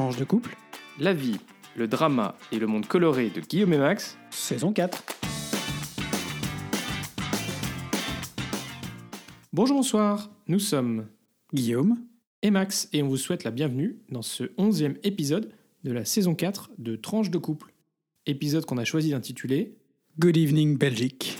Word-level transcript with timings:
Tranche 0.00 0.16
de 0.16 0.24
couple, 0.24 0.56
La 0.98 1.12
vie, 1.12 1.36
le 1.76 1.86
drama 1.86 2.34
et 2.52 2.58
le 2.58 2.66
monde 2.66 2.86
coloré 2.86 3.28
de 3.28 3.42
Guillaume 3.42 3.74
et 3.74 3.78
Max. 3.78 4.16
saison 4.30 4.72
4. 4.72 5.04
Bonjour, 9.52 9.76
bonsoir, 9.76 10.30
nous 10.48 10.58
sommes 10.58 11.06
Guillaume, 11.52 11.98
et 12.40 12.50
Max 12.50 12.88
et 12.94 13.02
on 13.02 13.08
vous 13.08 13.18
souhaite 13.18 13.44
la 13.44 13.50
bienvenue 13.50 13.98
dans 14.08 14.22
ce 14.22 14.44
onzième 14.56 14.96
épisode 15.02 15.52
de 15.84 15.92
la 15.92 16.06
saison 16.06 16.34
4 16.34 16.70
de 16.78 16.96
Tranche 16.96 17.28
de 17.28 17.36
couple. 17.36 17.74
Épisode 18.24 18.64
qu'on 18.64 18.78
a 18.78 18.84
choisi 18.84 19.10
d'intituler 19.10 19.76
Good 20.18 20.38
Evening 20.38 20.78
Belgique. 20.78 21.36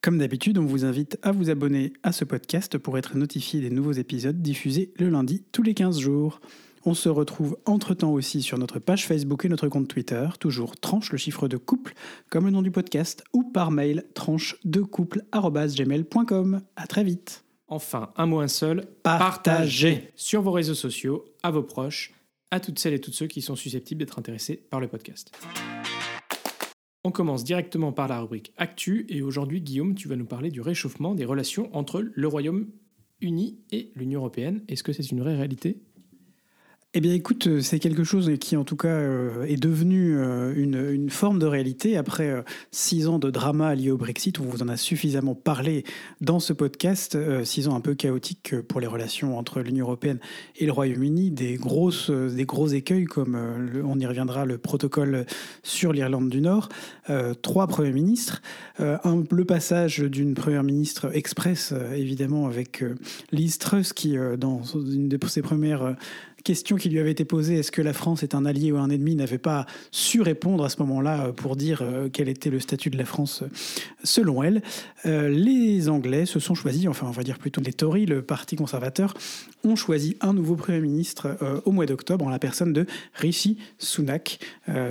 Comme 0.00 0.16
d'habitude, 0.16 0.56
on 0.56 0.64
vous 0.64 0.86
invite 0.86 1.18
à 1.20 1.32
vous 1.32 1.50
abonner 1.50 1.92
à 2.02 2.12
ce 2.12 2.24
podcast 2.24 2.78
pour 2.78 2.96
être 2.96 3.18
notifié 3.18 3.60
des 3.60 3.68
nouveaux 3.68 3.92
épisodes 3.92 4.40
diffusés 4.40 4.94
le 4.98 5.10
lundi 5.10 5.44
tous 5.52 5.62
les 5.62 5.74
15 5.74 5.98
jours. 5.98 6.40
On 6.86 6.94
se 6.94 7.10
retrouve 7.10 7.58
entre-temps 7.66 8.12
aussi 8.12 8.40
sur 8.40 8.56
notre 8.56 8.78
page 8.78 9.06
Facebook 9.06 9.44
et 9.44 9.50
notre 9.50 9.68
compte 9.68 9.86
Twitter, 9.86 10.26
toujours 10.38 10.76
tranche 10.80 11.12
le 11.12 11.18
chiffre 11.18 11.46
de 11.46 11.58
couple, 11.58 11.92
comme 12.30 12.46
le 12.46 12.50
nom 12.50 12.62
du 12.62 12.70
podcast, 12.70 13.22
ou 13.34 13.42
par 13.44 13.70
mail 13.70 14.06
tranche 14.14 14.56
de 14.64 14.80
couple@gmail.com. 14.80 16.62
À 16.76 16.86
très 16.86 17.04
vite. 17.04 17.44
Enfin, 17.68 18.12
un 18.16 18.24
mot, 18.26 18.40
un 18.40 18.48
seul, 18.48 18.86
Partagez. 19.02 20.10
sur 20.16 20.40
vos 20.42 20.52
réseaux 20.52 20.74
sociaux, 20.74 21.24
à 21.42 21.50
vos 21.50 21.62
proches, 21.62 22.14
à 22.50 22.60
toutes 22.60 22.78
celles 22.78 22.94
et 22.94 23.00
tous 23.00 23.12
ceux 23.12 23.26
qui 23.26 23.42
sont 23.42 23.56
susceptibles 23.56 24.00
d'être 24.00 24.18
intéressés 24.18 24.56
par 24.56 24.80
le 24.80 24.88
podcast. 24.88 25.30
On 27.04 27.10
commence 27.12 27.44
directement 27.44 27.92
par 27.92 28.08
la 28.08 28.20
rubrique 28.20 28.52
Actu 28.56 29.06
et 29.08 29.22
aujourd'hui 29.22 29.60
Guillaume, 29.60 29.94
tu 29.94 30.08
vas 30.08 30.16
nous 30.16 30.24
parler 30.26 30.50
du 30.50 30.60
réchauffement 30.62 31.14
des 31.14 31.24
relations 31.24 31.68
entre 31.74 32.00
le 32.00 32.28
Royaume-Uni 32.28 33.58
et 33.70 33.92
l'Union 33.94 34.20
européenne. 34.20 34.62
Est-ce 34.68 34.82
que 34.82 34.92
c'est 34.92 35.10
une 35.10 35.20
vraie 35.20 35.36
réalité? 35.36 35.80
Eh 36.92 37.00
bien, 37.00 37.14
écoute, 37.14 37.46
euh, 37.46 37.60
c'est 37.60 37.78
quelque 37.78 38.02
chose 38.02 38.32
qui, 38.40 38.56
en 38.56 38.64
tout 38.64 38.74
cas, 38.74 38.88
euh, 38.88 39.44
est 39.44 39.62
devenu 39.62 40.18
euh, 40.18 40.52
une, 40.56 41.08
forme 41.08 41.38
de 41.38 41.46
réalité 41.46 41.96
après 41.96 42.44
six 42.72 43.06
ans 43.06 43.20
de 43.20 43.30
drama 43.30 43.76
lié 43.76 43.92
au 43.92 43.96
Brexit. 43.96 44.40
On 44.40 44.44
vous 44.44 44.62
en 44.64 44.68
a 44.68 44.76
suffisamment 44.76 45.36
parlé 45.36 45.84
dans 46.20 46.40
ce 46.40 46.52
podcast. 46.52 47.16
six 47.44 47.68
ans 47.68 47.76
un 47.76 47.80
peu 47.80 47.94
chaotiques 47.94 48.60
pour 48.62 48.80
les 48.80 48.86
relations 48.86 49.38
entre 49.38 49.60
l'Union 49.60 49.86
européenne 49.86 50.18
et 50.56 50.66
le 50.66 50.72
Royaume-Uni. 50.72 51.30
Des, 51.30 51.56
grosses, 51.56 52.10
des 52.10 52.44
gros 52.44 52.68
écueils, 52.68 53.04
comme 53.04 53.36
on 53.84 53.98
y 53.98 54.06
reviendra, 54.06 54.44
le 54.44 54.58
protocole 54.58 55.26
sur 55.62 55.92
l'Irlande 55.92 56.30
du 56.30 56.40
Nord. 56.40 56.68
Trois 57.42 57.66
premiers 57.66 57.92
ministres. 57.92 58.40
Le 58.78 59.44
passage 59.44 59.98
d'une 59.98 60.34
première 60.34 60.62
ministre 60.62 61.10
express, 61.14 61.74
évidemment, 61.94 62.46
avec 62.46 62.84
Liz 63.32 63.58
Truss, 63.58 63.92
qui, 63.92 64.16
dans 64.38 64.62
une 64.62 65.08
de 65.08 65.18
ses 65.26 65.42
premières 65.42 65.96
question 66.42 66.76
qui 66.76 66.88
lui 66.88 66.98
avait 66.98 67.10
été 67.10 67.24
posée, 67.24 67.58
est-ce 67.58 67.72
que 67.72 67.82
la 67.82 67.92
France 67.92 68.22
est 68.22 68.34
un 68.34 68.44
allié 68.44 68.72
ou 68.72 68.78
un 68.78 68.90
ennemi, 68.90 69.14
n'avait 69.14 69.38
pas 69.38 69.66
su 69.90 70.20
répondre 70.22 70.64
à 70.64 70.68
ce 70.68 70.78
moment-là 70.80 71.26
euh, 71.26 71.32
pour 71.32 71.56
dire 71.56 71.82
euh, 71.82 72.08
quel 72.12 72.28
était 72.28 72.50
le 72.50 72.60
statut 72.60 72.90
de 72.90 72.98
la 72.98 73.04
France 73.04 73.42
euh, 73.42 73.48
selon 74.04 74.42
elle. 74.42 74.62
Les 75.04 75.88
Anglais 75.88 76.26
se 76.26 76.40
sont 76.40 76.54
choisis, 76.54 76.86
enfin 76.86 77.06
on 77.06 77.12
va 77.12 77.22
dire 77.22 77.38
plutôt 77.38 77.60
les 77.60 77.72
Tories, 77.72 78.06
le 78.06 78.22
parti 78.22 78.56
conservateur, 78.56 79.14
ont 79.64 79.76
choisi 79.76 80.16
un 80.20 80.34
nouveau 80.34 80.56
Premier 80.56 80.80
ministre 80.80 81.38
au 81.64 81.72
mois 81.72 81.86
d'octobre 81.86 82.26
en 82.26 82.28
la 82.28 82.38
personne 82.38 82.72
de 82.72 82.86
Rishi 83.14 83.58
Sunak, 83.78 84.38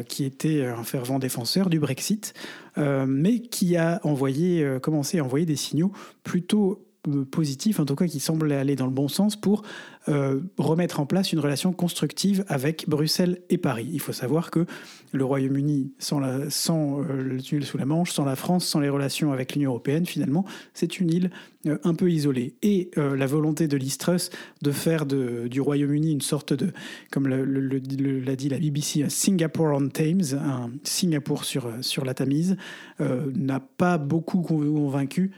qui 0.07 0.23
était 0.23 0.65
un 0.65 0.83
fervent 0.83 1.19
défenseur 1.19 1.69
du 1.69 1.79
Brexit, 1.79 2.33
mais 2.77 3.39
qui 3.39 3.77
a 3.77 3.99
envoyé, 4.03 4.77
commencé 4.81 5.19
à 5.19 5.23
envoyer 5.23 5.45
des 5.45 5.55
signaux 5.55 5.91
plutôt 6.23 6.88
positifs, 7.31 7.79
en 7.79 7.85
tout 7.85 7.95
cas 7.95 8.07
qui 8.07 8.19
semblent 8.19 8.51
aller 8.51 8.75
dans 8.75 8.85
le 8.85 8.91
bon 8.91 9.07
sens 9.07 9.35
pour 9.35 9.63
euh, 10.09 10.41
remettre 10.57 10.99
en 10.99 11.05
place 11.05 11.31
une 11.31 11.39
relation 11.39 11.71
constructive 11.71 12.43
avec 12.47 12.87
Bruxelles 12.89 13.41
et 13.49 13.57
Paris. 13.57 13.87
Il 13.91 14.01
faut 14.01 14.11
savoir 14.11 14.51
que 14.51 14.65
le 15.11 15.23
Royaume-Uni, 15.23 15.93
sans, 15.97 16.19
la, 16.19 16.49
sans 16.49 17.01
euh, 17.01 17.21
le 17.21 17.41
tunnel 17.41 17.65
sous 17.65 17.77
la 17.77 17.85
Manche, 17.85 18.11
sans 18.11 18.25
la 18.25 18.35
France, 18.35 18.65
sans 18.65 18.79
les 18.79 18.89
relations 18.89 19.31
avec 19.31 19.55
l'Union 19.55 19.71
européenne, 19.71 20.05
finalement, 20.05 20.45
c'est 20.73 20.99
une 20.99 21.11
île 21.11 21.31
euh, 21.67 21.77
un 21.83 21.93
peu 21.93 22.11
isolée. 22.11 22.55
Et 22.61 22.91
euh, 22.97 23.15
la 23.15 23.25
volonté 23.25 23.67
de 23.67 23.79
Truss 23.97 24.29
de 24.61 24.71
faire 24.71 25.05
du 25.05 25.61
Royaume-Uni 25.61 26.11
une 26.11 26.21
sorte 26.21 26.53
de, 26.53 26.71
comme 27.11 27.27
l'a 27.27 28.35
dit 28.35 28.49
la 28.49 28.59
BBC, 28.59 29.03
un 29.03 29.09
Singapore 29.09 29.75
on 29.75 29.87
Thames, 29.87 30.21
un 30.33 30.69
Singapour 30.83 31.43
sur, 31.43 31.71
sur 31.81 32.05
la 32.05 32.13
Tamise, 32.13 32.55
n'a 32.99 33.59
pas 33.59 33.97
beaucoup 33.97 34.41
convaincu 34.41 35.31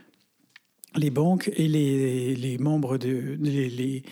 les 0.96 1.10
banques 1.10 1.50
et 1.56 1.68
les, 1.68 2.34
membres 2.58 2.98
de 2.98 3.36
les- 3.40 4.02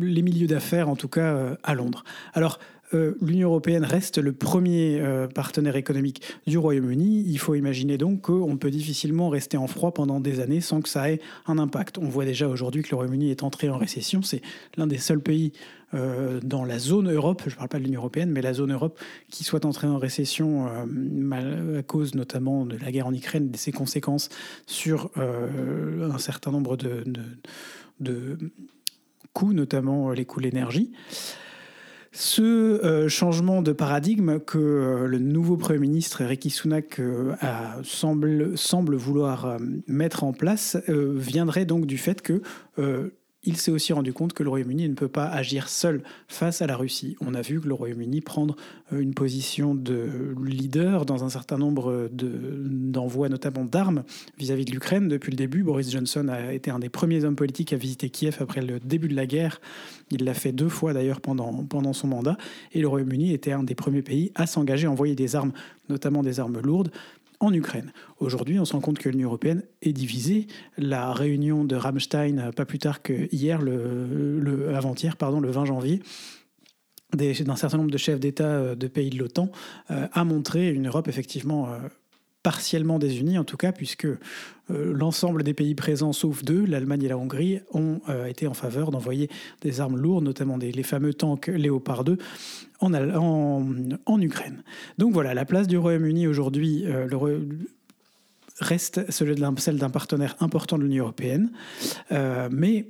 les 0.00 0.22
milieux 0.22 0.46
d'affaires, 0.46 0.88
en 0.88 0.96
tout 0.96 1.08
cas 1.08 1.34
euh, 1.34 1.54
à 1.62 1.74
Londres. 1.74 2.04
Alors, 2.34 2.58
euh, 2.94 3.16
l'Union 3.20 3.50
européenne 3.50 3.84
reste 3.84 4.16
le 4.16 4.32
premier 4.32 4.98
euh, 5.00 5.26
partenaire 5.26 5.76
économique 5.76 6.22
du 6.46 6.56
Royaume-Uni. 6.56 7.22
Il 7.26 7.38
faut 7.38 7.54
imaginer 7.54 7.98
donc 7.98 8.22
qu'on 8.22 8.56
peut 8.56 8.70
difficilement 8.70 9.28
rester 9.28 9.58
en 9.58 9.66
froid 9.66 9.92
pendant 9.92 10.20
des 10.20 10.40
années 10.40 10.62
sans 10.62 10.80
que 10.80 10.88
ça 10.88 11.10
ait 11.10 11.20
un 11.46 11.58
impact. 11.58 11.98
On 11.98 12.08
voit 12.08 12.24
déjà 12.24 12.48
aujourd'hui 12.48 12.82
que 12.82 12.90
le 12.90 12.96
Royaume-Uni 12.96 13.30
est 13.30 13.42
entré 13.42 13.68
en 13.68 13.76
récession. 13.76 14.22
C'est 14.22 14.40
l'un 14.76 14.86
des 14.86 14.98
seuls 14.98 15.20
pays 15.20 15.52
dans 16.42 16.66
la 16.66 16.78
zone 16.78 17.10
Europe, 17.10 17.44
je 17.46 17.52
ne 17.52 17.56
parle 17.56 17.70
pas 17.70 17.78
de 17.78 17.84
l'Union 17.84 18.00
européenne, 18.00 18.30
mais 18.30 18.42
la 18.42 18.52
zone 18.52 18.74
Europe 18.74 19.00
qui 19.30 19.42
soit 19.42 19.64
entrée 19.64 19.86
en 19.86 19.96
récession 19.96 20.66
à 20.66 21.82
cause 21.82 22.14
notamment 22.14 22.66
de 22.66 22.76
la 22.76 22.92
guerre 22.92 23.06
en 23.06 23.14
Ukraine 23.14 23.46
et 23.46 23.48
de 23.48 23.56
ses 23.56 23.72
conséquences 23.72 24.28
sur 24.66 25.10
un 25.16 26.18
certain 26.18 26.50
nombre 26.50 26.76
de 26.76 28.36
notamment 29.46 30.10
les 30.10 30.24
coûts 30.24 30.40
de 30.40 30.44
l'énergie. 30.44 30.92
Ce 32.12 32.42
euh, 32.42 33.08
changement 33.08 33.62
de 33.62 33.72
paradigme 33.72 34.40
que 34.40 34.58
euh, 34.58 35.06
le 35.06 35.18
nouveau 35.18 35.56
Premier 35.56 35.78
ministre 35.78 36.24
Rishi 36.24 36.50
Sunak 36.50 36.98
euh, 36.98 37.34
semble, 37.84 38.96
vouloir 38.96 39.44
euh, 39.44 39.58
mettre 39.86 40.24
en 40.24 40.32
place 40.32 40.76
euh, 40.88 41.12
viendrait 41.14 41.64
donc 41.66 41.86
du 41.86 41.98
fait 41.98 42.22
que 42.22 42.42
euh, 42.78 43.10
il 43.48 43.56
s'est 43.56 43.70
aussi 43.70 43.94
rendu 43.94 44.12
compte 44.12 44.34
que 44.34 44.42
le 44.42 44.50
Royaume-Uni 44.50 44.88
ne 44.90 44.94
peut 44.94 45.08
pas 45.08 45.26
agir 45.26 45.70
seul 45.70 46.02
face 46.28 46.60
à 46.60 46.66
la 46.66 46.76
Russie. 46.76 47.16
On 47.22 47.34
a 47.34 47.40
vu 47.40 47.60
que 47.60 47.66
le 47.66 47.72
Royaume-Uni 47.72 48.20
prendre 48.20 48.54
euh, 48.92 49.00
une 49.00 49.14
position 49.14 49.74
de 49.74 50.34
leader 50.44 51.06
dans 51.06 51.24
un 51.24 51.30
certain 51.30 51.56
nombre 51.56 52.10
de- 52.12 52.62
d'envois, 52.66 53.30
notamment 53.30 53.64
d'armes, 53.64 54.04
vis-à-vis 54.38 54.66
de 54.66 54.70
l'Ukraine. 54.72 55.08
Depuis 55.08 55.30
le 55.30 55.36
début, 55.36 55.62
Boris 55.62 55.90
Johnson 55.90 56.28
a 56.28 56.52
été 56.52 56.70
un 56.70 56.78
des 56.78 56.90
premiers 56.90 57.24
hommes 57.24 57.36
politiques 57.36 57.72
à 57.72 57.76
visiter 57.76 58.10
Kiev 58.10 58.36
après 58.40 58.60
le 58.60 58.80
début 58.80 59.08
de 59.08 59.16
la 59.16 59.26
guerre. 59.26 59.60
Il 60.10 60.24
l'a 60.24 60.34
fait 60.34 60.52
deux 60.52 60.68
fois 60.68 60.92
d'ailleurs 60.92 61.20
pendant, 61.22 61.64
pendant 61.64 61.94
son 61.94 62.08
mandat. 62.08 62.36
Et 62.72 62.80
le 62.82 62.88
Royaume-Uni 62.88 63.32
était 63.32 63.52
un 63.52 63.62
des 63.62 63.74
premiers 63.74 64.02
pays 64.02 64.30
à 64.34 64.46
s'engager 64.46 64.86
à 64.86 64.90
envoyer 64.90 65.14
des 65.14 65.36
armes, 65.36 65.52
notamment 65.88 66.22
des 66.22 66.38
armes 66.38 66.60
lourdes, 66.60 66.90
en 67.40 67.52
Ukraine. 67.52 67.92
Aujourd'hui, 68.18 68.58
on 68.58 68.64
se 68.64 68.72
rend 68.72 68.80
compte 68.80 68.98
que 68.98 69.08
l'Union 69.08 69.28
européenne 69.28 69.62
est 69.82 69.92
divisée. 69.92 70.46
La 70.76 71.12
réunion 71.12 71.64
de 71.64 71.76
Rammstein, 71.76 72.50
pas 72.52 72.64
plus 72.64 72.78
tard 72.78 73.02
que 73.02 73.28
hier, 73.32 73.62
le, 73.62 74.74
avant-hier, 74.74 75.16
pardon, 75.16 75.40
le 75.40 75.50
20 75.50 75.66
janvier, 75.66 76.02
d'un 77.14 77.56
certain 77.56 77.78
nombre 77.78 77.90
de 77.90 77.98
chefs 77.98 78.20
d'État 78.20 78.48
euh, 78.48 78.74
de 78.74 78.86
pays 78.86 79.10
de 79.10 79.18
l'OTAN, 79.18 79.50
euh, 79.90 80.06
a 80.12 80.24
montré 80.24 80.70
une 80.70 80.88
Europe 80.88 81.08
effectivement 81.08 81.68
euh, 81.68 81.78
partiellement 82.48 82.98
désunie, 82.98 83.36
en 83.36 83.44
tout 83.44 83.58
cas, 83.58 83.72
puisque 83.72 84.06
euh, 84.06 84.16
l'ensemble 84.70 85.42
des 85.42 85.52
pays 85.52 85.74
présents, 85.74 86.14
sauf 86.14 86.42
deux, 86.42 86.64
l'Allemagne 86.64 87.02
et 87.02 87.08
la 87.08 87.18
Hongrie, 87.18 87.60
ont 87.74 88.00
euh, 88.08 88.24
été 88.24 88.46
en 88.46 88.54
faveur 88.54 88.90
d'envoyer 88.90 89.28
des 89.60 89.82
armes 89.82 89.98
lourdes, 89.98 90.24
notamment 90.24 90.56
des, 90.56 90.72
les 90.72 90.82
fameux 90.82 91.12
tanks 91.12 91.48
Léopard 91.48 92.04
2, 92.04 92.16
en, 92.80 92.94
en, 94.06 94.20
Ukraine. 94.22 94.62
Donc 94.96 95.12
voilà, 95.12 95.34
la 95.34 95.44
place 95.44 95.66
du 95.66 95.76
Royaume-Uni 95.76 96.26
aujourd'hui 96.26 96.84
euh, 96.86 97.06
reste 98.60 99.10
celle 99.10 99.34
d'un 99.78 99.90
partenaire 99.90 100.34
important 100.40 100.78
de 100.78 100.84
l'Union 100.84 101.04
européenne, 101.04 101.50
euh, 102.12 102.48
mais 102.50 102.86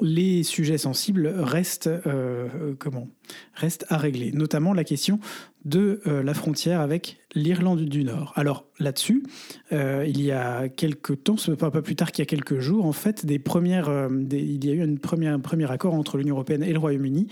les 0.00 0.42
sujets 0.42 0.78
sensibles 0.78 1.26
restent, 1.36 1.88
euh, 1.88 2.74
comment, 2.78 3.08
restent 3.54 3.86
à 3.88 3.96
régler, 3.96 4.32
notamment 4.32 4.72
la 4.72 4.84
question 4.84 5.20
de 5.64 6.00
euh, 6.06 6.22
la 6.22 6.34
frontière 6.34 6.80
avec 6.80 7.18
l'Irlande 7.34 7.84
du 7.84 8.04
Nord. 8.04 8.32
Alors 8.34 8.66
là-dessus, 8.78 9.22
euh, 9.72 10.04
il 10.08 10.22
y 10.22 10.32
a 10.32 10.68
quelques 10.68 11.22
temps, 11.24 11.36
ce 11.36 11.52
pas, 11.52 11.70
pas 11.70 11.82
plus 11.82 11.96
tard 11.96 12.12
qu'il 12.12 12.22
y 12.22 12.26
a 12.26 12.26
quelques 12.26 12.60
jours, 12.60 12.86
en 12.86 12.92
fait, 12.92 13.26
des 13.26 13.38
premières, 13.38 13.88
euh, 13.88 14.08
il 14.30 14.64
y 14.64 14.70
a 14.70 14.74
eu 14.74 14.82
un 14.82 14.96
premier 14.96 15.70
accord 15.70 15.94
entre 15.94 16.16
l'Union 16.16 16.34
européenne 16.34 16.62
et 16.62 16.72
le 16.72 16.78
Royaume-Uni 16.78 17.26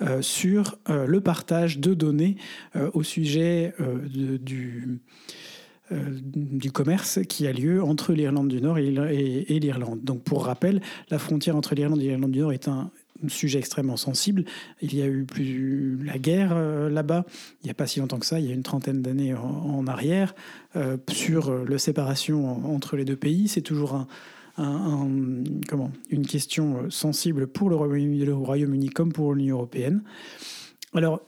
euh, 0.00 0.22
sur 0.22 0.78
euh, 0.88 1.06
le 1.06 1.20
partage 1.20 1.78
de 1.78 1.94
données 1.94 2.36
euh, 2.74 2.90
au 2.94 3.02
sujet 3.02 3.74
euh, 3.80 4.38
du 4.38 4.82
euh, 4.88 4.96
du 5.90 6.72
commerce 6.72 7.18
qui 7.28 7.46
a 7.46 7.52
lieu 7.52 7.82
entre 7.82 8.12
l'Irlande 8.14 8.48
du 8.48 8.60
Nord 8.60 8.78
et, 8.78 8.90
l'Ir- 8.90 9.08
et- 9.10 9.54
et 9.54 9.60
l'Irlande. 9.60 10.00
Donc 10.02 10.22
pour 10.22 10.46
rappel, 10.46 10.80
la 11.10 11.18
frontière 11.18 11.56
entre 11.56 11.74
l'Irlande 11.74 12.00
et 12.00 12.04
l'Irlande 12.08 12.30
du 12.30 12.38
Nord 12.40 12.52
est 12.52 12.68
un 12.68 12.90
sujet 13.28 13.58
extrêmement 13.58 13.96
sensible. 13.96 14.44
Il 14.82 14.94
y 14.94 15.02
a 15.02 15.06
eu 15.06 15.24
plus 15.24 15.98
la 16.04 16.18
guerre 16.18 16.52
euh, 16.54 16.88
là-bas, 16.90 17.24
il 17.62 17.66
n'y 17.66 17.70
a 17.70 17.74
pas 17.74 17.86
si 17.86 18.00
longtemps 18.00 18.18
que 18.18 18.26
ça, 18.26 18.40
il 18.40 18.46
y 18.46 18.50
a 18.50 18.54
une 18.54 18.62
trentaine 18.62 19.02
d'années 19.02 19.34
en, 19.34 19.86
arrière, 19.86 20.34
euh, 20.76 20.96
sur 21.10 21.50
euh, 21.50 21.64
la 21.68 21.78
séparation 21.78 22.48
en- 22.50 22.74
entre 22.74 22.96
les 22.96 23.04
deux 23.04 23.16
pays. 23.16 23.46
C'est 23.48 23.60
toujours 23.62 24.06
une 24.58 26.26
question 26.26 26.78
euh, 26.84 26.90
sensible 26.90 27.46
pour 27.46 27.68
le 27.70 27.76
Royaume-Uni 27.76 28.88
comme 28.90 29.12
pour 29.12 29.34
l'Union 29.34 29.56
européenne. 29.56 30.02
Alors, 30.94 31.20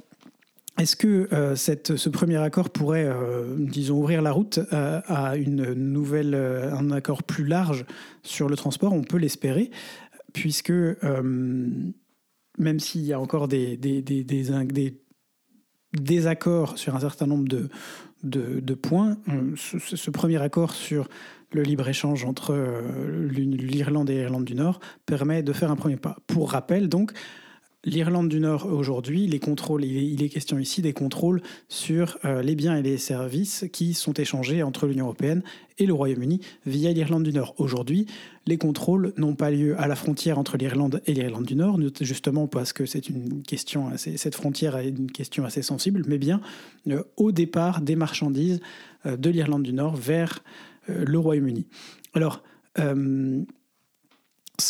est-ce 0.79 0.95
que 0.95 1.29
euh, 1.33 1.57
ce 1.57 2.09
premier 2.11 2.37
accord 2.37 2.69
pourrait, 2.71 3.07
euh, 3.07 3.57
disons, 3.59 3.99
ouvrir 3.99 4.21
la 4.21 4.33
route 4.33 4.61
à, 4.71 5.37
une 5.37 5.63
euh, 5.63 6.73
un 6.73 6.91
accord 6.91 7.23
plus 7.23 7.47
large 7.47 7.87
sur 8.23 8.49
le 8.49 8.57
transport? 8.57 8.93
On 8.93 9.03
peut 9.03 9.17
l'espérer, 9.17 9.71
puisque 10.35 10.73
même 12.59 12.81
s'il 12.81 13.03
y 13.03 13.13
a 13.15 13.21
encore 13.21 13.49
des, 13.49 13.79
désaccords 15.93 16.77
sur 16.77 16.95
un 16.95 17.01
certain 17.01 17.27
nombre 17.27 17.49
de, 18.23 18.75
points, 18.75 19.17
ce, 19.57 19.79
ce, 19.79 20.11
premier 20.11 20.43
accord 20.43 20.75
sur 20.75 21.09
le 21.53 21.63
libre-échange 21.63 22.27
entre 22.27 22.55
l'Irlande 23.31 24.11
et 24.11 24.17
l'Irlande 24.17 24.45
du 24.45 24.55
Nord 24.55 24.81
permet 25.07 25.43
de 25.43 25.55
faire 25.55 25.71
un 25.71 25.77
premier 25.77 25.97
pas. 25.97 26.19
Pour 26.27 26.51
rappel, 26.51 26.91
donc, 26.91 27.13
L'Irlande 27.85 28.29
du 28.29 28.41
Nord 28.41 28.67
aujourd'hui, 28.67 29.29
les 29.29 29.39
contrôles, 29.39 29.85
il 29.85 30.21
est, 30.21 30.29
question 30.29 30.59
ici 30.59 30.83
des 30.83 30.93
contrôles 30.93 31.41
sur 31.69 32.19
euh, 32.25 32.43
les 32.43 32.57
biens 32.57 32.77
et 32.77 32.83
les 32.83 32.99
services 32.99 33.65
qui 33.73 33.95
sont 33.95 34.13
échangés 34.15 34.65
entre 34.65 34.89
l'Union 34.89 35.05
européenne 35.05 35.45
et 35.79 35.87
le 35.87 35.93
Royaume-Uni 35.93 36.41
via 36.67 36.93
l'Irlande 36.93 37.23
du 37.23 37.33
Nord. 37.33 37.55
Aujourd'hui, 37.59 38.07
les 38.45 38.59
contrôles 38.59 39.13
n'ont 39.17 39.37
pas 39.37 39.53
lieu 39.53 39.81
à 39.81 39.87
la 39.87 39.95
frontière 39.95 40.37
entre 40.37 40.57
l'Irlande 40.57 41.01
et 41.07 41.15
l'Irlande 41.15 41.45
du 41.45 41.55
Nord, 41.55 41.79
justement 42.01 42.49
parce 42.49 42.73
que 42.73 42.87
c'est 42.87 43.09
une 43.09 43.43
question 43.43 43.93
cette 43.97 44.35
frontière 44.35 44.77
est 44.77 44.89
une 44.89 45.13
question 45.13 45.45
assez 45.45 45.63
sensible, 45.63 46.03
mais 46.09 46.19
bien 46.19 46.41
euh, 46.89 47.05
au 47.17 47.31
départ 47.31 47.83
des 47.83 47.95
marchandises 47.95 48.61
euh, 49.07 49.17
de 49.17 49.31
l'Irlande 49.31 49.63
du 49.63 49.73
Nord 49.73 49.95
vers 49.95 50.43
le 50.89 51.19
Royaume-Uni. 51.19 51.67
Alors, 52.15 52.45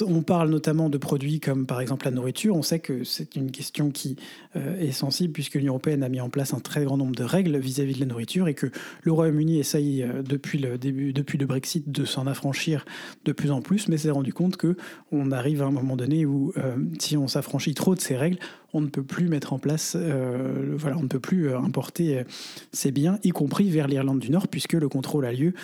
on 0.07 0.23
parle 0.23 0.51
notamment 0.51 0.89
de 0.89 0.99
produits 0.99 1.41
comme 1.41 1.67
par 1.67 1.81
exemple 1.81 2.05
la 2.05 2.11
nourriture. 2.11 2.57
On 2.57 2.63
sait 2.63 2.79
que 2.79 3.05
c'est 3.05 3.37
une 3.37 3.51
question 3.51 3.91
qui 3.91 4.17
euh, 4.57 4.79
est 4.79 4.93
sensible 4.93 5.33
puisque 5.33 5.55
l'Union 5.55 5.73
européenne 5.73 6.03
a 6.03 6.09
mis 6.09 6.21
en 6.21 6.29
place 6.29 6.55
un 6.55 6.61
très 6.61 6.85
grand 6.85 6.97
nombre 6.97 7.15
de 7.15 7.25
règles 7.25 7.57
vis-à-vis 7.59 7.95
de 7.95 8.01
la 8.01 8.07
nourriture 8.07 8.49
et 8.49 8.55
que 8.55 8.67
le 9.03 9.13
Royaume-Uni 9.13 9.59
essaye 9.59 10.03
euh, 10.03 10.23
depuis 10.23 10.59
le 10.59 11.47
Brexit, 11.47 11.91
de 11.91 12.05
s'en 12.05 12.27
affranchir 12.27 12.85
de 13.25 13.33
plus 13.33 13.51
en 13.51 13.61
plus, 13.61 13.89
mais 13.89 13.97
s'est 13.97 14.11
rendu 14.11 14.33
compte 14.33 14.57
que 14.57 14.77
on 15.13 15.31
arrive 15.31 15.63
à 15.63 15.67
un 15.67 15.71
moment 15.71 15.97
donné 15.97 16.27
où 16.27 16.53
euh, 16.57 16.77
si 16.99 17.17
on 17.17 17.29
s'affranchit 17.29 17.75
trop 17.75 17.95
de 17.95 18.01
ces 18.01 18.17
règles, 18.17 18.39
on 18.77 18.83
ne 18.83 18.89
peut 18.89 19.03
plus 19.03 19.29
mettre 19.29 19.55
en 19.55 19.59
place, 19.59 19.97
euh, 19.99 20.75
voilà, 20.77 20.99
on 20.99 21.03
ne 21.03 21.09
peut 21.09 21.21
plus 21.21 21.49
euh, 21.49 21.59
importer 21.59 22.19
euh, 22.19 22.25
ces 22.73 22.93
biens, 22.93 23.19
y 23.25 23.31
compris 23.31 23.71
vers 23.71 23.89
l'Irlande 23.89 24.19
du 24.19 24.31
Nord, 24.31 24.49
puisque 24.49 24.75
le 24.75 24.89
contrôle 24.89 25.25
a 25.25 25.33
lieu 25.33 25.55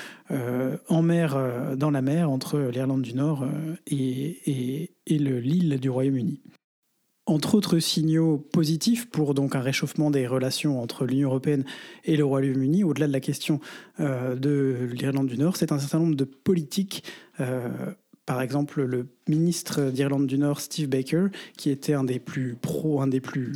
en 0.89 1.03
mer, 1.03 1.77
dans 1.77 1.91
la 1.91 2.01
mer, 2.01 2.31
entre 2.31 2.59
l'Irlande 2.59 3.03
du 3.03 3.13
Nord 3.13 3.47
et, 3.87 4.91
l'île 5.07 5.79
du 5.79 5.91
Royaume-Uni. 5.91 6.41
Entre 7.27 7.55
autres 7.55 7.79
signaux 7.79 8.39
positifs 8.39 9.11
pour 9.11 9.35
donc 9.35 9.55
un 9.55 9.61
réchauffement 9.61 10.11
des 10.11 10.27
relations 10.27 10.81
entre 10.81 11.05
l'Union 11.05 11.29
européenne 11.29 11.65
et 12.05 12.17
le 12.17 12.25
Royaume-Uni, 12.25 12.83
au-delà 12.83 13.09
de 13.09 13.13
la 13.13 13.21
question 13.21 13.61
de 13.99 14.89
l'Irlande 14.93 15.27
du 15.27 15.37
Nord, 15.37 15.57
c'est 15.57 15.71
un 15.71 15.79
certain 15.79 15.99
nombre 15.99 16.17
de 16.17 16.25
politiques 16.25 17.05
par 18.27 18.41
exemple 18.41 18.83
le 18.83 19.09
ministre 19.29 19.91
d'Irlande 19.91 20.27
du 20.27 20.39
Nord, 20.39 20.61
Steve 20.61 20.89
Baker, 20.89 21.27
qui 21.57 21.71
était 21.71 21.95
un 21.95 22.05
des 22.05 22.19
plus 22.19 22.57
pro, 22.61 23.01
un 23.01 23.09
des 23.09 23.21
plus 23.21 23.53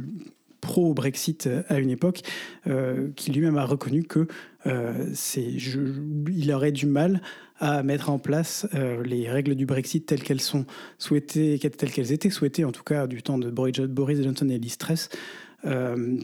pro-Brexit 0.66 1.48
à 1.68 1.78
une 1.78 1.90
époque, 1.90 2.22
euh, 2.66 3.08
qui 3.14 3.30
lui-même 3.30 3.56
a 3.56 3.64
reconnu 3.64 4.02
que 4.02 4.26
euh, 4.66 5.12
il 5.36 6.52
aurait 6.52 6.72
du 6.72 6.86
mal 6.86 7.22
à 7.58 7.84
mettre 7.84 8.10
en 8.10 8.18
place 8.18 8.66
euh, 8.74 9.02
les 9.04 9.30
règles 9.30 9.54
du 9.54 9.64
Brexit 9.64 10.04
telles 10.04 10.22
qu'elles 10.22 10.40
sont 10.40 10.66
souhaitées, 10.98 11.58
telles 11.58 11.92
qu'elles 11.92 12.12
étaient 12.12 12.30
souhaitées, 12.30 12.64
en 12.64 12.72
tout 12.72 12.82
cas 12.82 13.06
du 13.06 13.22
temps 13.22 13.38
de 13.38 13.48
Boris 13.48 14.22
Johnson 14.22 14.48
et 14.48 14.58
Liz 14.58 14.76
Truss. 14.76 15.08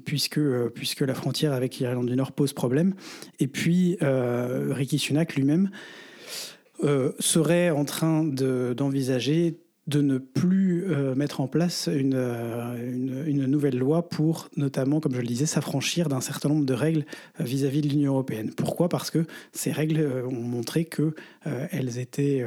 puisque, 0.05 0.41
puisque 0.75 1.01
la 1.01 1.15
frontière 1.15 1.53
avec 1.53 1.79
l'Irlande 1.79 2.09
du 2.09 2.17
Nord 2.17 2.33
pose 2.33 2.53
problème. 2.53 2.95
Et 3.39 3.47
puis, 3.47 3.97
Ricky 4.01 4.99
Sunak 4.99 5.37
lui-même 5.37 5.71
euh, 6.85 7.13
serait 7.21 7.71
en 7.71 7.85
train 7.85 8.25
d'envisager 8.25 9.61
de, 9.87 10.01
ne 10.01 10.19
plus 10.19 10.85
euh, 10.89 11.15
mettre 11.15 11.41
en 11.41 11.47
place 11.47 11.89
euh, 11.89 13.27
une, 13.27 13.47
nouvelle 13.47 13.79
loi 13.79 14.09
pour, 14.09 14.49
notamment, 14.57 14.99
comme 14.99 15.15
je 15.15 15.21
le 15.21 15.27
disais, 15.27 15.47
s'affranchir 15.47 16.09
d'un 16.09 16.21
certain 16.21 16.49
nombre 16.49 16.65
de 16.65 16.75
règles 16.75 17.05
vis-à-vis 17.39 17.83
de 17.83 17.89
l'Union 17.89 18.13
européenne. 18.13 18.51
Pourquoi? 18.57 18.89
Parce 18.89 19.13
que 19.13 19.27
ces 19.53 19.71
règles 19.71 20.25
ont 20.27 20.43
montré 20.43 20.85
qu'elles 20.85 21.99
étaient 21.99 22.45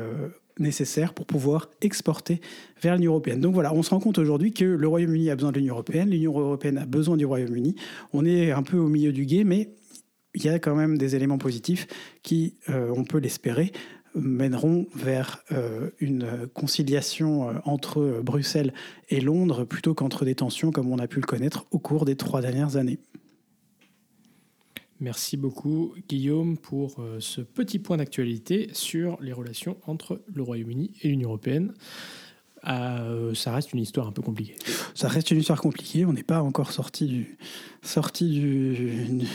nécessaires 0.60 1.14
pour 1.14 1.26
pouvoir 1.26 1.70
exporter 1.82 2.42
vers 2.82 2.96
l'Union 2.96 3.12
européenne. 3.12 3.40
Donc 3.40 3.54
voilà, 3.54 3.74
on 3.74 3.84
se 3.84 3.92
rend 3.92 4.00
compte 4.00 4.18
aujourd'hui 4.18 4.52
que 4.52 4.66
le 4.66 4.88
Royaume-Uni 4.88 5.30
a 5.30 5.36
besoin 5.36 5.54
de 5.54 5.60
l'Union 5.60 5.76
européenne, 5.76 6.10
l'Union 6.10 6.38
européenne 6.38 6.78
a 6.78 6.86
besoin 6.86 7.16
du 7.16 7.26
Royaume-Uni. 7.26 7.76
On 8.12 8.26
est 8.26 8.52
un 8.52 8.64
peu 8.64 8.78
au 8.78 8.90
milieu 8.90 9.14
du 9.14 9.26
guet, 9.26 9.46
mais 9.46 9.70
il 10.34 10.44
y 10.44 10.50
a 10.50 10.60
quand 10.60 10.76
même 10.76 10.98
des 10.98 11.16
éléments 11.16 11.38
positifs 11.38 11.88
qui, 12.22 12.56
on 12.68 13.06
peut 13.06 13.20
l'espérer, 13.20 13.72
mèneront 14.15 14.88
vers 14.95 15.44
euh, 15.51 15.89
une 16.00 16.47
conciliation 16.53 17.50
euh, 17.50 17.53
entre 17.65 18.21
Bruxelles 18.23 18.73
et 19.09 19.21
Londres 19.21 19.65
plutôt 19.65 19.94
qu'entre 19.94 20.25
des 20.25 20.35
tensions 20.35 20.71
comme 20.71 20.91
on 20.91 21.00
a 21.00 21.07
pu 21.07 21.19
le 21.19 21.27
connaître 21.27 21.65
au 21.71 21.79
cours 21.79 22.06
des 22.06 22.15
trois 22.15 22.41
dernières 22.41 22.77
années. 22.77 23.00
Merci 25.01 25.35
beaucoup 25.35 25.94
Guillaume 26.07 26.57
pour 26.57 27.00
euh, 27.00 27.17
ce 27.19 27.41
petit 27.41 27.79
point 27.79 27.97
d'actualité 27.97 28.69
sur 28.71 29.17
les 29.21 29.33
relations 29.33 29.77
entre 29.85 30.21
le 30.33 30.41
Royaume-Uni 30.41 30.94
et 31.01 31.09
l'Union 31.09 31.29
européenne. 31.29 31.73
Euh, 32.67 33.33
ça 33.33 33.53
reste 33.53 33.73
une 33.73 33.79
histoire 33.79 34.07
un 34.07 34.12
peu 34.12 34.21
compliquée. 34.21 34.56
Ça 34.94 35.07
reste 35.07 35.31
une 35.31 35.39
histoire 35.39 35.62
compliquée. 35.62 36.06
On 36.06 36.13
n'est 36.13 36.23
pas 36.23 36.41
encore 36.41 36.71
sorti 36.71 37.06
du 37.06 37.38
sorti 37.81 38.29
du 38.29 39.27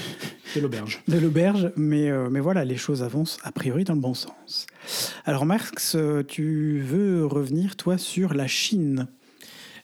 de 0.56 0.60
l'auberge. 0.60 1.02
De 1.06 1.18
l'auberge, 1.18 1.72
mais 1.76 2.10
euh, 2.10 2.28
mais 2.30 2.40
voilà, 2.40 2.64
les 2.64 2.76
choses 2.76 3.02
avancent 3.02 3.38
a 3.44 3.52
priori 3.52 3.84
dans 3.84 3.94
le 3.94 4.00
bon 4.00 4.14
sens. 4.14 4.66
Alors 5.24 5.46
Marx, 5.46 5.96
tu 6.28 6.80
veux 6.80 7.24
revenir 7.26 7.76
toi 7.76 7.98
sur 7.98 8.34
la 8.34 8.46
Chine? 8.46 9.08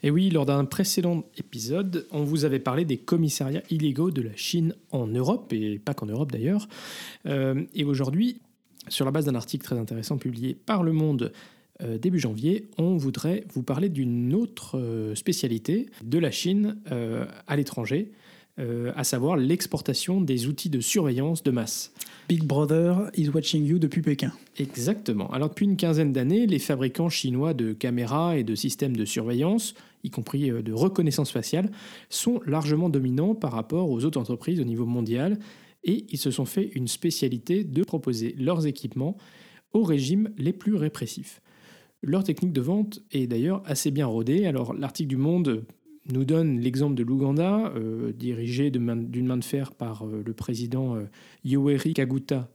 Et 0.03 0.11
oui, 0.11 0.31
lors 0.31 0.47
d'un 0.47 0.65
précédent 0.65 1.25
épisode, 1.37 2.07
on 2.11 2.23
vous 2.23 2.45
avait 2.45 2.59
parlé 2.59 2.85
des 2.85 2.99
commissariats 2.99 3.63
illégaux 3.71 4.11
de 4.11 4.23
la 4.23 4.37
Chine 4.37 4.75
en 4.91 5.07
Europe, 5.07 5.53
et 5.53 5.79
pas 5.79 5.95
qu'en 5.95 6.07
Europe 6.07 6.33
d'ailleurs. 6.33 6.69
Euh, 7.27 7.65
et 7.75 7.85
aujourd'hui, 7.85 8.41
sur 8.89 9.05
la 9.05 9.11
base 9.11 9.25
d'un 9.25 9.35
article 9.35 9.65
très 9.65 9.79
intéressant 9.79 10.17
publié 10.17 10.55
par 10.55 10.83
Le 10.83 10.93
Monde 10.93 11.33
euh, 11.83 11.99
début 11.99 12.19
janvier, 12.19 12.67
on 12.79 12.97
voudrait 12.97 13.45
vous 13.53 13.63
parler 13.63 13.89
d'une 13.89 14.35
autre 14.35 14.79
euh, 14.79 15.15
spécialité 15.15 15.87
de 16.03 16.19
la 16.19 16.31
Chine 16.31 16.79
euh, 16.91 17.27
à 17.47 17.57
l'étranger, 17.57 18.13
à 18.97 19.05
savoir 19.05 19.37
l'exportation 19.37 20.23
des 20.23 20.47
outils 20.47 20.71
de 20.71 20.81
surveillance 20.81 21.43
de 21.43 21.51
masse. 21.51 21.93
Big 22.27 22.43
Brother 22.43 23.11
is 23.15 23.29
watching 23.29 23.67
you 23.67 23.79
depuis 23.79 24.01
Pékin. 24.01 24.33
Exactement. 24.59 25.31
Alors 25.31 25.51
depuis 25.51 25.67
une 25.67 25.77
quinzaine 25.77 26.15
d'années, 26.15 26.47
les 26.47 26.59
fabricants 26.59 27.11
chinois 27.11 27.53
de 27.53 27.75
caméras 27.75 28.39
et 28.39 28.45
de 28.45 28.55
systèmes 28.55 28.97
de 28.97 29.05
surveillance, 29.05 29.75
y 30.05 30.11
compris 30.11 30.51
de 30.51 30.73
reconnaissance 30.73 31.31
faciale, 31.31 31.71
sont 32.09 32.41
largement 32.47 32.89
dominants 32.89 33.35
par 33.35 33.53
rapport 33.53 33.91
aux 33.91 34.07
autres 34.07 34.19
entreprises 34.19 34.59
au 34.59 34.65
niveau 34.65 34.87
mondial 34.87 35.39
et 35.85 36.07
ils 36.09 36.19
se 36.19 36.31
sont 36.31 36.47
fait 36.47 36.71
une 36.75 36.89
spécialité 36.89 37.63
de 37.63 37.85
proposer 37.85 38.35
leurs 38.39 38.67
équipements 38.67 39.19
aux 39.75 39.83
régimes 39.83 40.31
les 40.39 40.55
plus 40.55 40.77
répressifs. 40.77 41.43
Leur 42.03 42.25
technique 42.25 42.53
de 42.53 42.61
vente 42.61 43.01
est 43.11 43.27
d'ailleurs 43.27 43.63
assez 43.65 43.91
bien 43.91 44.07
rodée. 44.07 44.47
Alors 44.47 44.75
l'article 44.75 45.09
du 45.09 45.17
Monde 45.17 45.65
nous 46.13 46.25
donne 46.25 46.61
l'exemple 46.61 46.95
de 46.95 47.03
l'Ouganda, 47.03 47.73
euh, 47.75 48.13
dirigé 48.13 48.71
d'une 48.71 48.85
main, 49.27 49.37
de 49.37 49.45
fer 49.45 49.73
par 49.73 50.07
euh, 50.07 50.23
le 50.25 50.33
président 50.35 50.95
euh, 50.95 51.05
Yoweri 51.45 51.95
Kaguta 51.95 52.49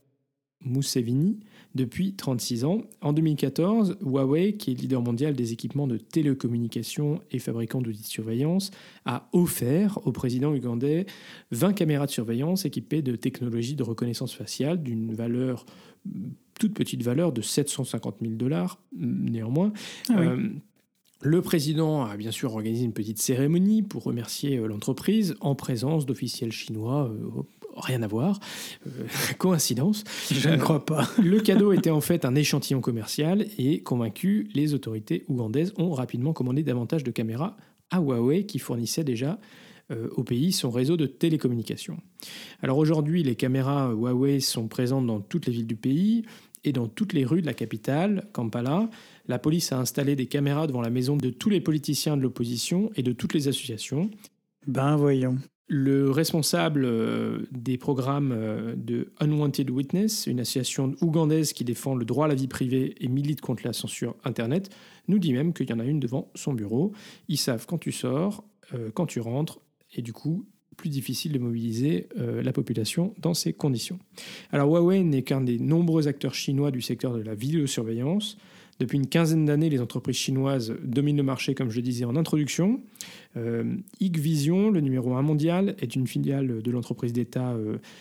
Museveni 0.64 1.40
depuis 1.76 2.14
36 2.14 2.66
ans. 2.66 2.82
En 3.02 3.14
2014, 3.14 3.98
Huawei, 4.02 4.54
qui 4.54 4.72
est 4.72 4.74
leader 4.74 5.02
mondial 5.02 5.34
des 5.34 5.54
équipements 5.54 5.88
de 5.88 5.98
télécommunications 5.98 7.22
et 7.32 7.40
fabricant 7.40 7.82
d'outils 7.82 8.02
de 8.02 8.08
surveillance, 8.08 8.72
a 9.06 9.30
offert 9.34 10.00
au 10.06 10.12
président 10.12 10.54
ougandais 10.54 11.06
20 11.52 11.74
caméras 11.74 12.06
de 12.06 12.12
surveillance 12.12 12.66
équipées 12.66 13.02
de 13.02 13.16
technologies 13.16 13.76
de 13.76 13.84
reconnaissance 13.84 14.34
faciale 14.34 14.82
d'une 14.82 15.14
valeur 15.14 15.66
toute 16.60 16.74
petite 16.74 17.02
valeur 17.02 17.32
de 17.32 17.42
750 17.42 18.18
000 18.22 18.34
dollars, 18.34 18.80
néanmoins. 18.94 19.74
Ah 20.10 20.20
euh, 20.20 20.50
le 21.24 21.42
président 21.42 22.04
a 22.04 22.18
bien 22.18 22.32
sûr 22.32 22.54
organisé 22.54 22.84
une 22.84 22.94
petite 22.94 23.22
cérémonie 23.22 23.84
pour 23.84 24.04
remercier 24.04 24.58
euh, 24.58 24.68
l'entreprise 24.68 25.36
en 25.40 25.56
présence 25.56 26.06
d'officiels 26.06 26.52
chinois. 26.52 27.12
Euh, 27.72 27.80
rien 27.80 28.02
à 28.02 28.08
voir. 28.08 28.40
coïncidence. 29.38 30.04
Je 30.32 30.50
ne 30.50 30.58
crois 30.58 30.86
pas. 30.86 31.08
le 31.22 31.40
cadeau 31.40 31.74
était 31.74 31.90
en 31.90 32.02
fait 32.02 32.26
un 32.26 32.36
échantillon 32.36 32.82
commercial 32.82 33.46
et 33.58 33.82
convaincu, 33.82 34.50
les 34.54 34.74
autorités 34.74 35.26
ougandaises 35.28 35.74
ont 35.78 35.92
rapidement 35.92 36.34
commandé 36.34 36.64
davantage 36.64 37.04
de 37.04 37.12
caméras 37.12 37.58
à 37.90 38.00
Huawei 38.00 38.46
qui 38.46 38.60
fournissait 38.60 39.04
déjà 39.04 39.40
au 40.16 40.24
pays 40.24 40.54
son 40.54 40.70
réseau 40.70 40.96
de 40.96 41.06
télécommunications. 41.06 41.98
Alors 42.62 42.78
aujourd'hui, 42.78 43.24
les 43.24 43.36
caméras 43.36 43.92
Huawei 43.92 44.40
sont 44.40 44.70
présentes 44.70 45.06
dans 45.06 45.20
toutes 45.20 45.48
les 45.48 45.52
villes 45.52 45.68
du 45.68 45.76
pays, 45.76 46.24
et 46.64 46.72
dans 46.72 46.88
toutes 46.88 47.14
les 47.14 47.26
rues 47.26 47.42
de 47.42 47.48
la 47.48 47.54
capitale, 47.54 48.28
Kampala, 48.34 48.90
la 49.28 49.40
police 49.40 49.72
a 49.72 49.80
installé 49.80 50.16
des 50.16 50.28
caméras 50.28 50.68
devant 50.68 50.82
la 50.82 50.90
maison 50.90 51.18
de 51.18 51.30
tous 51.30 51.50
les 51.50 51.62
politiciens 51.62 52.18
de 52.18 52.22
l'opposition 52.22 52.92
et 52.96 53.04
de 53.04 53.12
toutes 53.12 53.34
les 53.34 53.48
associations. 53.48 54.10
Ben 54.68 54.96
voyons. 54.96 55.38
Le 55.74 56.12
responsable 56.12 56.84
euh, 56.84 57.48
des 57.52 57.78
programmes 57.78 58.34
euh, 58.34 58.76
de 58.76 59.14
Unwanted 59.22 59.70
Witness, 59.70 60.28
une 60.28 60.42
association 60.42 60.98
ougandaise 61.00 61.54
qui 61.54 61.64
défend 61.64 61.96
le 61.96 62.04
droit 62.04 62.26
à 62.26 62.28
la 62.28 62.36
vie 62.36 62.50
privée 62.50 62.94
et 63.00 63.08
milite 63.08 63.40
contre 63.40 63.66
la 63.66 63.72
censure 63.72 64.18
Internet, 64.26 64.70
nous 65.08 65.18
dit 65.18 65.32
même 65.32 65.54
qu'il 65.54 65.70
y 65.70 65.74
en 65.74 65.80
a 65.80 65.86
une 65.86 66.02
devant 66.02 66.30
son 66.36 66.52
bureau. 66.52 66.92
Ils 67.30 67.38
savent 67.38 67.66
quand 67.68 67.78
tu 67.78 67.94
sors, 67.94 68.44
euh, 68.74 68.90
quand 68.94 69.06
tu 69.06 69.22
rentres, 69.22 69.62
et 69.96 70.02
du 70.02 70.12
coup, 70.12 70.46
plus 70.76 70.90
difficile 70.90 71.32
de 71.32 71.40
mobiliser 71.40 72.08
la 72.16 72.52
population 72.52 73.14
dans 73.20 73.34
ces 73.34 73.54
conditions. 73.54 74.00
Alors 74.52 74.68
Huawei 74.68 75.04
n'est 75.04 75.22
qu'un 75.22 75.42
des 75.42 75.60
nombreux 75.60 76.08
acteurs 76.08 76.34
chinois 76.34 76.72
du 76.72 76.82
secteur 76.82 77.14
de 77.14 77.22
la 77.22 77.36
vidéosurveillance. 77.36 78.38
Depuis 78.80 78.98
une 78.98 79.08
quinzaine 79.08 79.46
d'années, 79.46 79.70
les 79.70 79.82
entreprises 79.82 80.16
chinoises 80.16 80.74
dominent 80.84 81.18
le 81.18 81.24
marché, 81.24 81.54
comme 81.54 81.70
je 81.70 81.76
le 81.76 81.82
disais 81.84 82.06
en 82.06 82.16
introduction. 82.16 82.82
Euh, 83.38 83.76
Hikvision, 84.00 84.72
le 84.72 84.82
numéro 84.82 85.14
1 85.14 85.22
mondial, 85.22 85.76
est 85.80 85.96
une 85.96 86.08
filiale 86.08 86.62
de 86.62 86.72
l'entreprise 86.72 87.14
d'État 87.14 87.56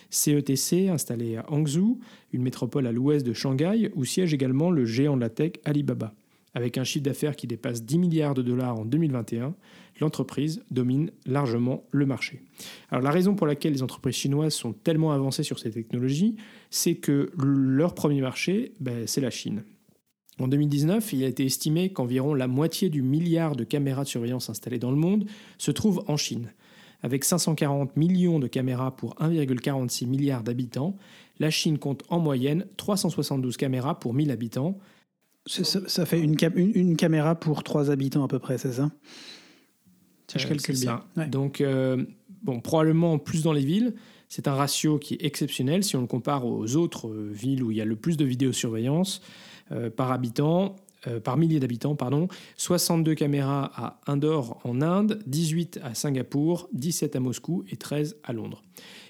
CETC 0.08 0.88
euh, 0.88 0.92
installée 0.92 1.36
à 1.36 1.44
Hangzhou, 1.52 2.00
une 2.32 2.42
métropole 2.42 2.86
à 2.86 2.92
l'ouest 2.92 3.26
de 3.26 3.32
Shanghai, 3.32 3.90
où 3.94 4.04
siège 4.04 4.32
également 4.32 4.70
le 4.70 4.86
géant 4.86 5.16
de 5.16 5.20
la 5.20 5.28
tech 5.28 5.52
Alibaba. 5.64 6.14
Avec 6.54 6.78
un 6.78 6.84
chiffre 6.84 7.04
d'affaires 7.04 7.36
qui 7.36 7.46
dépasse 7.46 7.84
10 7.84 7.98
milliards 7.98 8.34
de 8.34 8.42
dollars 8.42 8.78
en 8.78 8.84
2021, 8.84 9.54
l'entreprise 10.00 10.62
domine 10.70 11.10
largement 11.26 11.84
le 11.92 12.06
marché. 12.06 12.42
Alors 12.90 13.02
la 13.02 13.10
raison 13.10 13.34
pour 13.34 13.46
laquelle 13.46 13.72
les 13.72 13.82
entreprises 13.82 14.16
chinoises 14.16 14.54
sont 14.54 14.72
tellement 14.72 15.12
avancées 15.12 15.42
sur 15.42 15.58
ces 15.58 15.70
technologies, 15.70 16.36
c'est 16.70 16.96
que 16.96 17.30
leur 17.36 17.94
premier 17.94 18.20
marché, 18.20 18.72
ben, 18.80 19.06
c'est 19.06 19.20
la 19.20 19.30
Chine. 19.30 19.62
En 20.40 20.48
2019, 20.48 21.12
il 21.12 21.24
a 21.24 21.26
été 21.26 21.44
estimé 21.44 21.92
qu'environ 21.92 22.34
la 22.34 22.46
moitié 22.46 22.88
du 22.88 23.02
milliard 23.02 23.56
de 23.56 23.64
caméras 23.64 24.04
de 24.04 24.08
surveillance 24.08 24.48
installées 24.48 24.78
dans 24.78 24.90
le 24.90 24.96
monde 24.96 25.26
se 25.58 25.70
trouve 25.70 26.02
en 26.08 26.16
Chine. 26.16 26.52
Avec 27.02 27.24
540 27.24 27.96
millions 27.96 28.38
de 28.38 28.46
caméras 28.46 28.96
pour 28.96 29.14
1,46 29.16 30.06
milliard 30.06 30.42
d'habitants, 30.42 30.96
la 31.38 31.50
Chine 31.50 31.78
compte 31.78 32.02
en 32.08 32.18
moyenne 32.18 32.66
372 32.76 33.56
caméras 33.56 33.98
pour 33.98 34.14
1000 34.14 34.30
habitants. 34.30 34.78
Ça, 35.46 36.06
fait 36.06 36.20
une, 36.20 36.36
une, 36.54 36.96
caméra 36.96 37.34
pour 37.34 37.62
3 37.62 37.90
habitants 37.90 38.24
à 38.24 38.28
peu 38.28 38.38
près, 38.38 38.58
c'est 38.58 38.72
ça? 38.72 38.90
Si 40.30 40.38
je 40.38 40.46
euh, 40.46 40.48
calcule 40.48 40.78
bien. 40.78 41.02
Donc, 41.28 41.60
euh, 41.60 42.04
bon, 42.42 42.60
probablement 42.60 43.18
plus 43.18 43.42
dans 43.42 43.52
les 43.52 43.64
villes. 43.64 43.94
C'est 44.28 44.46
un 44.46 44.54
ratio 44.54 44.98
qui 44.98 45.14
est 45.14 45.24
exceptionnel 45.24 45.82
si 45.82 45.96
on 45.96 46.02
le 46.02 46.06
compare 46.06 46.46
aux 46.46 46.76
autres 46.76 47.08
euh, 47.08 47.30
villes 47.32 47.62
où 47.62 47.70
il 47.70 47.78
y 47.78 47.80
a 47.80 47.84
le 47.84 47.96
plus 47.96 48.16
de 48.16 48.24
vidéosurveillance. 48.24 49.22
Par 49.96 50.12
habitant, 50.12 50.76
euh, 51.06 51.20
d'habitants, 51.58 51.94
pardon, 51.94 52.28
62 52.56 53.14
caméras 53.14 53.70
à 53.74 54.00
Indore 54.06 54.60
en 54.64 54.82
Inde, 54.82 55.22
18 55.26 55.80
à 55.82 55.94
Singapour, 55.94 56.68
17 56.72 57.16
à 57.16 57.20
Moscou 57.20 57.64
et 57.70 57.76
13 57.76 58.18
à 58.22 58.32
Londres. 58.32 58.62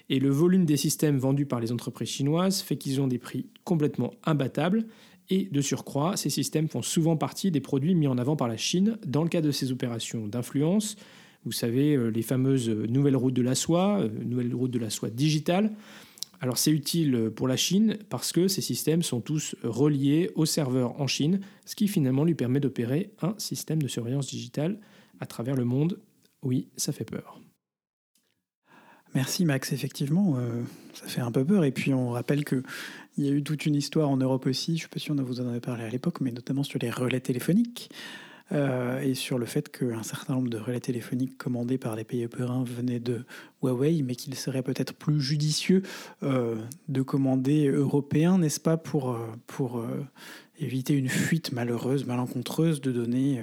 Et 0.09 0.19
le 0.19 0.29
volume 0.29 0.65
des 0.65 0.77
systèmes 0.77 1.17
vendus 1.17 1.45
par 1.45 1.59
les 1.59 1.71
entreprises 1.71 2.09
chinoises 2.09 2.61
fait 2.61 2.77
qu'ils 2.77 3.01
ont 3.01 3.07
des 3.07 3.17
prix 3.17 3.47
complètement 3.63 4.13
imbattables. 4.23 4.85
Et 5.29 5.47
de 5.51 5.61
surcroît, 5.61 6.17
ces 6.17 6.29
systèmes 6.29 6.67
font 6.67 6.81
souvent 6.81 7.15
partie 7.15 7.51
des 7.51 7.61
produits 7.61 7.95
mis 7.95 8.07
en 8.07 8.17
avant 8.17 8.35
par 8.35 8.47
la 8.47 8.57
Chine 8.57 8.97
dans 9.05 9.23
le 9.23 9.29
cadre 9.29 9.47
de 9.47 9.51
ces 9.51 9.71
opérations 9.71 10.27
d'influence. 10.27 10.97
Vous 11.45 11.51
savez, 11.51 11.95
euh, 11.95 12.09
les 12.09 12.21
fameuses 12.21 12.69
nouvelles 12.69 13.15
routes 13.15 13.33
de 13.33 13.41
la 13.41 13.55
soie, 13.55 14.07
nouvelles 14.23 14.53
routes 14.53 14.71
de 14.71 14.79
la 14.79 14.89
soie 14.89 15.09
digitale. 15.09 15.71
Alors 16.41 16.57
c'est 16.57 16.71
utile 16.71 17.31
pour 17.35 17.47
la 17.47 17.55
Chine 17.55 17.99
parce 18.09 18.31
que 18.31 18.47
ces 18.47 18.61
systèmes 18.61 19.03
sont 19.03 19.21
tous 19.21 19.55
reliés 19.63 20.31
au 20.33 20.45
serveur 20.45 20.99
en 20.99 21.05
Chine, 21.05 21.39
ce 21.65 21.75
qui 21.75 21.87
finalement 21.87 22.23
lui 22.23 22.33
permet 22.33 22.59
d'opérer 22.59 23.11
un 23.21 23.35
système 23.37 23.81
de 23.81 23.87
surveillance 23.87 24.27
digitale 24.27 24.79
à 25.19 25.27
travers 25.27 25.55
le 25.55 25.65
monde. 25.65 25.99
Oui, 26.41 26.67
ça 26.77 26.91
fait 26.91 27.05
peur. 27.05 27.39
Merci 29.13 29.45
Max, 29.45 29.71
effectivement, 29.71 30.37
euh, 30.37 30.63
ça 30.95 31.05
fait 31.05 31.21
un 31.21 31.31
peu 31.31 31.45
peur. 31.45 31.63
Et 31.63 31.71
puis 31.71 31.93
on 31.93 32.09
rappelle 32.09 32.43
qu'il 32.43 32.63
y 33.19 33.27
a 33.27 33.31
eu 33.31 33.43
toute 33.43 33.67
une 33.67 33.75
histoire 33.75 34.09
en 34.09 34.17
Europe 34.17 34.47
aussi, 34.47 34.77
je 34.77 34.83
ne 34.83 34.87
sais 34.87 34.87
pas 34.87 34.99
si 34.99 35.11
on 35.11 35.15
vous 35.15 35.41
en 35.41 35.47
avait 35.47 35.59
parlé 35.59 35.83
à 35.83 35.89
l'époque, 35.89 36.21
mais 36.21 36.31
notamment 36.31 36.63
sur 36.63 36.79
les 36.79 36.89
relais 36.89 37.19
téléphoniques. 37.19 37.91
Euh, 38.51 39.01
et 39.01 39.13
sur 39.13 39.37
le 39.37 39.45
fait 39.45 39.69
qu'un 39.69 40.03
certain 40.03 40.35
nombre 40.35 40.49
de 40.49 40.57
relais 40.57 40.79
téléphoniques 40.79 41.37
commandés 41.37 41.77
par 41.77 41.95
les 41.95 42.03
pays 42.03 42.23
européens 42.23 42.63
venaient 42.63 42.99
de 42.99 43.23
Huawei, 43.63 44.01
mais 44.03 44.15
qu'il 44.15 44.35
serait 44.35 44.63
peut-être 44.63 44.93
plus 44.93 45.21
judicieux 45.21 45.83
euh, 46.23 46.55
de 46.89 47.01
commander 47.01 47.67
européens, 47.67 48.37
n'est-ce 48.37 48.59
pas, 48.59 48.77
pour, 48.77 49.15
euh, 49.15 50.03
éviter 50.59 50.93
une 50.93 51.09
fuite 51.09 51.53
malheureuse, 51.53 52.05
malencontreuse 52.05 52.81
de 52.81 52.91
données 52.91 53.41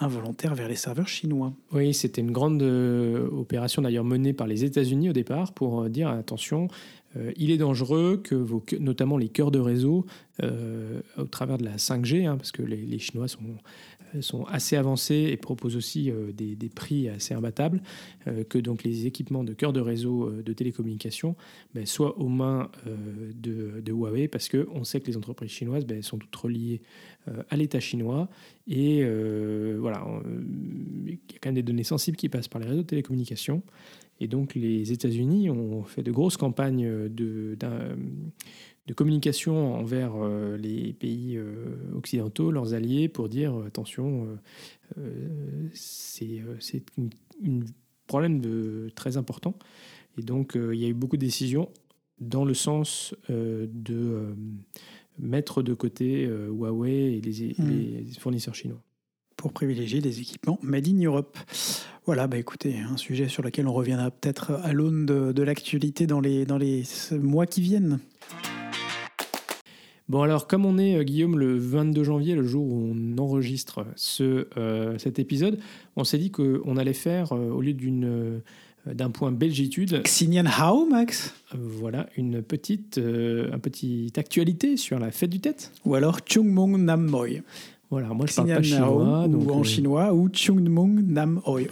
involontaires 0.00 0.54
vers 0.54 0.68
les 0.68 0.76
serveurs 0.76 1.08
chinois? 1.08 1.52
Oui, 1.72 1.94
c'était 1.94 2.20
une 2.20 2.32
grande 2.32 2.62
opération 2.62 3.80
d'ailleurs 3.80 4.04
menée 4.04 4.34
par 4.34 4.46
les 4.46 4.64
États-Unis 4.64 5.08
au 5.08 5.12
départ 5.14 5.52
pour 5.52 5.88
dire 5.88 6.08
attention, 6.08 6.68
il 7.38 7.50
est 7.50 7.56
dangereux 7.56 8.20
que 8.22 8.44
notamment 8.78 9.16
les 9.16 9.30
cœurs 9.30 9.50
de 9.50 9.60
réseau, 9.60 10.04
au 10.42 11.24
travers 11.24 11.56
de 11.56 11.64
la 11.64 11.76
5G, 11.76 12.26
hein, 12.26 12.36
parce 12.36 12.52
que 12.52 12.60
les 12.60 12.98
Chinois 12.98 13.28
sont 13.28 13.40
sont 14.20 14.44
assez 14.44 14.76
avancées 14.76 15.28
et 15.30 15.36
proposent 15.36 15.76
aussi 15.76 16.10
euh, 16.10 16.32
des, 16.32 16.68
prix 16.68 17.08
assez 17.08 17.34
imbattables, 17.34 17.82
euh, 18.26 18.44
que 18.44 18.58
donc 18.58 18.82
les 18.82 19.06
équipements 19.06 19.44
de 19.44 19.54
cœur 19.54 19.72
de 19.72 19.80
réseau 19.80 20.28
euh, 20.28 20.42
de 20.42 20.52
télécommunications 20.52 21.36
ben, 21.74 21.86
soient 21.86 22.18
aux 22.18 22.28
mains 22.28 22.70
de, 23.34 23.82
Huawei, 23.86 24.28
parce 24.28 24.48
qu'on 24.48 24.84
sait 24.84 25.00
que 25.00 25.06
les 25.06 25.16
entreprises 25.16 25.50
chinoises 25.50 25.86
ben, 25.86 26.02
sont 26.02 26.18
toutes 26.18 26.36
reliées 26.36 26.82
à 27.50 27.56
l'État 27.56 27.80
chinois, 27.80 28.28
et 28.68 29.04
voilà, 29.78 30.06
il 31.06 31.12
y 31.12 31.14
a 31.14 31.38
quand 31.40 31.48
même 31.48 31.56
des 31.56 31.62
données 31.62 31.82
sensibles 31.82 32.16
qui 32.16 32.28
passent 32.28 32.46
par 32.46 32.60
les 32.60 32.68
réseaux 32.68 32.82
de 32.82 32.86
télécommunications. 32.86 33.62
Et 34.20 34.28
donc 34.28 34.54
les 34.54 34.92
États-Unis 34.92 35.50
ont 35.50 35.82
fait 35.82 36.02
de 36.02 36.12
grosses 36.12 36.36
campagnes 36.36 37.08
de, 37.08 37.56
de 38.86 38.94
communication 38.94 39.74
envers 39.74 40.12
euh, 40.14 40.56
les 40.56 40.92
pays 40.92 41.36
euh, 41.36 41.76
occidentaux, 41.96 42.50
leurs 42.52 42.74
alliés, 42.74 43.08
pour 43.08 43.28
dire 43.28 43.54
euh, 43.54 43.66
attention, 43.66 44.38
c'est 45.72 46.40
un 47.46 47.60
problème 48.06 48.40
de, 48.40 48.90
très 48.94 49.16
important. 49.16 49.54
Et 50.18 50.22
donc 50.22 50.52
il 50.54 50.78
y 50.78 50.84
a 50.84 50.88
eu 50.88 50.94
beaucoup 50.94 51.16
de 51.16 51.24
décisions 51.24 51.68
dans 52.20 52.44
le 52.44 52.54
sens 52.54 53.14
de 53.28 54.34
mettre 55.18 55.62
de 55.62 55.74
côté 55.74 56.24
Huawei 56.24 57.16
et 57.16 57.20
les, 57.20 57.54
mmh. 57.58 57.68
les, 57.68 58.04
fournisseurs 58.18 58.54
chinois. 58.54 58.80
Pour 59.36 59.52
privilégier 59.52 60.00
les 60.00 60.20
équipements 60.20 60.58
Made 60.62 60.88
in 60.88 60.98
Europe. 61.02 61.36
Voilà, 62.06 62.26
bah 62.26 62.38
écoutez, 62.38 62.78
un 62.78 62.96
sujet 62.96 63.28
sur 63.28 63.42
lequel 63.42 63.66
on 63.66 63.74
reviendra 63.74 64.10
peut-être 64.10 64.52
à 64.52 64.72
l'aune 64.72 65.04
de, 65.04 65.32
de 65.32 65.42
l'actualité 65.42 66.06
dans 66.06 66.20
les, 66.20 66.46
dans 66.46 66.56
les 66.56 66.84
mois 67.10 67.46
qui 67.46 67.60
viennent. 67.60 67.98
Bon 70.08 70.22
alors 70.22 70.46
comme 70.46 70.64
on 70.64 70.78
est 70.78 70.96
euh, 70.96 71.02
Guillaume 71.02 71.38
le 71.38 71.58
22 71.58 72.04
janvier, 72.04 72.34
le 72.36 72.44
jour 72.44 72.64
où 72.64 72.94
on 72.94 73.18
enregistre 73.18 73.84
ce, 73.96 74.46
euh, 74.56 74.96
cet 74.98 75.18
épisode, 75.18 75.58
on 75.96 76.04
s'est 76.04 76.18
dit 76.18 76.30
qu'on 76.30 76.76
allait 76.76 76.92
faire 76.92 77.32
euh, 77.32 77.50
au 77.50 77.60
lieu 77.60 77.72
d'une 77.72 78.40
d'un 78.86 79.10
point 79.10 79.32
belgitude. 79.32 80.02
Xinian 80.04 80.44
Hao, 80.46 80.86
Max? 80.86 81.34
Voilà, 81.52 82.08
une 82.16 82.40
petite, 82.40 82.98
un 82.98 83.58
petite 83.58 84.16
actualité 84.16 84.76
sur 84.76 85.00
la 85.00 85.10
fête 85.10 85.30
du 85.30 85.40
tête. 85.40 85.72
Ou 85.84 85.96
alors 85.96 86.20
Chung 86.24 86.54
Nam 86.54 87.04
Moi. 87.04 87.40
Voilà, 87.90 88.10
moi 88.10 88.26
je 88.26 88.34
parle 88.36 88.54
pas 88.54 88.62
chinois. 88.62 89.26
ou 89.26 89.50
en 89.50 89.64
chinois, 89.64 90.14
ou 90.14 90.28
Chung 90.32 90.60
Nam 90.60 91.40
Oi. 91.46 91.62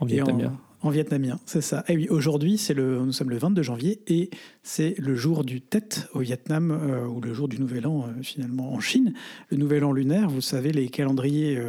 en 0.00 0.04
vietnamien. 0.04 0.52
En 0.86 0.90
vietnamien, 0.90 1.40
c'est 1.46 1.62
ça. 1.62 1.82
Et 1.88 1.96
oui, 1.96 2.06
aujourd'hui, 2.10 2.58
c'est 2.58 2.72
le, 2.72 3.00
nous 3.00 3.10
sommes 3.10 3.30
le 3.30 3.38
22 3.38 3.60
janvier 3.60 4.02
et 4.06 4.30
c'est 4.62 4.94
le 4.98 5.16
jour 5.16 5.42
du 5.42 5.60
Tet 5.60 5.88
au 6.14 6.20
Vietnam 6.20 6.70
euh, 6.70 7.04
ou 7.08 7.20
le 7.20 7.34
jour 7.34 7.48
du 7.48 7.58
Nouvel 7.58 7.88
An 7.88 8.04
euh, 8.06 8.22
finalement 8.22 8.72
en 8.72 8.78
Chine. 8.78 9.12
Le 9.50 9.56
Nouvel 9.56 9.82
An 9.82 9.90
lunaire, 9.90 10.30
vous 10.30 10.40
savez, 10.40 10.70
les 10.70 10.88
calendriers 10.88 11.60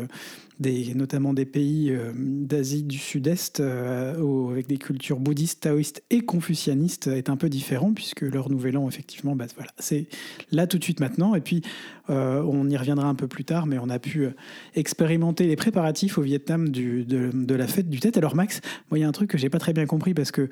notamment 0.59 1.33
des 1.33 1.45
pays 1.45 1.91
euh, 1.91 2.11
d'Asie 2.15 2.83
du 2.83 2.97
Sud-Est, 2.97 3.59
euh, 3.59 4.49
avec 4.51 4.67
des 4.67 4.77
cultures 4.77 5.19
bouddhistes, 5.19 5.61
taoïstes 5.61 6.03
et 6.09 6.21
confucianistes, 6.21 7.07
est 7.07 7.29
un 7.29 7.37
peu 7.37 7.49
différent, 7.49 7.93
puisque 7.93 8.21
leur 8.21 8.49
nouvel 8.49 8.77
an, 8.77 8.87
effectivement, 8.87 9.35
bah, 9.35 9.45
voilà, 9.55 9.71
c'est 9.77 10.07
là 10.51 10.67
tout 10.67 10.77
de 10.77 10.83
suite 10.83 10.99
maintenant. 10.99 11.35
Et 11.35 11.41
puis, 11.41 11.61
euh, 12.09 12.41
on 12.43 12.69
y 12.69 12.77
reviendra 12.77 13.07
un 13.07 13.15
peu 13.15 13.27
plus 13.27 13.45
tard, 13.45 13.67
mais 13.67 13.77
on 13.77 13.89
a 13.89 13.99
pu 13.99 14.27
expérimenter 14.75 15.47
les 15.47 15.55
préparatifs 15.55 16.17
au 16.17 16.21
Vietnam 16.21 16.69
de, 16.69 17.55
la 17.55 17.67
fête 17.67 17.89
du 17.89 17.99
Tête. 17.99 18.17
Alors, 18.17 18.35
Max, 18.35 18.61
moi, 18.89 18.97
il 18.97 19.01
y 19.01 19.03
a 19.03 19.07
un 19.07 19.11
truc 19.11 19.29
que 19.29 19.37
j'ai 19.37 19.49
pas 19.49 19.59
très 19.59 19.73
bien 19.73 19.85
compris, 19.85 20.13
parce 20.13 20.31
que 20.31 20.49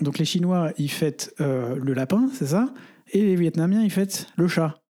donc 0.00 0.18
les 0.18 0.24
Chinois, 0.24 0.72
ils 0.78 0.90
fêtent 0.90 1.34
le 1.38 1.92
lapin, 1.92 2.28
c'est 2.32 2.46
ça? 2.46 2.72
Et 3.12 3.22
les 3.22 3.36
Vietnamiens, 3.36 3.82
ils 3.82 3.90
fêtent 3.90 4.28
le 4.36 4.48
chat. 4.48 4.85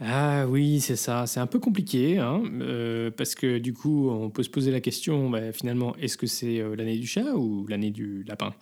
Ah 0.00 0.46
oui, 0.48 0.80
c'est 0.80 0.96
ça. 0.96 1.26
C'est 1.26 1.40
un 1.40 1.46
peu 1.46 1.58
compliqué, 1.58 2.18
hein, 2.18 2.42
euh, 2.60 3.10
parce 3.10 3.34
que 3.34 3.58
du 3.58 3.72
coup, 3.72 4.10
on 4.10 4.30
peut 4.30 4.42
se 4.44 4.50
poser 4.50 4.70
la 4.70 4.80
question, 4.80 5.28
bah, 5.28 5.52
finalement, 5.52 5.96
est-ce 5.96 6.16
que 6.16 6.26
c'est 6.26 6.60
euh, 6.60 6.76
l'année 6.76 6.98
du 6.98 7.06
chat 7.06 7.34
ou 7.34 7.66
l'année 7.66 7.90
du 7.90 8.22
lapin? 8.24 8.54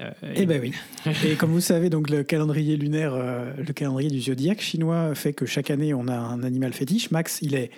Euh, 0.00 0.10
Eh 0.34 0.44
ben 0.44 0.60
oui. 0.60 0.72
et 1.24 1.36
comme 1.36 1.52
vous 1.52 1.60
savez, 1.60 1.88
donc 1.88 2.10
le 2.10 2.24
calendrier 2.24 2.76
lunaire, 2.76 3.16
le 3.16 3.72
calendrier 3.72 4.10
du 4.10 4.20
zodiaque 4.20 4.60
chinois 4.60 5.14
fait 5.14 5.32
que 5.32 5.46
chaque 5.46 5.70
année, 5.70 5.94
on 5.94 6.08
a 6.08 6.16
un 6.16 6.42
animal 6.42 6.72
fétiche. 6.72 7.10
Max, 7.12 7.38
il 7.42 7.54
est 7.54 7.70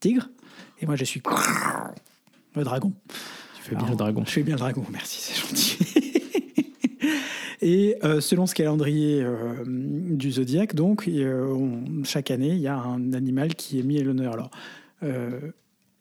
tigre, 0.00 0.30
et 0.80 0.86
moi, 0.86 0.96
je 0.96 1.04
suis 1.04 1.22
Le 2.56 2.64
dragon. 2.64 2.92
Tu 3.56 3.62
fais 3.62 3.76
bien 3.76 3.88
le 3.88 3.96
dragon. 3.96 4.24
Je 4.26 4.30
fais 4.30 4.42
bien 4.42 4.54
le 4.54 4.60
dragon, 4.60 4.84
merci, 4.90 5.20
c'est 5.20 5.40
gentil. 5.40 5.98
Et 7.62 7.96
euh, 8.04 8.20
selon 8.20 8.46
ce 8.46 8.54
calendrier 8.54 9.22
euh, 9.22 9.54
du 9.66 10.32
zodiaque, 10.32 10.74
donc, 10.74 11.06
euh, 11.08 11.46
on- 11.54 12.02
chaque 12.04 12.30
année, 12.30 12.50
il 12.50 12.60
y 12.60 12.66
a 12.66 12.76
un 12.76 13.12
animal 13.12 13.54
qui 13.54 13.78
est 13.78 13.82
mis 13.84 13.98
à 13.98 14.02
l'honneur. 14.02 14.32
Alors, 14.34 14.50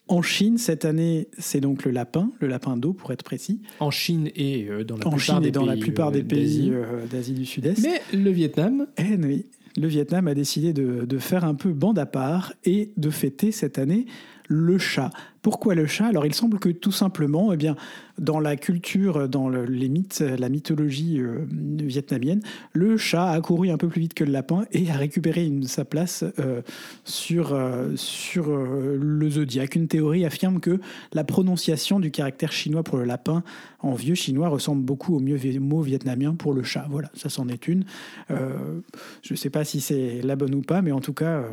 en 0.08 0.22
Chine, 0.22 0.58
cette 0.58 0.84
année, 0.86 1.28
c'est 1.38 1.62
donc 1.62 1.86
le 1.86 1.92
lapin, 1.92 2.32
le 2.42 2.48
lapin 2.48 2.76
d'eau 2.76 2.92
pour 2.94 3.12
être 3.14 3.24
précis. 3.24 3.62
En 3.80 3.92
Chine 3.92 4.30
et 4.36 4.68
dans 4.86 4.98
la 4.98 5.08
en 5.08 5.12
plupart 5.12 5.20
Chine 5.20 5.40
des 5.42 5.48
et 5.48 5.52
dans 5.52 5.66
la 5.66 5.74
pays, 5.74 5.82
plupart 5.82 6.12
des 6.12 6.24
pays 6.24 6.70
d'Asie. 6.70 7.10
d'Asie 7.10 7.34
du 7.34 7.46
Sud-Est. 7.46 7.82
Mais 7.82 8.02
le 8.18 8.30
Vietnam, 8.32 8.88
Eh 8.98 9.16
oui, 9.16 9.46
le 9.78 9.88
Vietnam 9.88 10.28
a 10.28 10.34
décidé 10.34 10.74
de, 10.74 11.06
de 11.06 11.18
faire 11.18 11.46
un 11.46 11.56
peu 11.56 11.72
bande 11.72 11.98
à 11.98 12.06
part 12.06 12.54
et 12.66 12.92
de 12.98 13.10
fêter 13.10 13.52
cette 13.54 13.80
année 13.80 14.06
le 14.50 14.78
chat. 14.78 15.12
Pourquoi 15.42 15.74
le 15.74 15.88
chat? 15.88 16.06
Alors 16.06 16.26
il 16.26 16.36
semble 16.36 16.60
que 16.60 16.70
tout 16.70 16.92
simplement, 16.92 17.52
eh 17.52 17.58
bien, 17.58 17.76
dans 18.20 18.40
la 18.40 18.56
culture, 18.56 19.28
dans 19.28 19.50
le- 19.50 19.66
les 19.66 19.90
mythes, 19.90 20.20
la 20.20 20.50
mythologie 20.50 21.20
euh, 21.20 21.40
vietnamienne, 21.50 22.42
le 22.74 22.96
chat 22.98 23.32
a 23.32 23.42
couru 23.42 23.72
un 23.72 23.78
peu 23.78 23.88
plus 23.88 24.02
vite 24.02 24.14
que 24.14 24.24
le 24.24 24.32
lapin 24.32 24.66
et 24.72 24.92
a 24.92 24.94
récupéré 24.94 25.52
sa 25.64 25.86
place 25.86 26.24
euh, 26.38 26.62
sur, 27.06 27.54
euh, 27.54 27.96
sur 27.96 28.50
le 28.56 29.30
zodiaque. 29.30 29.76
Une 29.76 29.88
théorie 29.88 30.26
affirme 30.26 30.60
que 30.60 30.80
la 31.14 31.24
prononciation 31.24 32.00
du 32.00 32.12
caractère 32.12 32.52
chinois 32.52 32.84
pour 32.84 33.00
le 33.00 33.06
lapin 33.06 33.44
en 33.80 33.96
vieux 33.96 34.14
chinois 34.14 34.50
ressemble 34.50 34.84
beaucoup 34.84 35.16
au 35.16 35.20
mieux 35.20 35.40
mot 35.60 35.82
vietnamien 35.82 36.36
pour 36.36 36.54
le 36.54 36.62
chat. 36.62 36.86
Voilà, 36.92 37.10
ça 37.16 37.30
c'en 37.30 37.48
est 37.48 37.68
une. 37.68 37.84
Je 38.30 39.32
ne 39.32 39.36
sais 39.36 39.50
pas 39.50 39.64
si 39.64 39.82
c'est 39.82 40.22
la 40.22 40.36
bonne 40.36 40.54
ou 40.54 40.62
pas, 40.62 40.84
mais 40.84 40.92
en 40.92 41.00
tout 41.00 41.14
cas, 41.14 41.46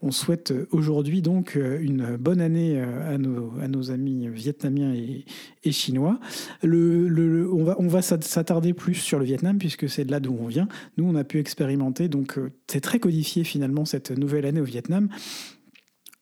on 0.00 0.10
souhaite 0.10 0.54
aujourd'hui 0.70 1.20
donc 1.20 1.54
une 1.56 2.16
bonne 2.16 2.40
année 2.40 2.80
à 2.80 3.18
nos, 3.18 3.25
à 3.62 3.68
nos 3.68 3.90
amis 3.90 4.28
vietnamiens 4.28 4.92
et, 4.94 5.24
et 5.64 5.72
chinois. 5.72 6.18
Le, 6.62 7.08
le- 7.08 7.28
le- 7.42 7.52
on 7.52 7.64
va, 7.64 7.76
on 7.78 7.88
va 7.88 8.02
s'at- 8.02 8.20
s'attarder 8.22 8.72
plus 8.72 8.94
sur 8.94 9.18
le 9.18 9.24
Vietnam 9.24 9.58
puisque 9.58 9.88
c'est 9.88 10.04
de 10.04 10.10
là 10.10 10.20
d'où 10.20 10.36
on 10.40 10.46
vient. 10.46 10.68
Nous, 10.96 11.04
on 11.04 11.14
a 11.14 11.24
pu 11.24 11.38
expérimenter, 11.38 12.08
donc 12.08 12.38
euh, 12.38 12.50
c'est 12.66 12.80
très 12.80 12.98
codifié 12.98 13.44
finalement 13.44 13.84
cette 13.84 14.10
nouvelle 14.10 14.46
année 14.46 14.60
au 14.60 14.64
Vietnam. 14.64 15.08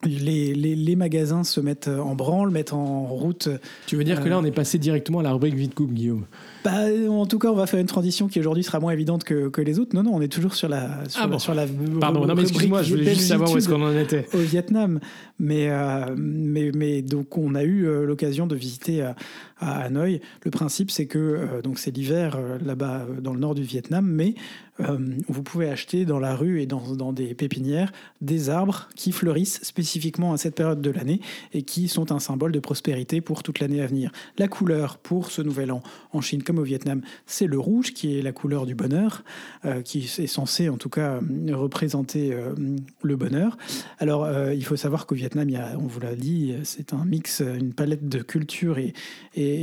Les, 0.04 0.54
les- 0.54 0.76
les 0.76 0.96
magasins 0.96 1.44
se 1.44 1.60
mettent 1.60 1.88
en 1.88 2.14
branle, 2.14 2.50
mettent 2.50 2.74
en 2.74 3.06
route 3.06 3.48
tu 3.86 3.96
veux 3.96 4.04
dire 4.04 4.20
que 4.20 4.26
Euh, 4.26 4.30
là, 4.30 4.38
on 4.38 4.44
est 4.44 4.50
passé 4.52 4.78
directement 4.78 5.20
à 5.20 5.22
la 5.22 5.32
rubrique 5.32 5.54
vite 5.54 5.74
coupe, 5.74 5.92
Guillaume? 5.94 6.26
Bah, 6.64 6.86
en 7.10 7.26
tout 7.26 7.38
cas, 7.38 7.48
on 7.48 7.54
va 7.54 7.66
faire 7.66 7.78
une 7.78 7.86
transition 7.86 8.26
qui 8.26 8.40
aujourd'hui 8.40 8.64
sera 8.64 8.80
moins 8.80 8.92
évidente 8.92 9.22
que, 9.22 9.48
que 9.48 9.60
les 9.60 9.78
autres. 9.78 9.94
Non, 9.94 10.02
non, 10.02 10.12
on 10.14 10.22
est 10.22 10.32
toujours 10.32 10.54
sur 10.54 10.68
la. 10.68 11.06
Sur 11.08 11.22
Ah 11.22 11.26
bon. 11.26 11.38
sur 11.38 11.54
la 11.54 11.66
Pardon, 12.00 12.26
non, 12.26 12.34
mais 12.34 12.42
excuse-moi, 12.42 12.82
je 12.82 12.94
voulais 12.94 13.14
juste 13.14 13.28
savoir 13.28 13.52
où 13.52 13.58
est-ce 13.58 13.68
qu'on 13.68 13.82
en 13.82 13.96
était. 13.96 14.26
au 14.32 14.38
Vietnam. 14.38 14.98
Mais, 15.38 15.68
euh, 15.68 16.14
mais, 16.16 16.70
mais 16.74 17.02
donc, 17.02 17.36
on 17.36 17.54
a 17.54 17.64
eu 17.64 17.86
euh, 17.86 18.06
l'occasion 18.06 18.46
de 18.46 18.56
visiter 18.56 19.02
à, 19.02 19.14
à 19.58 19.82
Hanoï. 19.82 20.20
Le 20.44 20.50
principe, 20.50 20.90
c'est 20.90 21.06
que 21.06 21.18
euh, 21.18 21.62
donc 21.62 21.78
c'est 21.78 21.90
l'hiver 21.90 22.36
euh, 22.36 22.58
là-bas 22.64 23.06
euh, 23.08 23.20
dans 23.20 23.32
le 23.32 23.40
nord 23.40 23.54
du 23.54 23.62
Vietnam, 23.62 24.06
mais 24.06 24.34
euh, 24.80 24.98
vous 25.28 25.42
pouvez 25.42 25.68
acheter 25.68 26.04
dans 26.04 26.18
la 26.18 26.34
rue 26.34 26.60
et 26.60 26.66
dans, 26.66 26.94
dans 26.94 27.12
des 27.12 27.34
pépinières 27.34 27.92
des 28.20 28.50
arbres 28.50 28.88
qui 28.96 29.12
fleurissent 29.12 29.60
spécifiquement 29.62 30.32
à 30.32 30.36
cette 30.36 30.56
période 30.56 30.80
de 30.80 30.90
l'année 30.90 31.20
et 31.52 31.62
qui 31.62 31.88
sont 31.88 32.10
un 32.10 32.18
symbole 32.18 32.52
de 32.52 32.58
prospérité 32.58 33.20
pour 33.20 33.42
toute 33.42 33.60
l'année 33.60 33.80
à 33.80 33.86
venir. 33.86 34.10
La 34.38 34.48
couleur 34.48 34.98
pour 34.98 35.30
ce 35.30 35.42
nouvel 35.42 35.70
an 35.70 35.82
en 36.12 36.20
Chine 36.20 36.42
comme 36.42 36.53
au 36.58 36.62
Vietnam, 36.62 37.00
c'est 37.26 37.46
le 37.46 37.58
rouge 37.58 37.92
qui 37.92 38.18
est 38.18 38.22
la 38.22 38.32
couleur 38.32 38.66
du 38.66 38.74
bonheur, 38.74 39.24
euh, 39.64 39.82
qui 39.82 40.00
est 40.00 40.26
censé 40.26 40.68
en 40.68 40.76
tout 40.76 40.88
cas 40.88 41.20
euh, 41.20 41.56
représenter 41.56 42.32
euh, 42.32 42.54
le 43.02 43.16
bonheur. 43.16 43.56
Alors 43.98 44.28
il 44.52 44.64
faut 44.64 44.76
savoir 44.76 45.06
qu'au 45.06 45.14
Vietnam, 45.14 45.48
il 45.48 45.54
y 45.54 45.56
a, 45.56 45.76
on 45.78 45.86
vous 45.86 46.00
l'a 46.00 46.14
dit, 46.14 46.54
c'est 46.64 46.92
un 46.92 47.04
mix, 47.04 47.40
une 47.40 47.72
palette 47.72 48.08
de 48.08 48.20
culture 48.22 48.78
et, 48.78 48.92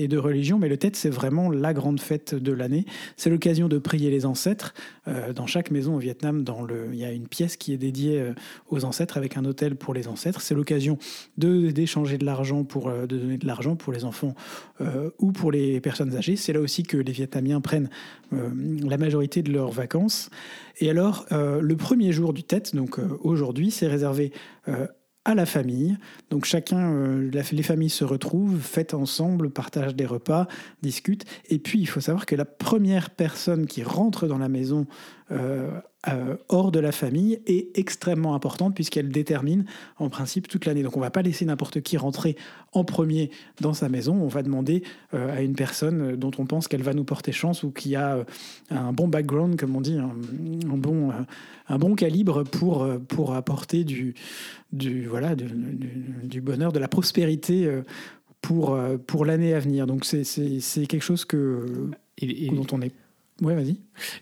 de 0.08 0.18
religion, 0.18 0.60
mais 0.60 0.70
le 0.70 0.78
Tet 0.78 0.92
c'est 0.94 1.10
vraiment 1.10 1.50
la 1.50 1.74
grande 1.74 2.00
fête 2.00 2.36
de 2.36 2.52
l'année. 2.52 2.86
C'est 3.18 3.30
l'occasion 3.30 3.68
de 3.68 3.78
prier 3.78 4.10
les 4.10 4.26
ancêtres. 4.26 4.74
Dans 5.36 5.48
chaque 5.48 5.72
maison 5.72 5.96
au 5.96 6.00
Vietnam, 6.00 6.44
dans 6.44 6.62
le, 6.62 6.90
il 6.94 7.00
y 7.00 7.06
a 7.06 7.12
une 7.12 7.28
pièce 7.28 7.58
qui 7.58 7.74
est 7.74 7.78
dédiée 7.78 8.24
aux 8.70 8.86
ancêtres 8.86 9.18
avec 9.18 9.38
un 9.38 9.46
hôtel 9.46 9.76
pour 9.76 9.94
les 9.94 10.08
ancêtres. 10.08 10.42
C'est 10.42 10.56
l'occasion 10.56 10.98
de 11.38 11.72
d'échanger 11.72 12.18
de 12.18 12.26
l'argent 12.26 12.64
pour 12.64 12.92
de 12.92 13.06
donner 13.06 13.38
de 13.38 13.48
l'argent 13.48 13.76
pour 13.76 13.94
les 13.94 14.06
enfants 14.06 14.36
ou 15.20 15.32
pour 15.32 15.52
les 15.52 15.82
personnes 15.82 16.16
âgées. 16.16 16.36
C'est 16.36 16.54
là 16.54 16.60
aussi 16.60 16.81
que 16.84 16.98
les 16.98 17.12
Vietnamiens 17.12 17.62
prennent 17.62 17.90
euh, 18.34 18.50
la 18.84 18.98
majorité 18.98 19.42
de 19.42 19.52
leurs 19.52 19.72
vacances. 19.72 20.30
Et 20.80 20.90
alors, 20.90 21.26
euh, 21.32 21.62
le 21.62 21.76
premier 21.76 22.12
jour 22.12 22.34
du 22.34 22.44
Tet, 22.44 22.64
donc 22.74 23.00
euh, 23.00 23.18
aujourd'hui, 23.22 23.72
c'est 23.72 23.88
réservé 23.88 24.32
à 25.24 25.36
la 25.36 25.46
famille. 25.46 25.98
Donc 26.30 26.46
chacun, 26.46 27.20
les 27.32 27.64
familles 27.64 27.90
se 27.90 28.04
retrouvent, 28.04 28.60
fêtent 28.60 28.96
ensemble, 28.96 29.52
partagent 29.52 29.96
des 29.96 30.06
repas, 30.06 30.48
discutent. 30.82 31.26
Et 31.50 31.60
puis, 31.60 31.80
il 31.80 31.86
faut 31.86 32.02
savoir 32.02 32.26
que 32.26 32.36
la 32.36 32.46
première 32.46 33.12
personne 33.12 33.68
qui 33.68 33.84
rentre 33.84 34.28
dans 34.28 34.40
la 34.40 34.50
maison 34.50 34.88
hors 36.50 36.72
de 36.72 36.80
la 36.80 36.92
famille 36.92 37.42
est 37.46 37.78
extrêmement 37.78 38.34
importante 38.36 38.74
puisqu'elle 38.74 39.10
détermine 39.10 39.66
en 39.98 40.10
principe 40.10 40.48
toute 40.48 40.66
l'année. 40.66 40.84
Donc 40.84 40.98
on 40.98 41.00
va 41.00 41.12
pas 41.12 41.22
laisser 41.22 41.46
n'importe 41.46 41.82
qui 41.82 41.96
rentrer 41.98 42.36
en 42.74 42.84
premier 42.84 43.30
dans 43.60 43.74
sa 43.74 43.88
maison. 43.88 44.16
On 44.16 44.28
va 44.28 44.42
demander 44.44 44.84
euh, 45.14 45.36
à 45.36 45.42
une 45.42 45.54
personne 45.56 46.02
euh, 46.02 46.16
dont 46.18 46.32
on 46.38 46.46
pense 46.46 46.68
qu'elle 46.68 46.82
va 46.84 46.94
nous 46.94 47.04
porter 47.04 47.32
chance 47.32 47.64
ou 47.64 47.72
qui 47.72 47.96
a 47.96 48.16
euh, 48.18 48.24
un 48.72 48.94
bon 48.94 49.08
background, 49.08 49.60
comme 49.60 49.76
on 49.76 49.82
dit, 49.82 49.98
un, 49.98 50.12
un 50.70 50.78
bon, 50.78 51.10
euh, 51.12 51.14
un 51.70 51.78
bon 51.78 51.96
calibre 51.96 52.44
pour, 52.44 52.84
euh, 52.84 52.98
pour 52.98 53.34
apporter 53.36 53.84
du, 53.84 54.16
du, 54.74 55.06
voilà, 55.08 55.36
du, 55.36 56.42
bonheur, 56.42 56.72
de 56.72 56.80
la 56.80 56.88
prospérité 56.88 57.66
euh, 57.66 57.84
pour, 58.42 58.74
euh, 58.74 58.98
pour 58.98 59.24
l'année 59.26 59.54
à 59.54 59.60
venir. 59.60 59.86
Donc 59.86 60.06
c'est- 60.06 60.24
quelque 60.88 61.04
chose 61.04 61.26
que, 61.26 61.66
Et- 62.18 62.46
et- 62.46 62.50
dont 62.50 62.66
on 62.72 62.82
est... 62.82 62.92
Ouais, 63.42 63.56
vas-y. 63.56 63.78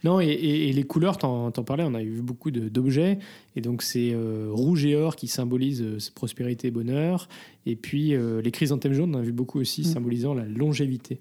Non, 0.06 0.22
et, 0.22 0.28
et- 0.28 0.70
et 0.70 0.74
les 0.74 0.84
couleurs, 0.84 1.18
t'en 1.18 1.52
parlais, 1.52 1.84
on 1.86 1.94
a 1.94 2.02
vu 2.02 2.22
beaucoup 2.22 2.52
d'objets. 2.52 3.20
Et 3.56 3.62
donc, 3.62 3.82
c'est 3.84 4.12
euh, 4.14 4.48
rouge 4.52 4.86
et 4.86 4.96
or 4.96 5.16
qui 5.18 5.28
symbolisent 5.28 5.82
euh, 5.82 5.98
prospérité 6.16 6.70
et 6.70 6.72
bonheur. 6.72 7.28
Et 7.66 7.76
puis, 7.76 8.16
euh, 8.16 8.42
les 8.42 8.52
chrysanthèmes 8.52 8.94
jaunes, 8.94 9.14
on 9.14 9.20
a 9.20 9.22
vu 9.22 9.34
beaucoup 9.34 9.60
aussi, 9.60 9.82
Mm. 9.82 9.86
symbolisant 9.86 10.34
la 10.34 10.46
longévité. 10.46 11.20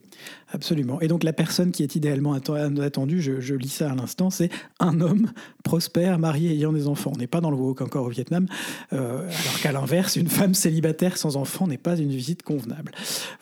Absolument. 0.52 1.00
Et 1.00 1.08
donc 1.08 1.24
la 1.24 1.32
personne 1.32 1.72
qui 1.72 1.82
est 1.82 1.96
idéalement 1.96 2.36
atten- 2.36 2.80
attendue, 2.80 3.20
je, 3.20 3.40
je 3.40 3.54
lis 3.56 3.68
ça 3.68 3.90
à 3.90 3.94
l'instant, 3.96 4.30
c'est 4.30 4.50
un 4.78 5.00
homme 5.00 5.32
prospère, 5.64 6.18
marié, 6.20 6.52
ayant 6.52 6.72
des 6.72 6.86
enfants. 6.86 7.12
On 7.14 7.18
n'est 7.18 7.26
pas 7.26 7.40
dans 7.40 7.50
le 7.50 7.56
woke 7.56 7.80
encore 7.80 8.06
au 8.06 8.10
Vietnam, 8.10 8.46
alors 8.90 9.24
qu'à 9.62 9.72
l'inverse, 9.72 10.14
une 10.16 10.28
femme 10.28 10.54
célibataire 10.54 11.16
sans 11.16 11.36
enfant 11.36 11.66
n'est 11.66 11.78
pas 11.78 11.96
une 11.98 12.10
visite 12.10 12.42
convenable. 12.44 12.92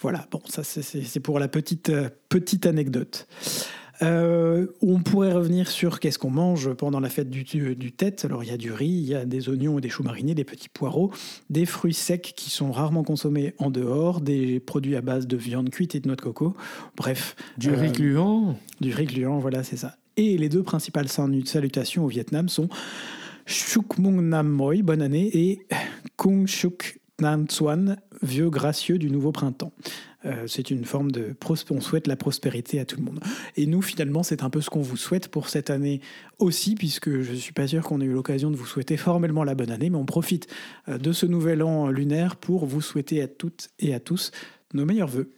Voilà, 0.00 0.26
bon, 0.30 0.40
ça 0.48 0.62
c'est- 0.64 1.20
pour 1.20 1.38
la 1.38 1.48
petite, 1.48 1.92
petite 2.30 2.64
anecdote. 2.66 3.26
Euh, 4.02 4.66
on 4.82 5.00
pourrait 5.00 5.32
revenir 5.32 5.68
sur 5.70 6.00
qu'est-ce 6.00 6.18
qu'on 6.18 6.30
mange 6.30 6.72
pendant 6.74 7.00
la 7.00 7.08
fête 7.08 7.30
du, 7.30 7.44
du, 7.44 7.92
tête. 7.92 8.24
Alors 8.24 8.44
il 8.44 8.50
y 8.50 8.52
a 8.52 8.56
du 8.56 8.72
riz, 8.72 8.86
il 8.86 9.08
y 9.08 9.14
a 9.14 9.24
des 9.24 9.48
oignons 9.48 9.78
et 9.78 9.80
des 9.80 9.88
choux 9.88 10.02
marinés, 10.02 10.34
des 10.34 10.44
petits 10.44 10.68
poireaux, 10.68 11.12
des 11.50 11.66
fruits 11.66 11.94
secs 11.94 12.32
qui 12.36 12.50
sont 12.50 12.72
rarement 12.72 13.04
consommés 13.04 13.54
en 13.58 13.70
dehors, 13.70 14.20
des 14.20 14.60
produits 14.60 14.96
à 14.96 15.00
base 15.00 15.26
de 15.26 15.36
viande 15.36 15.70
cuite 15.70 15.94
et 15.94 16.00
de 16.00 16.08
noix 16.08 16.16
de 16.16 16.20
coco. 16.20 16.54
Bref, 16.96 17.36
Du 17.56 17.70
Euh, 17.70 17.80
riz 17.80 17.92
gluant. 17.92 18.56
du 18.80 18.92
riz 18.92 19.06
gluant, 19.06 19.38
voilà, 19.38 19.62
c'est 19.62 19.76
ça. 19.76 19.96
Et 20.16 20.38
les 20.38 20.48
deux 20.48 20.62
principales 20.62 21.08
salutations 21.08 22.04
au 22.04 22.08
Vietnam 22.08 22.48
sont 22.48 22.68
Chuk 23.46 23.98
Mung 23.98 24.20
Nam 24.20 24.48
Moi, 24.48 24.82
bonne 24.82 25.02
année, 25.02 25.30
et 25.34 25.66
Kung 26.16 26.46
Chuk 26.46 27.00
Nam 27.20 27.46
Tsuan, 27.46 27.96
vieux 28.22 28.50
gracieux 28.50 28.98
du 28.98 29.10
nouveau 29.10 29.32
printemps. 29.32 29.72
Euh, 30.26 30.46
c'est 30.46 30.70
une 30.70 30.84
forme 30.84 31.10
de 31.12 31.34
on 31.70 31.80
souhaite 31.80 32.06
la 32.06 32.16
prospérité 32.16 32.80
à 32.80 32.84
tout 32.84 32.96
le 32.96 33.04
monde. 33.04 33.20
Et 33.56 33.66
nous, 33.66 33.80
finalement, 33.80 34.22
c'est 34.22 34.42
un 34.42 34.50
peu 34.50 34.60
ce 34.60 34.68
qu'on 34.68 34.82
vous 34.82 34.96
souhaite 34.96 35.28
pour 35.28 35.48
cette 35.48 35.70
année 35.70 36.00
aussi, 36.38 36.74
puisque 36.74 37.20
je 37.20 37.32
suis 37.32 37.52
pas 37.52 37.66
sûr 37.66 37.82
qu'on 37.84 38.00
ait 38.00 38.04
eu 38.04 38.12
l'occasion 38.12 38.50
de 38.50 38.56
vous 38.56 38.66
souhaiter 38.66 38.96
formellement 38.96 39.44
la 39.44 39.54
bonne 39.54 39.70
année, 39.70 39.88
mais 39.88 39.96
on 39.96 40.04
profite 40.04 40.46
euh, 40.88 40.98
de 40.98 41.12
ce 41.12 41.26
nouvel 41.26 41.62
an 41.62 41.88
lunaire 41.88 42.36
pour 42.36 42.66
vous 42.66 42.82
souhaiter 42.82 43.22
à 43.22 43.28
toutes 43.28 43.70
et 43.78 43.94
à 43.94 44.00
tous 44.00 44.32
nos 44.74 44.84
meilleurs 44.84 45.08
voeux. 45.08 45.35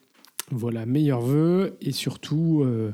Voilà, 0.50 0.86
meilleurs 0.86 1.20
vœux. 1.20 1.76
Et 1.82 1.92
surtout, 1.92 2.62
euh, 2.64 2.92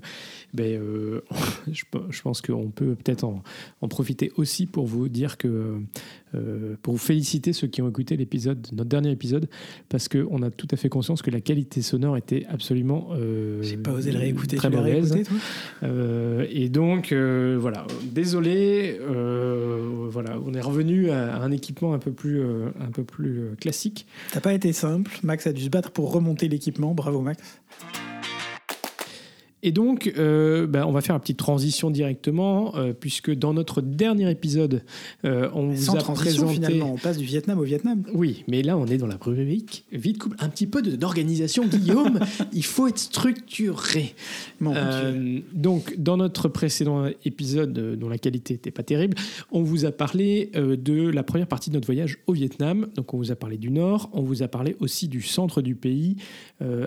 ben, 0.54 0.80
euh, 0.80 1.20
je, 1.72 1.84
pe- 1.90 2.10
je 2.10 2.20
pense 2.22 2.40
qu'on 2.40 2.70
peut 2.70 2.94
peut-être 2.96 3.24
en, 3.24 3.42
en 3.80 3.88
profiter 3.88 4.32
aussi 4.36 4.66
pour 4.66 4.86
vous 4.86 5.08
dire 5.08 5.36
que. 5.36 5.48
euh, 6.34 6.74
pour 6.82 6.94
vous 6.94 6.98
féliciter 6.98 7.52
ceux 7.52 7.68
qui 7.68 7.80
ont 7.80 7.88
écouté 7.88 8.16
l'épisode, 8.16 8.66
notre 8.72 8.88
dernier 8.88 9.12
épisode, 9.12 9.48
parce 9.88 10.08
qu'on 10.08 10.42
a 10.42 10.50
tout 10.50 10.66
à 10.72 10.76
fait 10.76 10.88
conscience 10.88 11.22
que 11.22 11.30
la 11.30 11.40
qualité 11.40 11.80
sonore 11.80 12.16
était 12.16 12.44
absolument. 12.48 13.10
J'ai 13.60 13.76
pas 13.76 13.92
osé 13.92 14.10
le 14.10 14.18
réécouter. 14.18 14.56
Très 14.56 14.68
mauvaise. 14.70 15.14
et 16.50 16.68
donc, 16.70 17.12
voilà, 17.12 17.86
désolé, 18.02 18.98
voilà, 20.10 20.38
on 20.44 20.54
est 20.54 20.60
revenu 20.60 21.10
à 21.10 21.36
un 21.40 21.52
équipement 21.52 21.94
un 21.94 21.98
peu 22.00 22.10
plus, 22.10 22.42
un 22.42 22.90
peu 22.92 23.04
plus 23.04 23.50
classique. 23.60 24.06
Ça 24.30 24.36
n'a 24.36 24.40
pas 24.40 24.54
été 24.54 24.72
simple. 24.72 25.16
Max 25.22 25.46
a 25.46 25.52
dû 25.52 25.62
se 25.62 25.68
battre 25.70 25.92
pour 25.92 26.12
remonter 26.12 26.48
l'équipement. 26.48 26.94
Bravo, 26.94 27.20
Max. 27.20 27.40
Thank 27.44 27.96
you. 27.98 28.03
Et 29.64 29.72
donc, 29.72 30.12
euh, 30.18 30.66
bah, 30.66 30.86
on 30.86 30.92
va 30.92 31.00
faire 31.00 31.14
une 31.14 31.22
petite 31.22 31.38
transition 31.38 31.90
directement, 31.90 32.76
euh, 32.76 32.92
puisque 32.92 33.34
dans 33.34 33.54
notre 33.54 33.80
dernier 33.80 34.30
épisode, 34.30 34.82
euh, 35.24 35.48
on 35.54 35.68
vous 35.68 35.84
Sans 35.84 35.94
a 35.94 36.02
présenté. 36.02 36.52
finalement, 36.52 36.92
on 36.92 36.98
passe 36.98 37.16
du 37.16 37.24
Vietnam 37.24 37.58
au 37.58 37.62
Vietnam. 37.62 38.02
Oui, 38.12 38.44
mais 38.46 38.62
là, 38.62 38.76
on 38.76 38.86
est 38.86 38.98
dans 38.98 39.06
la 39.06 39.16
rubrique 39.18 39.86
vite 39.90 40.18
couple. 40.18 40.36
Un 40.38 40.50
petit 40.50 40.66
peu 40.66 40.82
d'organisation, 40.82 41.66
Guillaume. 41.66 42.20
Il 42.52 42.62
faut 42.62 42.88
être 42.88 42.98
structuré. 42.98 44.14
Bon, 44.60 44.74
Euh, 44.76 45.40
donc, 45.54 45.94
dans 45.96 46.18
notre 46.18 46.48
précédent 46.48 47.06
épisode, 47.24 47.72
dont 47.72 48.10
la 48.10 48.18
qualité 48.18 48.52
n'était 48.54 48.70
pas 48.70 48.82
terrible, 48.82 49.16
on 49.50 49.62
vous 49.62 49.86
a 49.86 49.92
parlé 49.92 50.50
de 50.54 51.08
la 51.08 51.22
première 51.22 51.46
partie 51.46 51.70
de 51.70 51.76
notre 51.76 51.86
voyage 51.86 52.18
au 52.26 52.34
Vietnam. 52.34 52.88
Donc, 52.96 53.14
on 53.14 53.16
vous 53.16 53.32
a 53.32 53.36
parlé 53.36 53.56
du 53.56 53.70
nord, 53.70 54.10
on 54.12 54.20
vous 54.20 54.42
a 54.42 54.48
parlé 54.48 54.76
aussi 54.80 55.08
du 55.08 55.22
centre 55.22 55.62
du 55.62 55.74
pays, 55.74 56.16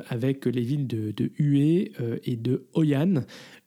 avec 0.10 0.46
les 0.46 0.62
villes 0.62 0.86
de, 0.86 1.12
de 1.12 1.32
Hue 1.40 1.58
et 2.24 2.36
de 2.36 2.67
Hoi 2.74 2.96
An. 2.96 3.24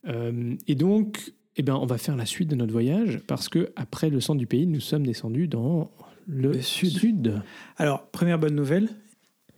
Euh, 0.07 0.55
et 0.67 0.75
donc, 0.75 1.33
eh 1.57 1.61
ben, 1.63 1.75
on 1.75 1.85
va 1.85 1.97
faire 1.97 2.15
la 2.15 2.25
suite 2.25 2.49
de 2.49 2.55
notre 2.55 2.71
voyage, 2.71 3.19
parce 3.27 3.49
que 3.49 3.71
après 3.75 4.09
le 4.09 4.19
centre 4.21 4.39
du 4.39 4.47
pays, 4.47 4.67
nous 4.67 4.79
sommes 4.79 5.05
descendus 5.05 5.47
dans 5.47 5.91
le, 6.27 6.53
Le 6.53 6.61
sud. 6.61 6.91
sud. 6.97 7.41
Alors, 7.77 8.07
première 8.07 8.39
bonne 8.39 8.55
nouvelle, 8.55 8.89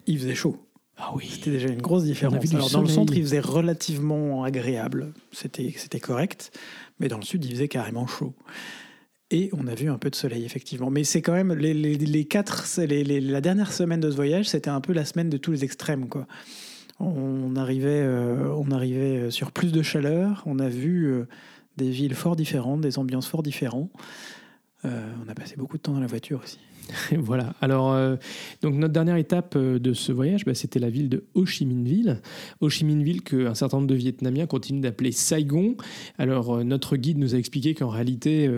il 0.08 0.18
faisait 0.20 0.36
chaud. 0.36 0.58
Ah 0.98 1.12
oui. 1.16 1.28
C'était 1.30 1.52
déjà 1.52 1.70
une 1.70 1.82
grosse 1.82 2.04
différence. 2.04 2.54
Alors, 2.54 2.70
dans 2.70 2.82
le 2.82 2.88
centre, 2.88 3.16
il 3.16 3.24
faisait 3.24 3.40
relativement 3.40 4.44
agréable. 4.44 5.14
C'était 5.32 5.74
c'était 5.76 6.00
correct. 6.00 6.52
Mais 7.00 7.08
dans 7.08 7.18
le 7.18 7.24
sud, 7.24 7.44
il 7.46 7.52
faisait 7.52 7.68
carrément 7.68 8.06
chaud. 8.08 8.34
Et 9.32 9.50
on 9.54 9.66
a 9.66 9.74
vu 9.74 9.90
un 9.90 9.98
peu 9.98 10.12
de 10.12 10.16
soleil, 10.16 10.46
effectivement. 10.46 10.92
Mais 10.92 11.04
c'est 11.04 11.24
quand 11.24 11.34
même 11.34 11.54
les, 11.54 11.74
les, 11.74 11.96
les 11.96 12.26
quatre, 12.26 12.66
les- 12.80 13.20
la 13.22 13.42
dernière 13.42 13.72
semaine 13.74 14.00
de 14.00 14.12
ce 14.12 14.16
voyage, 14.16 14.48
c'était 14.50 14.70
un 14.70 14.82
peu 14.82 14.94
la 14.94 15.06
semaine 15.06 15.30
de 15.30 15.38
tous 15.38 15.52
les 15.52 15.64
extrêmes, 15.64 16.08
quoi. 16.08 16.28
On 17.04 17.56
arrivait, 17.56 18.02
euh, 18.02 18.64
arrivait 18.72 19.32
sur 19.32 19.52
plus 19.52 19.72
de 19.72 19.82
chaleur. 19.82 20.44
On 20.46 20.60
a 20.60 20.70
vu 20.70 21.06
euh, 21.06 21.28
des 21.78 21.90
villes 21.90 22.16
fort 22.16 22.36
différentes, 22.36 22.82
des 22.82 22.98
ambiances 23.00 23.28
fort 23.28 23.44
différentes. 23.44 23.92
Euh, 24.86 25.12
on 25.26 25.30
a 25.30 25.36
passé 25.36 25.56
beaucoup 25.58 25.78
de 25.78 25.82
temps 25.82 25.94
dans 25.94 26.00
la 26.00 26.08
voiture 26.08 26.42
aussi. 26.44 26.60
voilà. 27.18 27.54
Alors, 27.62 27.94
euh, 27.94 28.16
donc 28.62 28.76
notre 28.76 28.94
dernière 28.94 29.16
étape 29.16 29.56
euh, 29.56 29.80
de 29.80 29.94
ce 29.94 30.12
voyage, 30.12 30.46
bah, 30.46 30.54
c'était 30.54 30.80
la 30.80 30.90
ville 30.90 31.10
de 31.10 31.24
Ho 31.34 31.46
Chi 31.46 31.66
Minh 31.66 31.86
Ville. 31.86 32.22
Ho 32.62 32.70
Chi 32.70 32.86
Minh 32.86 33.04
Ville 33.04 33.22
qu'un 33.22 33.54
certain 33.54 33.78
nombre 33.78 33.90
de 33.90 33.96
Vietnamiens 33.96 34.46
continuent 34.46 34.82
d'appeler 34.82 35.12
Saigon. 35.12 35.76
Alors, 36.18 36.56
euh, 36.56 36.64
notre 36.64 36.98
guide 36.98 37.18
nous 37.18 37.36
a 37.36 37.38
expliqué 37.38 37.74
qu'en 37.74 37.90
réalité, 37.90 38.50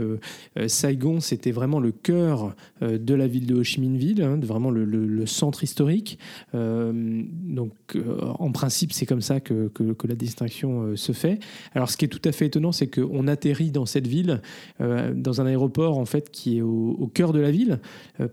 Saigon, 0.67 1.19
c'était 1.19 1.51
vraiment 1.51 1.79
le 1.79 1.91
cœur 1.91 2.55
de 2.81 3.13
la 3.13 3.27
ville 3.27 3.45
de 3.45 3.55
Ho 3.55 3.63
Chi 3.63 3.81
Minh 3.81 3.97
Ville, 3.97 4.21
hein, 4.21 4.39
vraiment 4.41 4.71
le, 4.71 5.25
centre 5.25 5.63
historique. 5.63 6.19
Donc, 6.53 7.71
en 8.39 8.51
principe, 8.51 8.93
c'est 8.93 9.05
comme 9.05 9.21
ça 9.21 9.39
que, 9.39 9.69
que- 9.69 10.07
la 10.07 10.15
distinction 10.15 10.95
se 10.95 11.13
fait. 11.13 11.39
Alors, 11.73 11.89
ce 11.89 11.97
qui 11.97 12.05
est 12.05 12.09
tout 12.09 12.21
à 12.25 12.31
fait 12.31 12.45
étonnant, 12.45 12.71
c'est 12.71 12.87
qu'on 12.87 13.27
atterrit 13.27 13.71
dans 13.71 13.85
cette 13.85 14.07
ville, 14.07 14.41
dans 14.79 15.41
un 15.41 15.45
aéroport 15.45 15.97
en 15.97 16.05
fait 16.05 16.29
qui 16.29 16.57
est 16.57 16.61
au, 16.61 17.09
cœur 17.13 17.33
de 17.33 17.39
la 17.39 17.51
ville, 17.51 17.79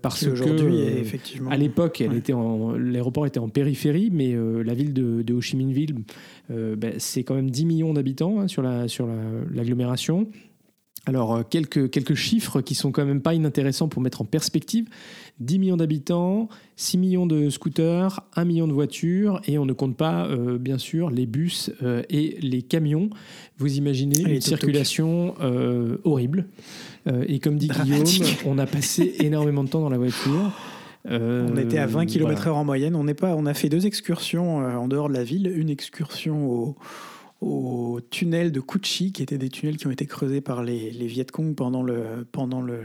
parce 0.01 0.19
Qui 0.19 0.25
que 0.25 0.31
aujourd'hui 0.31 0.81
euh, 0.81 0.99
effectivement. 1.01 1.49
à 1.49 1.57
l'époque, 1.57 2.01
elle 2.01 2.11
Ouais. 2.11 2.17
était 2.17 2.33
en- 2.33 2.71
l'aéroport 2.73 3.25
était 3.25 3.39
en 3.39 3.49
périphérie, 3.49 4.09
mais 4.11 4.33
euh, 4.33 4.63
la 4.63 4.73
ville 4.73 4.93
de, 4.93 5.21
de 5.21 5.33
Ho 5.33 5.41
Chi 5.41 5.57
Minh 5.57 5.71
Ville, 5.73 5.95
euh, 6.51 6.75
ben, 6.75 6.93
c'est 6.99 7.23
quand 7.23 7.35
même 7.35 7.49
10 7.51 7.65
millions 7.65 7.93
d'habitants 7.93 8.39
hein, 8.39 8.47
sur 8.47 8.61
la 8.61 8.87
sur 8.87 9.07
la- 9.07 9.13
l'agglomération. 9.53 10.27
Alors, 11.05 11.35
euh, 11.35 11.43
quelques, 11.47 11.89
quelques 11.89 12.15
chiffres 12.15 12.61
qui 12.61 12.75
sont 12.75 12.91
quand 12.91 13.05
même 13.05 13.21
pas 13.21 13.33
inintéressants 13.33 13.89
pour 13.89 14.01
mettre 14.01 14.21
en 14.21 14.25
perspective. 14.25 14.87
10 15.39 15.59
millions 15.59 15.77
d'habitants, 15.77 16.47
6 16.77 16.97
millions 16.97 17.25
de 17.25 17.49
scooters, 17.49 18.21
1 18.35 18.45
million 18.45 18.67
de 18.67 18.73
voitures, 18.73 19.41
et 19.45 19.57
on 19.57 19.65
ne 19.65 19.73
compte 19.73 19.97
pas, 19.97 20.27
euh, 20.27 20.57
bien 20.57 20.77
sûr, 20.77 21.09
les 21.09 21.25
bus 21.25 21.71
euh, 21.81 22.03
et 22.09 22.37
les 22.41 22.61
camions. 22.61 23.09
Vous 23.57 23.77
imaginez 23.77 24.21
Et 24.21 24.35
une 24.35 24.41
circulation 24.41 25.35
euh, 25.41 25.97
horrible. 26.03 26.47
Et 27.27 27.39
comme 27.39 27.57
dit 27.57 27.67
Dramatique. 27.67 28.23
Guillaume, 28.23 28.37
on 28.45 28.57
a 28.57 28.65
passé 28.65 29.15
énormément 29.19 29.65
de 29.65 29.69
temps 29.69 29.81
dans 29.81 29.89
la 29.89 29.97
voiture. 29.97 30.53
Euh, 31.09 31.49
On 31.51 31.57
était 31.57 31.79
à 31.79 31.85
20 31.85 32.05
km 32.05 32.31
voilà. 32.31 32.47
heure 32.47 32.57
en 32.57 32.63
moyenne. 32.63 32.95
On, 32.95 33.03
n'est 33.03 33.13
pas, 33.13 33.35
on 33.35 33.45
a 33.45 33.53
fait 33.53 33.67
deux 33.67 33.85
excursions 33.85 34.59
en 34.59 34.87
dehors 34.87 35.09
de 35.09 35.13
la 35.13 35.25
ville. 35.25 35.51
Une 35.53 35.69
excursion 35.69 36.49
au, 36.49 36.75
au 37.43 37.99
tunnel 38.09 38.51
de 38.51 38.59
Cuchi, 38.59 39.11
qui 39.11 39.21
étaient 39.23 39.37
des 39.37 39.49
tunnels 39.49 39.77
qui 39.77 39.87
ont 39.87 39.91
été 39.91 40.05
creusés 40.05 40.41
par 40.41 40.63
les, 40.63 40.91
les 40.91 41.07
Viet 41.07 41.25
Cong 41.31 41.53
pendant, 41.55 41.83
le, 41.83 42.25
pendant 42.31 42.61
le, 42.61 42.79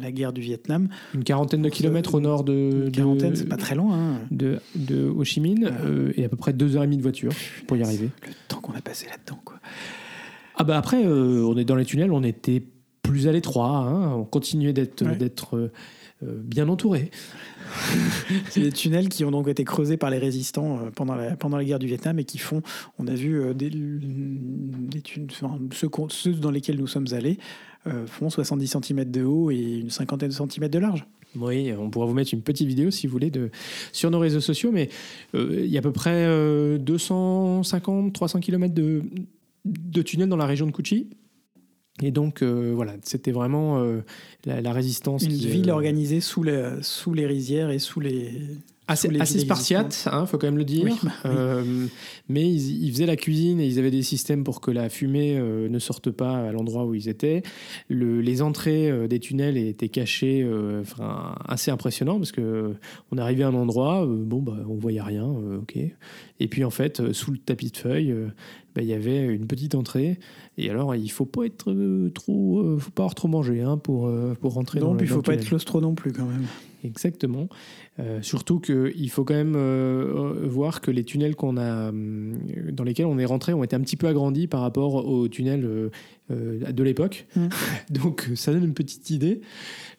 la 0.00 0.12
guerre 0.12 0.32
du 0.32 0.40
Vietnam. 0.40 0.88
Une 1.14 1.24
quarantaine 1.24 1.62
de 1.62 1.68
kilomètres 1.68 2.14
au 2.14 2.20
nord 2.20 2.44
de, 2.44 2.84
Une 2.86 2.90
quarantaine, 2.92 3.36
c'est 3.36 3.48
pas 3.48 3.56
très 3.56 3.74
loin. 3.74 3.98
hein. 3.98 4.18
de, 4.30 4.60
de 4.76 5.08
Ho 5.08 5.24
Chi 5.24 5.40
Minh 5.40 5.68
euh, 5.84 6.12
et 6.16 6.24
à 6.24 6.28
peu 6.28 6.36
près 6.36 6.52
deux 6.52 6.76
heures 6.76 6.82
et 6.84 6.86
demie 6.86 6.96
de 6.96 7.02
voiture 7.02 7.32
pour 7.66 7.76
y 7.76 7.82
arriver. 7.82 8.10
Le 8.26 8.32
temps 8.48 8.60
qu'on 8.60 8.72
a 8.74 8.80
passé 8.80 9.06
là-dedans. 9.06 9.40
Quoi. 9.44 9.56
Ah 10.56 10.64
bah 10.64 10.78
après, 10.78 11.04
euh, 11.04 11.44
on 11.44 11.56
est 11.56 11.64
dans 11.64 11.76
les 11.76 11.84
tunnels, 11.84 12.12
on 12.12 12.22
était 12.22 12.62
plus 13.02 13.28
à 13.28 13.32
l'étroit, 13.32 13.68
hein, 13.68 14.14
on 14.14 14.24
continuait 14.24 14.72
d'être 14.72 15.04
Ouais. 15.04 15.16
d'être 15.16 15.56
euh, 15.56 15.60
euh, 15.66 15.68
bien 16.24 16.68
entouré. 16.68 17.10
C'est 18.50 18.60
des 18.60 18.72
tunnels 18.72 19.08
qui 19.08 19.24
ont 19.24 19.30
donc 19.30 19.48
été 19.48 19.64
creusés 19.64 19.96
par 19.96 20.10
les 20.10 20.18
résistants 20.18 20.78
euh, 20.78 20.90
pendant 20.94 21.14
la, 21.14 21.36
pendant 21.36 21.56
la 21.56 21.64
guerre 21.64 21.78
du 21.78 21.86
Vietnam 21.86 22.18
et 22.18 22.24
qui 22.24 22.38
font, 22.38 22.62
on 22.98 23.06
a 23.06 23.14
vu 23.14 23.40
euh, 23.40 23.54
des, 23.54 23.70
des 23.70 25.00
tunnels, 25.00 25.28
enfin, 25.32 25.58
ceux, 26.08 26.32
dans 26.32 26.50
lesquels 26.50 26.78
nous 26.78 26.86
sommes 26.86 27.08
allés 27.12 27.38
euh, 27.86 28.06
font 28.06 28.30
70 28.30 28.78
cm 28.82 29.10
de 29.10 29.24
haut 29.24 29.50
et 29.50 29.80
une 29.80 29.90
cinquantaine 29.90 30.28
de 30.28 30.34
centimètres 30.34 30.72
de 30.72 30.78
large. 30.78 31.06
Oui, 31.36 31.72
on 31.78 31.90
pourra 31.90 32.06
vous 32.06 32.14
mettre 32.14 32.32
une 32.32 32.42
petite 32.42 32.68
vidéo 32.68 32.90
si 32.90 33.06
vous 33.06 33.12
voulez 33.12 33.30
de, 33.30 33.50
sur 33.92 34.10
nos 34.10 34.20
réseaux 34.20 34.40
sociaux, 34.40 34.70
mais 34.72 34.88
euh, 35.34 35.60
il 35.64 35.70
y 35.70 35.76
a 35.76 35.80
à 35.80 35.82
peu 35.82 35.92
près 35.92 36.24
euh, 36.26 36.78
250-300 36.78 38.40
km 38.40 38.72
de, 38.72 39.02
de 39.64 40.02
tunnels 40.02 40.28
dans 40.28 40.36
la 40.36 40.46
région 40.46 40.66
de 40.66 40.70
Cuchi. 40.70 41.08
Et 42.02 42.10
donc, 42.10 42.42
euh, 42.42 42.72
voilà, 42.74 42.94
c'était 43.02 43.30
vraiment 43.30 43.78
euh, 43.78 44.00
la, 44.44 44.60
la 44.60 44.72
résistance. 44.72 45.22
Une 45.22 45.30
qui, 45.30 45.46
ville 45.46 45.70
euh, 45.70 45.74
organisée 45.74 46.20
sous 46.20 46.42
les, 46.42 46.70
sous 46.82 47.14
les 47.14 47.26
rizières 47.26 47.70
et 47.70 47.78
sous 47.78 48.00
les. 48.00 48.32
Assez, 48.86 49.08
assez 49.20 49.38
spartiate, 49.40 50.08
hein, 50.12 50.26
faut 50.26 50.36
quand 50.38 50.46
même 50.46 50.58
le 50.58 50.64
dire. 50.64 50.84
Oui, 50.84 50.92
bah 51.02 51.10
oui. 51.24 51.30
Euh, 51.32 51.86
mais 52.28 52.42
ils, 52.50 52.84
ils 52.84 52.92
faisaient 52.92 53.06
la 53.06 53.16
cuisine 53.16 53.60
et 53.60 53.66
ils 53.66 53.78
avaient 53.78 53.90
des 53.90 54.02
systèmes 54.02 54.44
pour 54.44 54.60
que 54.60 54.70
la 54.70 54.88
fumée 54.88 55.36
euh, 55.38 55.68
ne 55.68 55.78
sorte 55.78 56.10
pas 56.10 56.36
à 56.48 56.52
l'endroit 56.52 56.84
où 56.84 56.94
ils 56.94 57.08
étaient. 57.08 57.42
Le- 57.88 58.20
les 58.20 58.42
entrées 58.42 58.90
euh, 58.90 59.06
des 59.08 59.20
tunnels 59.20 59.56
étaient 59.56 59.88
cachées, 59.88 60.46
enfin, 60.80 61.34
assez 61.46 61.70
impressionnant 61.70 62.18
parce 62.18 62.32
que 62.32 62.74
on 63.10 63.18
arrivait 63.18 63.44
à 63.44 63.48
un 63.48 63.54
endroit, 63.54 64.06
bon 64.06 64.40
bah 64.42 64.58
on 64.68 64.74
voyait 64.74 65.00
rien, 65.02 65.24
ok. 65.26 65.78
Et 66.40 66.48
puis 66.48 66.64
en 66.64 66.70
fait, 66.70 67.12
sous 67.12 67.30
le 67.30 67.38
tapis 67.38 67.70
de 67.70 67.76
feuilles, 67.76 68.14
bah, 68.74 68.82
il 68.82 68.88
y 68.88 68.92
avait 68.92 69.24
une 69.24 69.46
petite 69.46 69.74
entrée. 69.74 70.18
Et 70.58 70.68
alors, 70.70 70.94
il 70.94 71.08
faut 71.10 71.24
pas 71.26 71.44
être 71.46 71.72
trop, 72.14 72.76
faut 72.78 72.90
pas 72.90 73.04
avoir 73.04 73.14
trop 73.14 73.28
mangé 73.28 73.62
hein, 73.62 73.78
pour 73.78 74.10
pour 74.40 74.52
rentrer 74.54 74.80
dans 74.80 74.88
Non, 74.88 74.92
le- 74.92 74.98
puis 74.98 75.06
il 75.06 75.10
dans 75.10 75.16
faut 75.16 75.22
pas 75.22 75.34
être 75.34 75.44
claustro 75.46 75.80
non 75.80 75.94
plus 75.94 76.12
quand 76.12 76.26
même. 76.26 76.44
Exactement. 76.84 77.48
Euh, 77.98 78.20
surtout 78.20 78.60
qu'il 78.60 79.10
faut 79.10 79.24
quand 79.24 79.34
même 79.34 79.54
euh, 79.56 80.34
euh, 80.42 80.46
voir 80.46 80.80
que 80.82 80.90
les 80.90 81.02
tunnels 81.02 81.34
qu'on 81.34 81.56
a, 81.56 81.90
dans 81.90 82.84
lesquels 82.84 83.06
on 83.06 83.18
est 83.18 83.24
rentré 83.24 83.54
ont 83.54 83.64
été 83.64 83.74
un 83.74 83.80
petit 83.80 83.96
peu 83.96 84.06
agrandis 84.06 84.46
par 84.46 84.60
rapport 84.60 85.06
aux 85.06 85.26
tunnels 85.28 85.64
euh, 86.30 86.72
de 86.72 86.82
l'époque. 86.82 87.26
Mm. 87.36 87.46
Donc 87.90 88.30
ça 88.34 88.52
donne 88.52 88.64
une 88.64 88.74
petite 88.74 89.10
idée. 89.10 89.40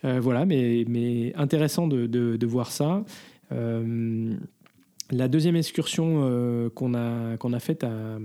Voilà, 0.04 0.46
mais, 0.46 0.86
mais 0.88 1.34
intéressant 1.36 1.88
de, 1.88 2.06
de- 2.06 2.36
de 2.36 2.46
voir 2.46 2.72
ça. 2.72 3.04
La 3.50 5.28
deuxième 5.28 5.56
excursion 5.56 6.70
qu'on 6.76 6.94
a, 6.94 7.38
qu'on 7.38 7.54
a 7.54 7.60
faite 7.60 7.84
à, 7.84 8.20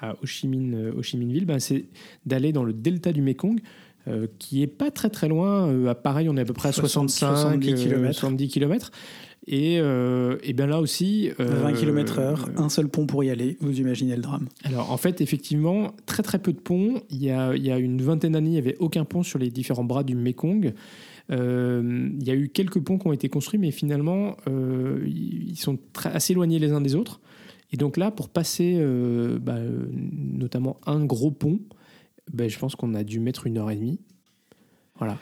à 0.00 0.14
Ho 0.22 0.26
Chi 0.26 0.48
Minh, 0.48 0.92
Ho 0.96 1.02
Chi 1.02 1.16
Minh 1.16 1.32
Ville, 1.32 1.46
ben, 1.46 1.58
c'est 1.60 1.86
d'aller 2.26 2.52
dans 2.52 2.64
le 2.64 2.74
delta 2.74 3.12
du 3.12 3.22
Mekong, 3.22 3.58
euh, 4.08 4.26
qui 4.38 4.62
est 4.62 4.66
pas 4.66 4.90
très 4.90 5.10
très 5.10 5.28
loin. 5.28 5.68
Euh, 5.68 5.88
à 5.88 5.94
pareil, 5.94 6.28
on 6.28 6.36
est 6.36 6.40
à 6.40 6.44
peu 6.44 6.52
près 6.52 6.68
à 6.68 6.72
60, 6.72 7.10
65, 7.10 7.36
70 7.60 7.72
euh, 7.72 7.76
kilomètres. 7.76 8.18
70 8.18 8.48
km. 8.48 8.90
Et, 9.46 9.78
euh, 9.78 10.38
et 10.42 10.54
bien 10.54 10.66
là 10.66 10.80
aussi. 10.80 11.30
euh, 11.38 11.60
20 11.62 11.72
km 11.74 12.18
heure, 12.18 12.48
euh, 12.48 12.62
un 12.62 12.70
seul 12.70 12.88
pont 12.88 13.06
pour 13.06 13.22
y 13.24 13.30
aller. 13.30 13.58
Vous 13.60 13.78
imaginez 13.78 14.16
le 14.16 14.22
drame. 14.22 14.46
alors 14.64 14.90
en 14.90 14.96
fait, 14.96 15.20
effectivement, 15.20 15.92
très 16.06 16.22
très 16.22 16.38
peu 16.38 16.52
de 16.54 16.58
ponts. 16.60 17.02
Il 17.10 17.22
y 17.22 17.30
a, 17.30 17.54
il 17.54 17.64
y 17.64 17.70
a 17.70 17.78
une 17.78 18.00
vingtaine 18.00 18.32
d'années, 18.32 18.48
il 18.48 18.52
n'y 18.52 18.58
avait 18.58 18.76
aucun 18.78 19.04
pont 19.04 19.22
sur 19.22 19.38
les 19.38 19.50
différents 19.50 19.84
bras 19.84 20.02
du 20.02 20.14
Mekong. 20.16 20.72
Il 21.30 22.22
y 22.22 22.30
a 22.30 22.34
eu 22.34 22.48
quelques 22.48 22.80
ponts 22.80 22.98
qui 22.98 23.06
ont 23.06 23.12
été 23.12 23.28
construits, 23.28 23.58
mais 23.58 23.70
finalement, 23.70 24.36
ils 25.06 25.56
sont 25.56 25.78
très- 25.92 26.12
assez 26.12 26.32
éloignés 26.32 26.58
les 26.58 26.72
uns 26.72 26.80
des 26.80 26.94
autres. 26.94 27.20
Et 27.72 27.76
donc 27.76 27.96
là, 27.96 28.10
pour 28.10 28.28
passer 28.28 28.78
bah, 29.42 29.56
notamment 30.12 30.78
un 30.86 31.04
gros 31.04 31.30
pont, 31.30 31.60
bah, 32.32 32.48
je 32.48 32.58
pense 32.58 32.74
qu'on 32.76 32.94
a 32.94 33.04
dû 33.04 33.20
mettre 33.20 33.46
une 33.46 33.58
heure 33.58 33.70
et 33.70 33.76
demie. 33.76 33.98
Voilà. 34.98 35.18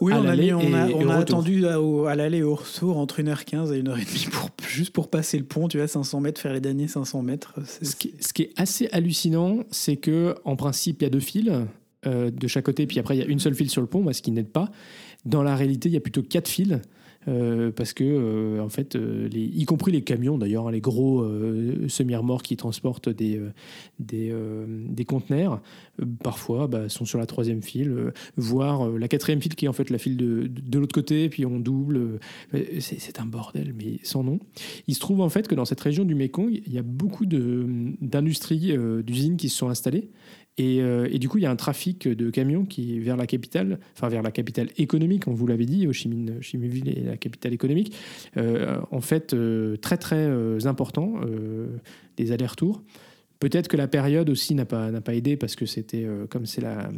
Oui, 0.00 0.12
À 0.12 0.20
on 0.20 0.24
a, 0.26 0.34
on 0.34 0.60
et- 0.60 0.94
on 0.94 1.08
a 1.08 1.14
attendu 1.16 1.66
à, 1.66 1.80
au- 1.80 2.06
à 2.06 2.14
l'aller 2.16 2.38
et 2.38 2.42
au 2.42 2.54
retour 2.56 2.96
entre 2.98 3.20
1h15 3.20 3.72
et 3.72 3.80
1h30 3.82 4.30
pour, 4.30 4.50
juste 4.66 4.92
pour 4.92 5.10
passer 5.10 5.38
le 5.38 5.44
pont, 5.44 5.68
tu 5.68 5.76
vois, 5.78 5.86
500 5.86 6.20
mètres, 6.20 6.40
faire 6.40 6.52
les 6.52 6.60
derniers 6.60 6.88
500 6.88 7.22
mètres. 7.22 7.54
c'est- 7.66 7.84
Ce 7.84 7.94
qui, 7.96 8.14
ce 8.20 8.32
qui 8.32 8.42
est 8.42 8.52
assez 8.56 8.88
hallucinant, 8.90 9.60
c'est 9.70 9.96
que 9.96 10.34
en 10.44 10.56
principe, 10.56 11.02
il 11.02 11.04
y 11.04 11.06
a 11.06 11.10
deux 11.10 11.20
fils 11.20 11.50
euh, 12.06 12.30
de 12.32 12.46
chaque 12.48 12.64
côté, 12.64 12.86
puis 12.86 12.98
après, 12.98 13.16
il 13.16 13.20
y 13.20 13.22
a 13.22 13.26
une 13.26 13.38
seule 13.38 13.54
file 13.54 13.70
sur 13.70 13.80
le 13.80 13.86
pont, 13.86 14.02
bah, 14.02 14.12
ce 14.12 14.22
qui 14.22 14.32
n'aide 14.32 14.48
pas. 14.48 14.72
Dans 15.24 15.44
la 15.44 15.54
réalité, 15.54 15.88
il 15.88 15.92
y 15.92 15.96
a 15.96 16.00
plutôt 16.00 16.22
quatre 16.22 16.48
fils. 16.48 16.74
Parce 17.24 17.92
que 17.92 18.60
en 18.60 18.68
fait, 18.68 18.94
les, 18.94 19.40
y 19.40 19.64
compris 19.64 19.92
les 19.92 20.02
camions 20.02 20.38
d'ailleurs, 20.38 20.68
hein, 20.68 20.72
les 20.72 20.80
gros 20.80 21.26
semi-remorques 21.88 22.46
qui 22.46 22.56
transportent 22.56 23.08
des 23.08 23.40
des, 23.98 24.34
des 24.88 25.04
conteneurs, 25.04 25.60
parfois 26.22 26.66
bah, 26.66 26.88
sont 26.88 27.04
sur 27.04 27.18
la 27.18 27.26
troisième 27.26 27.62
file, 27.62 28.12
voire 28.36 28.88
la 28.90 29.08
quatrième 29.08 29.40
file 29.40 29.54
qui 29.54 29.66
est 29.66 29.68
en 29.68 29.72
fait 29.72 29.90
la 29.90 29.98
file 29.98 30.16
de, 30.16 30.46
de, 30.48 30.78
l'autre 30.78 30.94
côté, 30.94 31.28
puis 31.28 31.46
on 31.46 31.60
double. 31.60 32.18
C'est 32.80 33.20
un 33.20 33.26
bordel, 33.26 33.74
mais 33.76 33.98
sans 34.02 34.24
nom. 34.24 34.38
Il 34.86 34.94
se 34.94 35.00
trouve 35.00 35.20
en 35.20 35.28
fait 35.28 35.48
que 35.48 35.54
dans 35.54 35.64
cette 35.64 35.80
région 35.80 36.04
du 36.04 36.14
Mekong, 36.14 36.60
il 36.66 36.72
y 36.72 36.78
a 36.78 36.82
beaucoup 36.82 37.26
d'industries, 37.26 38.76
d'usines 39.04 39.36
qui 39.36 39.48
se 39.48 39.56
sont 39.56 39.68
installées. 39.68 40.10
Euh, 40.60 41.08
et, 41.10 41.18
du 41.18 41.28
coup, 41.28 41.38
il 41.38 41.42
y 41.42 41.46
a 41.46 41.50
un 41.50 41.56
trafic 41.56 42.06
de 42.08 42.30
camions 42.30 42.64
qui 42.64 42.98
vers 43.00 43.16
la 43.16 43.26
capitale, 43.26 43.78
enfin 43.96 44.08
vers 44.08 44.22
la 44.22 44.30
capitale 44.30 44.68
économique, 44.76 45.26
on 45.26 45.32
vous 45.32 45.46
l'avait 45.46 45.64
dit, 45.64 45.86
Ho 45.86 45.92
Chi 45.92 46.08
Minh, 46.08 46.38
Ville 46.40 46.88
est 46.88 47.04
la 47.04 47.16
capitale 47.16 47.54
économique, 47.54 47.94
euh, 48.36 48.78
en 48.90 49.00
fait 49.00 49.32
euh, 49.32 49.76
très 49.76 49.96
très 49.96 50.66
important, 50.66 51.14
des 52.16 52.32
allers-retours. 52.32 52.82
Peut-être 53.38 53.68
que 53.68 53.76
la 53.76 53.88
période 53.88 54.30
aussi 54.30 54.54
n'a 54.54 54.66
pas, 54.66 54.92
pas 55.00 55.14
aidé 55.14 55.36
parce 55.36 55.56
que 55.56 55.66
c'était 55.66 56.06
comme 56.30 56.46
c'est 56.46 56.60
la, 56.60 56.90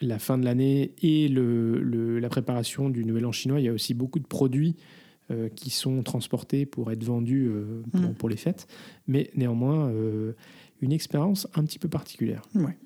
la 0.00 0.18
fin 0.18 0.38
de 0.38 0.44
l'année 0.44 0.94
et 1.02 1.28
le, 1.28 2.18
la 2.18 2.28
préparation 2.28 2.88
du 2.88 3.04
Nouvel 3.04 3.26
An 3.26 3.32
chinois, 3.32 3.60
il 3.60 3.66
y 3.66 3.68
a 3.68 3.72
aussi 3.72 3.94
beaucoup 3.94 4.18
de 4.18 4.26
produits 4.26 4.76
qui 5.54 5.70
sont 5.70 6.02
transportés 6.02 6.66
pour 6.66 6.90
être 6.92 7.04
vendus 7.04 7.50
pour, 7.92 8.14
pour, 8.14 8.28
les 8.28 8.36
fêtes. 8.36 8.66
Mais 9.06 9.30
néanmoins, 9.34 9.92
une 10.80 10.92
expérience 10.92 11.46
un 11.54 11.64
petit 11.64 11.78
peu 11.78 11.88
particulière. 11.88 12.42
Ouais. 12.54 12.76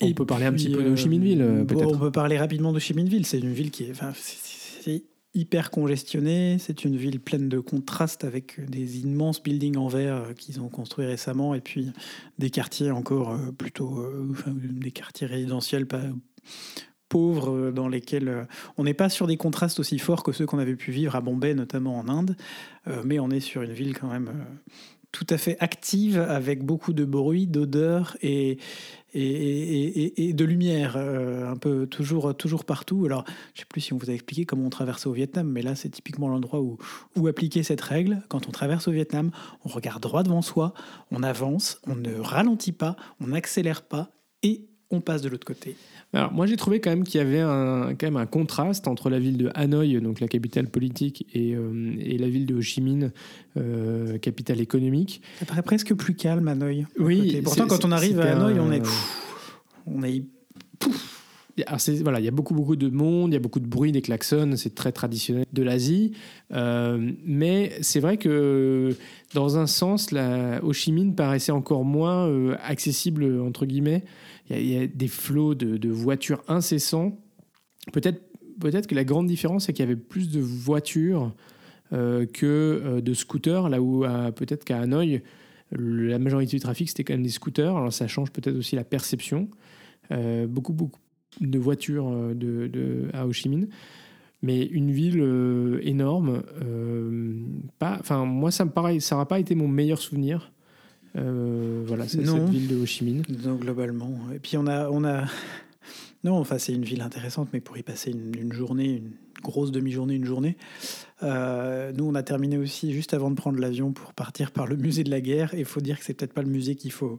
On 0.00 0.12
peut 0.12 0.26
parler 0.26 0.46
un 0.46 0.52
petit 0.52 0.70
peu 0.70 0.82
de 0.82 0.90
Ho 0.90 0.96
Chi 0.96 1.08
Minh 1.08 1.22
Ville, 1.22 1.42
euh, 1.42 1.64
peut-être. 1.64 1.86
On 1.86 1.98
peut 1.98 2.10
parler 2.10 2.38
rapidement 2.38 2.72
de 2.72 2.76
Ho 2.76 2.80
Chi 2.80 2.94
Minh 2.94 3.08
Ville. 3.08 3.26
C'est 3.26 3.38
une 3.38 3.52
ville 3.52 3.70
qui 3.70 3.84
est, 3.84 3.90
enfin, 3.90 4.12
c'est 4.14 5.04
hyper 5.34 5.70
congestionnée. 5.70 6.56
C'est 6.58 6.84
une 6.84 6.96
ville 6.96 7.20
pleine 7.20 7.48
de 7.48 7.58
contrastes 7.58 8.24
avec 8.24 8.60
des 8.68 9.00
immenses 9.00 9.42
buildings 9.42 9.76
en 9.76 9.88
verre 9.88 10.16
euh, 10.16 10.32
qu'ils 10.32 10.60
ont 10.60 10.68
construits 10.68 11.06
récemment 11.06 11.54
et 11.54 11.60
puis 11.60 11.92
des 12.38 12.50
quartiers 12.50 12.90
encore 12.90 13.32
euh, 13.32 13.52
plutôt, 13.52 14.04
des 14.46 14.90
quartiers 14.90 15.26
résidentiels 15.26 15.86
pas 15.86 16.02
pauvres 17.08 17.70
dans 17.70 17.86
lesquels 17.86 18.48
on 18.78 18.82
n'est 18.82 18.92
pas 18.92 19.08
sur 19.08 19.28
des 19.28 19.36
contrastes 19.36 19.78
aussi 19.78 19.96
forts 20.00 20.24
que 20.24 20.32
ceux 20.32 20.44
qu'on 20.44 20.58
avait 20.58 20.74
pu 20.74 20.90
vivre 20.90 21.14
à 21.14 21.20
Bombay, 21.20 21.54
notamment 21.54 21.96
en 21.96 22.08
Inde, 22.08 22.34
mais 23.04 23.20
on 23.20 23.30
est 23.30 23.38
sur 23.38 23.62
une 23.62 23.72
ville 23.72 23.96
quand 23.96 24.08
même 24.08 24.44
tout 25.16 25.26
à 25.30 25.38
fait 25.38 25.56
active 25.60 26.18
avec 26.18 26.62
beaucoup 26.62 26.92
de 26.92 27.06
bruit, 27.06 27.46
d'odeur 27.46 28.18
et, 28.20 28.58
et, 29.14 30.34
de 30.34 30.44
lumière, 30.44 30.96
euh, 30.98 31.50
un 31.50 31.56
peu 31.56 31.86
toujours, 31.86 32.36
toujours 32.36 32.66
partout. 32.66 33.06
Alors, 33.06 33.24
je 33.54 33.60
ne 33.60 33.60
sais 33.60 33.66
plus 33.66 33.80
si 33.80 33.94
on 33.94 33.96
vous 33.96 34.10
a 34.10 34.12
expliqué 34.12 34.44
comment 34.44 34.66
on 34.66 34.70
traversait 34.70 35.06
au 35.06 35.12
Vietnam, 35.12 35.50
mais 35.50 35.62
là, 35.62 35.74
c'est 35.74 35.88
typiquement 35.88 36.28
l'endroit 36.28 36.60
où, 36.60 36.76
où 37.16 37.28
appliquer 37.28 37.62
cette 37.62 37.80
règle. 37.80 38.20
Quand 38.28 38.46
on 38.46 38.50
traverse 38.50 38.88
au 38.88 38.90
Vietnam, 38.90 39.30
on 39.64 39.70
regarde 39.70 40.02
droit 40.02 40.22
devant 40.22 40.42
soi, 40.42 40.74
on 41.10 41.22
avance, 41.22 41.80
on 41.86 41.96
ne 41.96 42.14
ralentit 42.20 42.72
pas, 42.72 42.94
on 43.18 43.28
n'accélère 43.28 43.80
pas 43.80 44.10
et 44.42 44.68
on 44.90 45.00
passe 45.00 45.22
de 45.22 45.30
l'autre 45.30 45.46
côté. 45.46 45.76
Alors, 46.12 46.32
moi, 46.32 46.46
j'ai 46.46 46.56
trouvé 46.56 46.80
quand 46.80 46.90
même 46.90 47.04
qu'il 47.04 47.18
y 47.18 47.22
avait 47.22 47.40
un, 47.40 47.94
quand 47.98 48.06
même 48.06 48.16
un 48.16 48.26
contraste 48.26 48.88
entre 48.88 49.10
la 49.10 49.18
ville 49.18 49.36
de 49.36 49.50
Hanoï, 49.54 50.00
donc 50.00 50.20
la 50.20 50.28
capitale 50.28 50.68
politique, 50.68 51.26
et, 51.34 51.54
euh, 51.54 51.94
et 52.00 52.16
la 52.16 52.28
ville 52.28 52.46
de 52.46 52.54
Ho 52.54 52.62
Chi 52.62 52.80
Minh, 52.80 53.10
euh, 53.56 54.16
capitale 54.18 54.60
économique. 54.60 55.20
Ça 55.38 55.46
paraît 55.46 55.62
presque 55.62 55.94
plus 55.94 56.14
calme, 56.14 56.48
Hanoï. 56.48 56.86
Oui. 56.98 57.40
Pourtant, 57.42 57.66
quand 57.66 57.84
on 57.84 57.92
arrive 57.92 58.20
à 58.20 58.32
Hanoï, 58.32 58.58
on 58.60 58.72
est. 58.72 58.82
on 59.86 60.02
est. 60.02 60.24
Alors 61.66 61.80
voilà, 62.02 62.20
il 62.20 62.24
y 62.24 62.28
a 62.28 62.32
beaucoup, 62.32 62.52
beaucoup 62.52 62.76
de 62.76 62.90
monde, 62.90 63.30
il 63.30 63.34
y 63.34 63.36
a 63.38 63.40
beaucoup 63.40 63.60
de 63.60 63.66
bruit, 63.66 63.90
des 63.90 64.02
klaxons, 64.02 64.56
c'est 64.56 64.74
très 64.74 64.92
traditionnel 64.92 65.46
de 65.54 65.62
l'Asie. 65.62 66.12
Euh, 66.52 67.12
mais 67.24 67.72
c'est 67.80 68.00
vrai 68.00 68.18
que 68.18 68.94
dans 69.32 69.56
un 69.56 69.66
sens, 69.66 70.12
la 70.12 70.62
Ho 70.62 70.74
Chi 70.74 70.92
Minh 70.92 71.14
paraissait 71.14 71.52
encore 71.52 71.86
moins 71.86 72.52
accessible, 72.62 73.40
entre 73.40 73.64
guillemets, 73.64 74.04
il 74.50 74.66
y, 74.66 74.78
a 74.78 74.86
des 74.86 75.08
flots 75.08 75.54
de, 75.54 75.88
voitures 75.88 76.42
incessants. 76.48 77.18
Peut-être 77.92 78.86
que 78.86 78.94
la 78.94 79.04
grande 79.04 79.26
différence, 79.26 79.66
c'est 79.66 79.72
qu'il 79.72 79.84
y 79.84 79.88
avait 79.88 79.96
plus 79.96 80.30
de 80.30 80.40
voitures 80.40 81.34
euh, 81.92 82.26
que 82.26 82.46
euh, 82.46 83.00
de 83.00 83.14
scooters, 83.14 83.68
là 83.68 83.80
où 83.80 84.04
peut-être 84.34 84.64
qu'à 84.64 84.80
Hanoï, 84.80 85.22
la 85.72 86.18
majorité 86.18 86.56
du 86.56 86.60
trafic, 86.60 86.88
c'était 86.88 87.04
quand 87.04 87.14
même 87.14 87.22
des 87.22 87.28
scooters. 87.28 87.76
Alors 87.76 87.92
ça 87.92 88.06
change 88.06 88.30
peut-être 88.30 88.56
aussi 88.56 88.76
la 88.76 88.84
perception. 88.84 89.48
Euh, 90.12 90.46
beaucoup, 90.46 90.72
beaucoup 90.72 91.00
de 91.40 91.58
voitures 91.58 92.06
à 93.12 93.26
Ho 93.26 93.32
Chi 93.32 93.48
Minh. 93.48 93.68
Mais 94.42 94.64
une 94.64 94.92
ville 94.92 95.80
énorme, 95.82 96.42
pas, 97.78 98.00
moi 98.24 98.50
ça 98.50 98.64
me 98.64 99.00
ça 99.00 99.14
n'aura 99.14 99.26
pas 99.26 99.40
été 99.40 99.54
mon 99.54 99.66
meilleur 99.66 99.98
souvenir. 99.98 100.52
Euh, 101.16 101.82
voilà, 101.86 102.06
c'est 102.08 102.24
cette 102.24 102.48
ville 102.48 102.68
de 102.68 102.76
Ho 102.76 102.86
Chi 102.86 103.04
Minh. 103.04 103.22
Non, 103.44 103.54
globalement. 103.54 104.18
Et 104.34 104.38
puis 104.38 104.56
on 104.56 104.66
a, 104.66 104.90
on 104.90 105.04
a, 105.04 105.24
non, 106.24 106.34
enfin 106.38 106.58
c'est 106.58 106.72
une 106.72 106.84
ville 106.84 107.00
intéressante, 107.00 107.48
mais 107.52 107.60
pour 107.60 107.78
y 107.78 107.82
passer 107.82 108.10
une, 108.10 108.52
journée, 108.52 108.96
une 108.96 109.12
grosse 109.42 109.70
demi-journée, 109.70 110.14
une 110.14 110.24
journée. 110.24 110.56
Euh, 111.22 111.92
nous, 111.92 112.04
on 112.04 112.14
a 112.14 112.22
terminé 112.22 112.58
aussi 112.58 112.92
juste 112.92 113.14
avant 113.14 113.30
de 113.30 113.36
prendre 113.36 113.58
l'avion 113.58 113.92
pour 113.92 114.12
partir 114.12 114.50
par 114.50 114.66
le 114.66 114.76
musée 114.76 115.04
de 115.04 115.10
la 115.10 115.20
guerre. 115.20 115.54
Et 115.54 115.60
il 115.60 115.64
faut 115.64 115.80
dire 115.80 115.98
que 115.98 116.04
c'est 116.04 116.14
peut-être 116.14 116.34
pas 116.34 116.42
le 116.42 116.50
musée 116.50 116.74
qu'il 116.74 116.92
faut, 116.92 117.18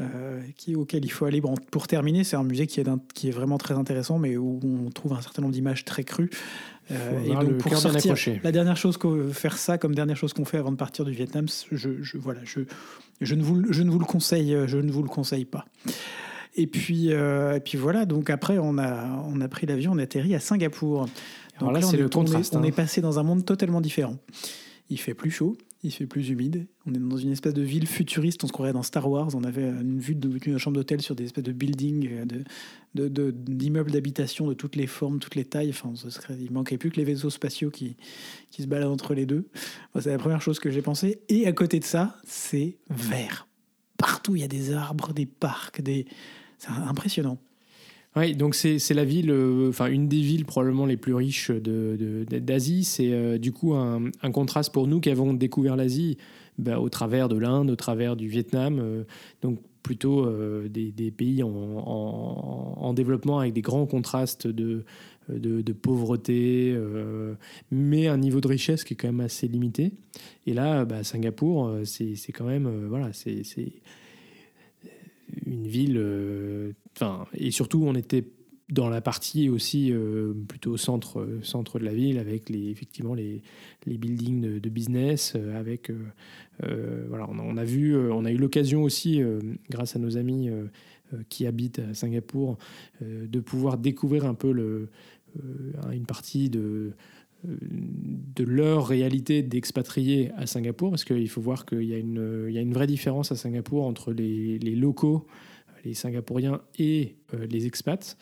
euh, 0.00 0.40
qui, 0.56 0.74
auquel 0.74 1.04
il 1.04 1.10
faut 1.10 1.24
aller. 1.24 1.40
Bon, 1.40 1.54
pour 1.70 1.86
terminer, 1.86 2.24
c'est 2.24 2.36
un 2.36 2.44
musée 2.44 2.66
qui 2.66 2.80
est, 2.80 2.88
qui 3.14 3.28
est 3.28 3.32
vraiment 3.32 3.58
très 3.58 3.74
intéressant, 3.74 4.18
mais 4.18 4.36
où 4.36 4.60
on 4.62 4.90
trouve 4.90 5.12
un 5.12 5.20
certain 5.20 5.42
nombre 5.42 5.54
d'images 5.54 5.84
très 5.84 6.04
crues. 6.04 6.30
Euh, 6.90 7.24
et 7.24 7.30
donc 7.30 7.58
pour 7.58 7.76
sortir, 7.76 8.14
la 8.42 8.52
dernière 8.52 8.76
chose 8.76 8.96
qu'on 8.96 9.28
faire 9.30 9.58
ça 9.58 9.76
comme 9.76 9.94
dernière 9.94 10.16
chose 10.16 10.32
qu'on 10.32 10.44
fait 10.44 10.58
avant 10.58 10.72
de 10.72 10.76
partir 10.76 11.04
du 11.04 11.12
Vietnam, 11.12 11.46
je, 11.70 12.02
je 12.02 12.16
voilà, 12.18 12.40
je, 12.44 12.60
je 13.20 13.34
ne 13.34 13.42
vous, 13.42 13.70
je 13.70 13.82
ne 13.82 13.90
vous 13.90 13.98
le 13.98 14.06
conseille, 14.06 14.56
je 14.66 14.78
ne 14.78 14.90
vous 14.90 15.02
le 15.02 15.08
conseille 15.08 15.44
pas. 15.44 15.66
Et 16.56 16.66
puis, 16.66 17.12
euh, 17.12 17.56
et 17.56 17.60
puis 17.60 17.78
voilà, 17.78 18.04
donc 18.04 18.30
après, 18.30 18.58
on 18.58 18.78
a, 18.78 19.22
on 19.28 19.40
a 19.40 19.48
pris 19.48 19.66
l'avion, 19.66 19.92
on 19.92 19.98
a 19.98 20.02
atterri 20.02 20.34
à 20.34 20.40
Singapour. 20.40 21.06
Alors 21.58 21.72
là, 21.72 21.82
c'est 21.82 21.96
le 21.96 22.08
contraste. 22.08 22.54
On, 22.56 22.58
est, 22.58 22.66
on 22.66 22.68
est 22.68 22.72
passé 22.72 23.00
dans 23.00 23.18
un 23.18 23.22
monde 23.22 23.44
totalement 23.44 23.80
différent. 23.80 24.16
Il 24.90 24.98
fait 24.98 25.14
plus 25.14 25.30
chaud, 25.30 25.56
il 25.82 25.92
fait 25.92 26.06
plus 26.06 26.28
humide. 26.30 26.66
On 26.86 26.94
est 26.94 26.98
dans 26.98 27.16
une 27.16 27.30
espèce 27.30 27.54
de 27.54 27.62
ville 27.62 27.86
futuriste, 27.86 28.42
on 28.42 28.48
se 28.48 28.52
croirait 28.52 28.72
dans 28.72 28.82
Star 28.82 29.08
Wars. 29.08 29.30
On 29.34 29.44
avait 29.44 29.62
une 29.62 30.00
vue 30.00 30.16
d'une 30.16 30.58
chambre 30.58 30.76
d'hôtel 30.76 31.00
sur 31.02 31.14
des 31.14 31.24
espèces 31.24 31.44
de 31.44 31.52
buildings, 31.52 32.08
euh, 32.10 32.24
de, 32.94 33.30
d'immeubles 33.30 33.90
d'habitation 33.90 34.48
de 34.48 34.54
toutes 34.54 34.74
les 34.74 34.88
formes, 34.88 35.20
toutes 35.20 35.36
les 35.36 35.44
tailles. 35.44 35.70
Enfin, 35.70 35.92
ce 35.94 36.08
il 36.32 36.50
manquait 36.50 36.78
plus 36.78 36.90
que 36.90 36.96
les 36.96 37.04
vaisseaux 37.04 37.30
spatiaux 37.30 37.70
qui, 37.70 37.96
qui 38.50 38.62
se 38.62 38.66
baladent 38.66 38.90
entre 38.90 39.14
les 39.14 39.26
deux. 39.26 39.48
c'est 40.00 40.10
la 40.10 40.18
première 40.18 40.42
chose 40.42 40.58
que 40.58 40.70
j'ai 40.70 40.82
pensé. 40.82 41.20
Et 41.28 41.46
à 41.46 41.52
côté 41.52 41.78
de 41.78 41.84
ça, 41.84 42.16
c'est 42.24 42.78
vert. 42.90 43.46
Partout, 43.96 44.34
il 44.34 44.40
y 44.40 44.44
a 44.44 44.48
des 44.48 44.72
arbres, 44.72 45.12
des 45.12 45.26
parcs, 45.26 45.80
des... 45.80 46.06
c'est 46.58 46.70
impressionnant. 46.70 47.38
Oui, 48.16 48.34
donc 48.34 48.54
c'est 48.54 48.94
la 48.94 49.04
ville, 49.04 49.30
euh, 49.30 49.68
enfin 49.68 49.86
une 49.86 50.08
des 50.08 50.20
villes 50.20 50.44
probablement 50.44 50.86
les 50.86 50.96
plus 50.96 51.14
riches 51.14 51.50
d'Asie. 51.50 52.84
C'est 52.84 53.12
euh, 53.12 53.38
du 53.38 53.52
coup 53.52 53.74
un, 53.74 54.10
contraste 54.32 54.72
pour 54.72 54.86
nous 54.86 55.00
qui 55.00 55.10
avons 55.10 55.34
découvert 55.34 55.76
l'Asie 55.76 56.16
bah, 56.58 56.80
au 56.80 56.88
travers 56.88 57.28
de 57.28 57.36
l'Inde, 57.36 57.70
au 57.70 57.76
travers 57.76 58.16
du 58.16 58.26
Vietnam, 58.26 58.78
euh, 58.80 59.04
donc 59.42 59.60
plutôt 59.82 60.28
des, 60.68 61.10
pays 61.16 61.42
en, 61.42 61.48
en, 61.48 62.92
développement 62.92 63.38
avec 63.38 63.54
des 63.54 63.62
grands 63.62 63.86
contrastes 63.86 64.46
de, 64.46 64.84
de, 65.30 65.72
pauvreté, 65.72 66.76
mais 67.70 68.06
un 68.06 68.18
niveau 68.18 68.42
de 68.42 68.48
richesse 68.48 68.84
qui 68.84 68.92
est 68.92 68.96
quand 68.98 69.08
même 69.08 69.20
assez 69.20 69.48
limité. 69.48 69.92
Et 70.46 70.52
là, 70.52 70.84
bah, 70.84 71.04
Singapour, 71.04 71.72
c'est 71.84 72.32
quand 72.34 72.44
même, 72.44 72.68
voilà, 72.88 73.14
c'est 73.14 73.42
une 75.46 75.66
ville. 75.66 76.74
Euh, 77.02 77.24
et 77.34 77.50
surtout, 77.50 77.82
on 77.84 77.94
était 77.94 78.24
dans 78.70 78.90
la 78.90 79.00
partie 79.00 79.48
aussi 79.48 79.90
euh, 79.92 80.34
plutôt 80.46 80.76
centre, 80.76 81.26
centre 81.42 81.78
de 81.78 81.84
la 81.84 81.94
ville, 81.94 82.18
avec 82.18 82.50
les, 82.50 82.68
effectivement 82.68 83.14
les, 83.14 83.42
les 83.86 83.96
buildings 83.96 84.60
de, 84.60 84.68
business, 84.68 85.32
euh, 85.36 85.58
avec 85.58 85.90
voilà, 87.08 87.26
on 87.30 87.56
a, 87.56 87.64
vu, 87.64 87.96
on 87.96 88.24
a 88.24 88.32
eu 88.32 88.36
l'occasion 88.36 88.82
aussi, 88.82 89.22
grâce 89.70 89.94
à 89.94 90.00
nos 90.00 90.16
amis 90.16 90.50
qui 91.28 91.46
habitent 91.46 91.78
à 91.78 91.94
Singapour, 91.94 92.58
de 93.00 93.40
pouvoir 93.40 93.78
découvrir 93.78 94.26
un 94.26 94.34
peu 94.34 94.88
une 95.92 96.06
partie 96.06 96.50
de 96.50 96.94
de 97.44 98.42
leur 98.42 98.88
réalité 98.88 99.44
d'expatriés 99.44 100.32
à 100.36 100.46
Singapour, 100.46 100.90
parce 100.90 101.04
qu'il 101.04 101.28
faut 101.28 101.40
voir 101.40 101.64
qu'il 101.64 101.82
y, 101.82 101.90
y 101.90 101.94
a 101.94 101.98
une 101.98 102.72
vraie 102.74 102.88
différence 102.88 103.30
à 103.30 103.36
Singapour 103.36 103.86
entre 103.86 104.12
les, 104.12 104.58
les 104.58 104.74
locaux, 104.74 105.28
les 105.84 105.94
Singapouriens 105.94 106.60
et 106.78 107.16
euh, 107.34 107.46
les 107.46 107.66
expats, 107.66 108.16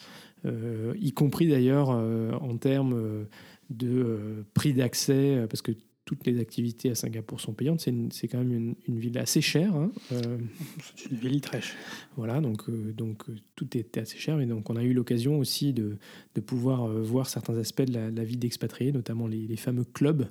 euh, 0.45 0.95
y 1.01 1.13
compris 1.13 1.49
d'ailleurs 1.49 1.91
euh, 1.91 2.33
en 2.33 2.57
termes 2.57 3.27
de 3.71 4.45
prix 4.55 4.73
d'accès, 4.73 5.47
parce 5.49 5.63
que 5.63 5.73
toutes 6.05 6.25
les 6.25 6.39
activités 6.39 6.91
à 6.91 6.95
Singapour 6.95 7.41
sont 7.41 7.53
payantes. 7.53 7.85
C'est 8.13 8.29
quand 8.29 8.39
même 8.39 8.77
une, 8.87 8.99
ville 8.99 9.19
assez 9.19 9.41
chère. 9.41 9.75
Hein. 9.75 9.91
c'est 10.95 11.11
une 11.11 11.17
ville 11.17 11.41
très 11.41 11.61
chère. 11.61 11.77
Voilà, 12.17 12.41
donc, 12.41 12.71
donc 12.95 13.25
tout 13.57 13.77
était 13.77 13.99
assez 13.99 14.17
cher. 14.17 14.39
Et 14.41 14.47
donc 14.47 14.71
on 14.71 14.77
a 14.77 14.85
eu 14.85 14.93
l'occasion 14.93 15.37
aussi 15.37 15.73
de, 15.73 15.97
de 16.37 16.41
pouvoir 16.41 16.87
voir 16.87 17.27
certains 17.29 17.59
aspects 17.59 17.83
de 17.83 17.93
la, 17.93 18.25
vie 18.25 18.37
d'expatriés, 18.37 18.93
notamment 18.93 19.27
les, 19.27 19.49
les, 19.49 19.57
fameux 19.57 19.83
clubs 19.83 20.29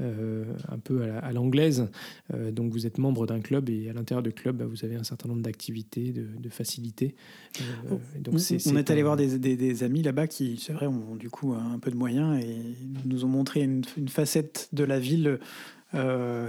un 0.00 0.78
peu 0.78 1.02
à 1.22 1.32
l'anglaise. 1.32 1.88
Euh, 2.34 2.50
donc 2.50 2.72
vous 2.72 2.86
êtes 2.86 2.98
membre 2.98 3.26
d'un 3.26 3.40
club 3.40 3.70
et 3.70 3.88
à 3.88 3.92
l'intérieur 3.92 4.22
du 4.22 4.32
club, 4.32 4.56
bah, 4.56 4.66
vous 4.66 4.84
avez 4.84 4.96
un 4.96 5.04
certain 5.04 5.28
nombre 5.28 5.42
d'activités, 5.42 6.12
de, 6.12 6.48
facilités. 6.48 7.14
Euh, 7.60 7.62
oh, 7.92 8.00
donc 8.20 8.34
on, 8.34 8.76
est, 8.76 8.90
allé 8.90 9.02
voir 9.02 9.16
des, 9.16 9.82
amis 9.82 10.02
là-bas 10.02 10.26
qui, 10.26 10.58
c'est 10.62 10.72
vrai, 10.72 10.86
ont 10.86 11.16
du 11.16 11.30
coup 11.30 11.54
un 11.54 11.78
peu 11.78 11.90
de 11.90 11.96
moyens 11.96 12.42
et 12.42 12.56
nous 13.04 13.24
ont 13.24 13.28
montré 13.28 13.62
une, 13.62 13.84
facette 14.08 14.68
de 14.72 14.84
la 14.84 14.98
ville 14.98 15.38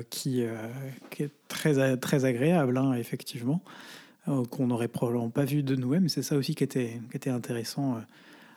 qui, 0.10 0.42
est 0.42 1.30
très, 1.48 1.98
très 1.98 2.26
agréable, 2.26 2.78
hein, 2.78 2.94
effectivement, 2.94 3.62
qu'on 4.50 4.68
n'aurait 4.68 4.90
probablement 4.90 5.30
pas 5.30 5.46
vu 5.46 5.64
de 5.64 5.76
nous-mêmes. 5.76 6.10
C'est 6.10 6.22
ça 6.22 6.36
aussi 6.36 6.54
qui 6.54 6.64
était, 6.64 7.00
qui 7.12 7.18
était 7.18 7.30
intéressant 7.30 7.98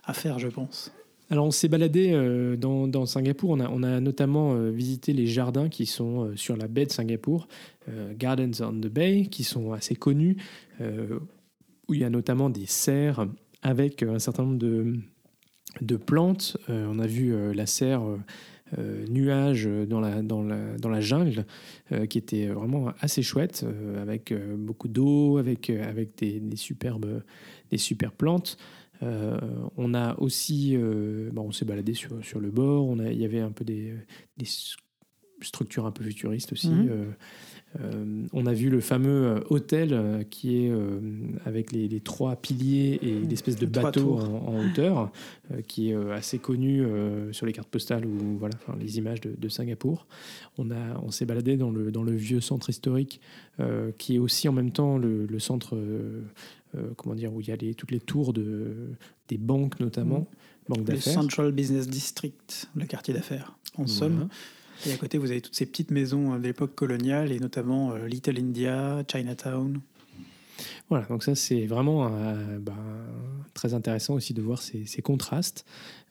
à 0.05 0.12
faire, 0.12 0.38
je 0.38 0.48
pense. 0.48 0.92
Alors 1.33 1.47
on 1.47 1.53
s'est 1.53 1.69
baladé 1.69 2.11
euh, 2.12 2.57
dans, 2.57 3.07
Singapour, 3.07 3.51
on 3.51 3.83
a, 3.83 4.01
notamment 4.01 4.55
euh, 4.55 4.71
visité 4.71 5.12
les 5.12 5.27
jardins 5.27 5.69
qui 5.69 5.87
sont 5.87 6.25
euh, 6.25 6.37
sur 6.37 6.57
la 6.57 6.66
baie 6.66 6.87
de 6.87 6.90
Singapour, 6.90 7.47
Gardens 8.16 8.61
on 8.61 8.73
the 8.73 8.87
Bay, 8.87 9.27
qui 9.31 9.43
sont 9.43 9.73
assez 9.73 9.97
connus, 9.97 10.37
où 11.88 11.95
il 11.95 12.01
y 12.01 12.05
a 12.05 12.11
notamment 12.11 12.49
des 12.49 12.66
serres 12.66 13.27
avec 13.62 14.05
un 14.05 14.21
certain 14.21 14.45
nombre 14.45 14.59
de, 15.81 15.97
plantes. 15.97 16.57
on 16.69 17.01
a 17.01 17.07
vu 17.09 17.35
la 17.53 17.66
serre 17.66 18.03
nuage 19.09 19.69
dans 19.88 19.99
la, 19.99 20.23
dans 20.23 20.43
la, 20.45 21.01
jungle, 21.01 21.47
qui 22.09 22.19
était 22.19 22.47
vraiment 22.47 22.93
assez 23.01 23.23
chouette, 23.23 23.66
avec 24.01 24.33
beaucoup 24.57 24.87
d'eau, 24.87 25.38
avec, 25.38 25.73
des 25.73 26.57
superbes 26.57 27.23
plantes. 28.16 28.57
Euh, 29.03 29.39
on 29.77 29.95
a 29.95 30.19
aussi, 30.19 30.77
euh, 30.77 31.31
on 31.37 31.53
s'est 31.53 31.65
baladé 31.65 31.95
sur, 31.95 32.23
sur 32.25 32.41
le 32.41 32.51
bord, 32.51 32.87
on 32.87 32.99
a, 32.99 33.11
il 33.11 33.21
y 33.21 33.25
avait 33.25 33.41
un 33.41 33.53
peu 33.53 33.65
des, 33.65 33.95
des 34.37 34.47
structures 35.41 35.87
un 35.87 35.93
peu 35.93 36.05
futuristes 36.05 36.53
aussi. 36.53 36.71
Mhm. 36.71 37.15
Euh, 37.81 38.27
on 38.33 38.47
a 38.47 38.53
vu 38.53 38.69
le 38.69 38.81
fameux 38.81 39.45
hôtel 39.49 40.27
qui 40.29 40.57
est 40.57 40.73
avec 41.45 41.71
les, 41.71 42.01
trois 42.01 42.35
piliers 42.35 42.99
et 43.01 43.21
l'espèce 43.21 43.55
de 43.55 43.67
bateau 43.67 44.19
en, 44.19 44.59
hauteur, 44.59 45.13
qui 45.69 45.91
est 45.91 45.95
assez 45.95 46.41
connu 46.41 46.85
sur 47.31 47.47
les 47.47 47.53
cartes 47.53 47.69
postales 47.69 48.05
ou 48.05 48.39
voilà, 48.39 48.57
les 48.81 48.99
images 48.99 49.21
de, 49.21 49.49
Singapour. 49.49 50.09
On, 50.59 50.73
a, 50.73 51.01
on 51.05 51.13
s'est 51.13 51.27
baladé 51.27 51.57
dans 51.57 51.71
le, 51.71 51.93
dans 51.93 52.03
le 52.03 52.11
vieux 52.11 52.41
centre 52.41 52.71
historique, 52.71 53.21
qui 53.99 54.17
est 54.17 54.19
aussi 54.19 54.49
en 54.49 54.53
même 54.53 54.73
temps 54.73 54.99
le, 54.99 55.27
le 55.27 55.39
centre 55.39 55.79
euh, 56.74 56.90
comment 56.96 57.14
dire, 57.14 57.33
où 57.33 57.40
il 57.40 57.48
y 57.48 57.52
a 57.52 57.56
les, 57.56 57.74
toutes 57.74 57.90
les 57.90 58.00
tours 58.00 58.33
de, 58.33 58.90
des 59.28 59.38
banques 59.38 59.80
notamment, 59.80 60.20
mmh. 60.20 60.72
banques 60.72 60.85
d'affaires. 60.85 61.14
Le 61.14 61.20
Central 61.22 61.52
Business 61.52 61.88
District, 61.88 62.68
le 62.74 62.87
quartier 62.87 63.14
d'affaires, 63.14 63.56
en 63.76 63.87
somme. 63.87 64.28
Et 64.87 64.92
à 64.92 64.96
côté, 64.96 65.18
vous 65.18 65.30
avez 65.30 65.40
toutes 65.40 65.54
ces 65.54 65.66
petites 65.66 65.90
maisons 65.90 66.38
de 66.38 66.42
l'époque 66.42 66.74
coloniale, 66.74 67.33
et 67.33 67.38
notamment 67.38 67.92
euh, 67.92 68.06
Little 68.06 68.38
India, 68.38 69.02
Chinatown. 69.11 69.80
Voilà, 70.88 71.06
donc 71.06 71.22
ça 71.22 71.35
c'est 71.35 71.66
vraiment 71.66 72.11
euh, 72.12 72.59
bah, 72.59 72.74
très 73.54 73.74
intéressant 73.74 74.14
aussi 74.14 74.35
de 74.35 74.42
voir 74.42 74.61
ces, 74.61 74.87
ces 74.87 75.02
contrastes. 75.02 75.64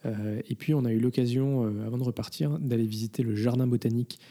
et 0.06 0.56
puis 0.56 0.74
on 0.74 0.86
a 0.86 0.92
eu 0.92 1.00
l'occasion, 1.00 1.66
avant 1.86 1.98
de 1.98 2.04
repartir, 2.04 2.58
d'aller 2.60 2.86
visiter 2.86 3.22
le 3.22 3.36
jardin 3.36 3.68
botanique 3.68 4.20
euh, 4.20 4.26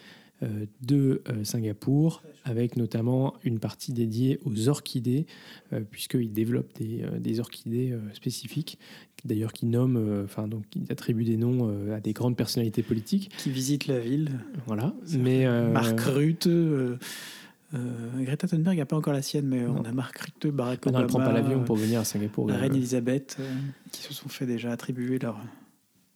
de 0.83 1.23
euh, 1.29 1.45
Singapour, 1.45 2.23
avec 2.45 2.77
notamment 2.77 3.35
une 3.45 3.59
partie 3.59 3.93
dédiée 3.93 4.39
aux 4.45 4.69
orchidées, 4.69 5.27
euh, 5.73 5.81
puisqu'ils 5.81 6.33
développent 6.33 6.73
des, 6.79 7.05
des 7.19 7.41
orchidées 7.41 7.95
spécifiques, 8.13 8.79
d'ailleurs 9.25 9.53
qui 9.53 9.67
nomment, 9.67 10.23
enfin 10.25 10.47
donc 10.49 10.65
qui 10.71 10.85
attribuent 10.91 11.25
des 11.25 11.37
noms 11.37 11.93
à 11.93 12.01
des 12.01 12.13
grandes 12.13 12.37
personnalités 12.37 12.83
politiques. 12.83 13.31
Qui 13.39 13.51
visitent 13.51 13.87
la 13.87 13.99
ville. 13.99 14.31
Voilà. 14.67 14.95
Mais, 15.17 15.47
Marc 15.71 16.01
Rutte. 16.01 16.49
Greta 18.21 18.49
Thunberg 18.49 18.79
n'a 18.79 18.87
pas 18.87 18.97
encore 18.97 19.13
la 19.13 19.21
sienne, 19.21 19.47
mais 19.47 19.67
on 19.67 19.83
a 19.83 19.93
Marc 19.93 20.19
Rutte, 20.19 20.47
Barack 20.47 20.87
Obama. 20.87 20.93
Non, 20.93 20.99
elle 21.01 21.05
ne 21.05 21.09
prend 21.09 21.19
pas 21.19 21.33
l'avion 21.33 21.65
pour 21.65 21.77
venir 21.77 22.01
à 22.01 22.05
Singapour. 22.05 22.49
La 22.49 22.57
reine 22.57 22.75
Elisabeth, 22.75 23.39
qui 23.93 24.03
se 24.03 24.15
sont 24.15 24.29
fait 24.29 24.47
déjà 24.47 24.73
attribuer 24.73 25.19
leur, 25.19 25.39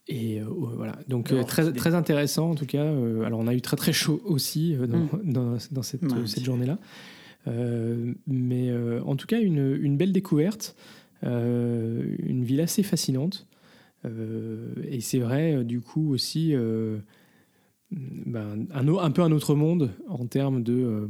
et 0.09 0.41
euh, 0.41 0.47
voilà, 0.49 0.99
donc 1.09 1.31
euh, 1.31 1.45
très, 1.45 1.73
très 1.73 1.95
intéressant 1.95 2.51
en 2.51 2.55
tout 2.55 2.67
cas. 2.67 2.85
Euh, 2.85 3.23
alors 3.23 3.39
on 3.39 3.47
a 3.47 3.55
eu 3.55 3.61
très 3.61 3.77
très 3.77 3.93
chaud 3.93 4.21
aussi 4.25 4.77
dans, 4.77 4.99
mm. 4.99 5.59
dans, 5.71 5.83
cette, 5.83 6.03
cette 6.27 6.45
journée-là. 6.45 6.79
mais 8.27 8.73
en 9.05 9.17
tout 9.17 9.27
cas, 9.27 9.41
une, 9.41 9.79
une 9.81 9.97
belle 9.97 10.13
découverte, 10.13 10.77
une 11.23 12.45
ville 12.45 12.61
assez 12.61 12.83
fascinante. 12.83 13.47
et 14.05 15.01
c'est 15.01 15.19
vrai, 15.19 15.65
du 15.65 15.81
coup, 15.81 16.13
aussi, 16.13 16.55
ben, 17.91 18.67
un, 18.73 18.89
un, 18.89 19.11
peu 19.11 19.23
un 19.23 19.33
autre 19.33 19.55
monde 19.55 19.91
en 20.09 20.27
termes 20.27 20.63
de 20.65 21.09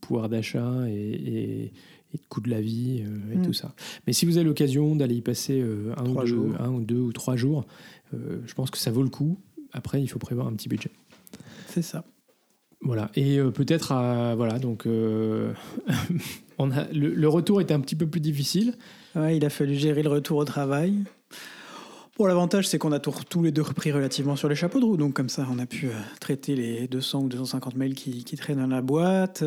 pouvoir 0.00 0.30
d'achat 0.30 0.88
et, 0.88 0.92
et, 0.92 1.72
de 2.14 2.26
coût 2.28 2.40
de 2.40 2.48
la 2.48 2.60
vie 2.60 3.02
et 3.32 3.36
mm. 3.36 3.42
tout 3.42 3.52
ça. 3.52 3.74
Mais 4.06 4.12
si 4.12 4.24
vous 4.24 4.38
avez 4.38 4.46
l'occasion 4.46 4.96
d'aller 4.96 5.16
y 5.16 5.22
passer 5.22 5.60
un 5.96 6.06
ou, 6.06 6.24
deux, 6.24 6.52
un, 6.58 6.70
ou 6.70 6.80
deux, 6.80 7.00
ou 7.00 7.12
trois 7.12 7.36
jours, 7.36 7.66
euh, 8.14 8.42
je 8.46 8.54
pense 8.54 8.70
que 8.70 8.78
ça 8.78 8.90
vaut 8.90 9.02
le 9.02 9.08
coup. 9.08 9.38
Après, 9.72 10.02
il 10.02 10.08
faut 10.08 10.18
prévoir 10.18 10.46
un 10.46 10.52
petit 10.52 10.68
budget. 10.68 10.90
C'est 11.68 11.82
ça. 11.82 12.04
Voilà. 12.80 13.10
Et 13.14 13.38
euh, 13.38 13.50
peut-être, 13.50 13.88
voilà, 14.36 14.58
donc 14.58 14.86
euh, 14.86 15.52
on 16.58 16.70
a, 16.70 16.84
le, 16.92 17.28
retour 17.28 17.60
était 17.60 17.74
un 17.74 17.80
petit 17.80 17.96
peu 17.96 18.06
plus 18.06 18.20
difficile. 18.20 18.74
Ouais, 19.14 19.36
il 19.36 19.44
a 19.44 19.50
fallu 19.50 19.74
gérer 19.74 20.02
le 20.02 20.10
retour 20.10 20.38
au 20.38 20.44
travail. 20.44 20.94
Bon, 22.16 22.26
l'avantage, 22.26 22.68
c'est 22.68 22.78
qu'on 22.78 22.92
a 22.92 23.00
tous 23.00 23.42
les 23.42 23.50
deux 23.50 23.62
repris 23.62 23.90
relativement 23.90 24.36
sur 24.36 24.48
les 24.48 24.54
chapeaux 24.54 24.78
de 24.78 24.84
roue. 24.84 24.96
Donc, 24.96 25.14
comme 25.14 25.28
ça, 25.28 25.48
on 25.50 25.58
a 25.58 25.66
pu 25.66 25.88
traiter 26.20 26.54
les 26.54 26.86
200 26.86 27.22
ou 27.22 27.28
250 27.28 27.74
mails 27.74 27.94
qui, 27.94 28.22
qui 28.22 28.36
traînent 28.36 28.58
dans 28.58 28.68
la 28.68 28.82
boîte 28.82 29.42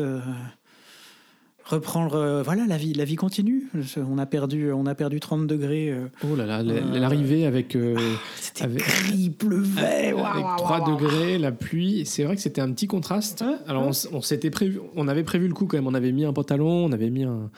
reprendre. 1.68 2.14
Euh, 2.14 2.42
voilà, 2.42 2.66
la 2.66 2.76
vie, 2.76 2.94
la 2.94 3.04
vie 3.04 3.16
continue. 3.16 3.68
On 3.96 4.18
a 4.18 4.26
perdu, 4.26 4.72
on 4.72 4.86
a 4.86 4.94
perdu 4.94 5.20
30 5.20 5.46
degrés. 5.46 5.90
Euh, 5.90 6.08
oh 6.24 6.34
là 6.34 6.46
là, 6.46 6.60
euh, 6.60 6.98
l'arrivée 6.98 7.46
avec. 7.46 7.76
Ah, 7.76 8.64
avec, 8.64 8.82
gris, 8.82 9.30
pleuvait. 9.30 10.12
avec 10.16 10.44
3 10.56 10.90
degrés, 10.90 11.38
la 11.38 11.52
pluie. 11.52 12.04
C'est 12.06 12.24
vrai 12.24 12.36
que 12.36 12.42
c'était 12.42 12.60
un 12.60 12.72
petit 12.72 12.86
contraste. 12.86 13.44
Alors, 13.66 13.90
on, 14.12 14.20
s'était 14.22 14.50
prévu, 14.50 14.80
on 14.96 15.08
avait 15.08 15.24
prévu 15.24 15.46
le 15.46 15.54
coup 15.54 15.66
quand 15.66 15.76
même. 15.76 15.86
On 15.86 15.94
avait 15.94 16.12
mis 16.12 16.24
un 16.24 16.32
pantalon, 16.32 16.86
on 16.86 16.92
avait 16.92 17.10
mis 17.10 17.24
un. 17.24 17.50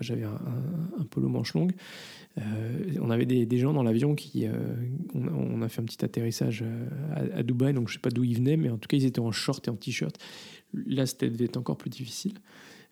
J'avais 0.00 0.24
un, 0.24 1.04
polo 1.10 1.28
manche 1.28 1.52
longue. 1.54 1.72
on 3.00 3.10
avait 3.10 3.26
des, 3.26 3.58
gens 3.58 3.72
dans 3.72 3.82
l'avion 3.82 4.14
qui. 4.14 4.46
On, 5.14 5.60
a 5.62 5.68
fait 5.68 5.82
un 5.82 5.84
petit 5.84 6.04
atterrissage 6.04 6.64
à, 7.34 7.42
Dubaï, 7.42 7.74
donc 7.74 7.88
je 7.88 7.94
sais 7.94 8.00
pas 8.00 8.10
d'où 8.10 8.24
ils 8.24 8.36
venaient, 8.36 8.56
mais 8.56 8.70
en 8.70 8.78
tout 8.78 8.88
cas, 8.88 8.96
ils 8.96 9.04
étaient 9.04 9.20
en 9.20 9.32
short 9.32 9.66
et 9.68 9.70
en 9.70 9.76
t-shirt. 9.76 10.16
Là, 10.86 11.06
c'était 11.06 11.56
encore 11.56 11.76
plus 11.76 11.90
difficile. 11.90 12.34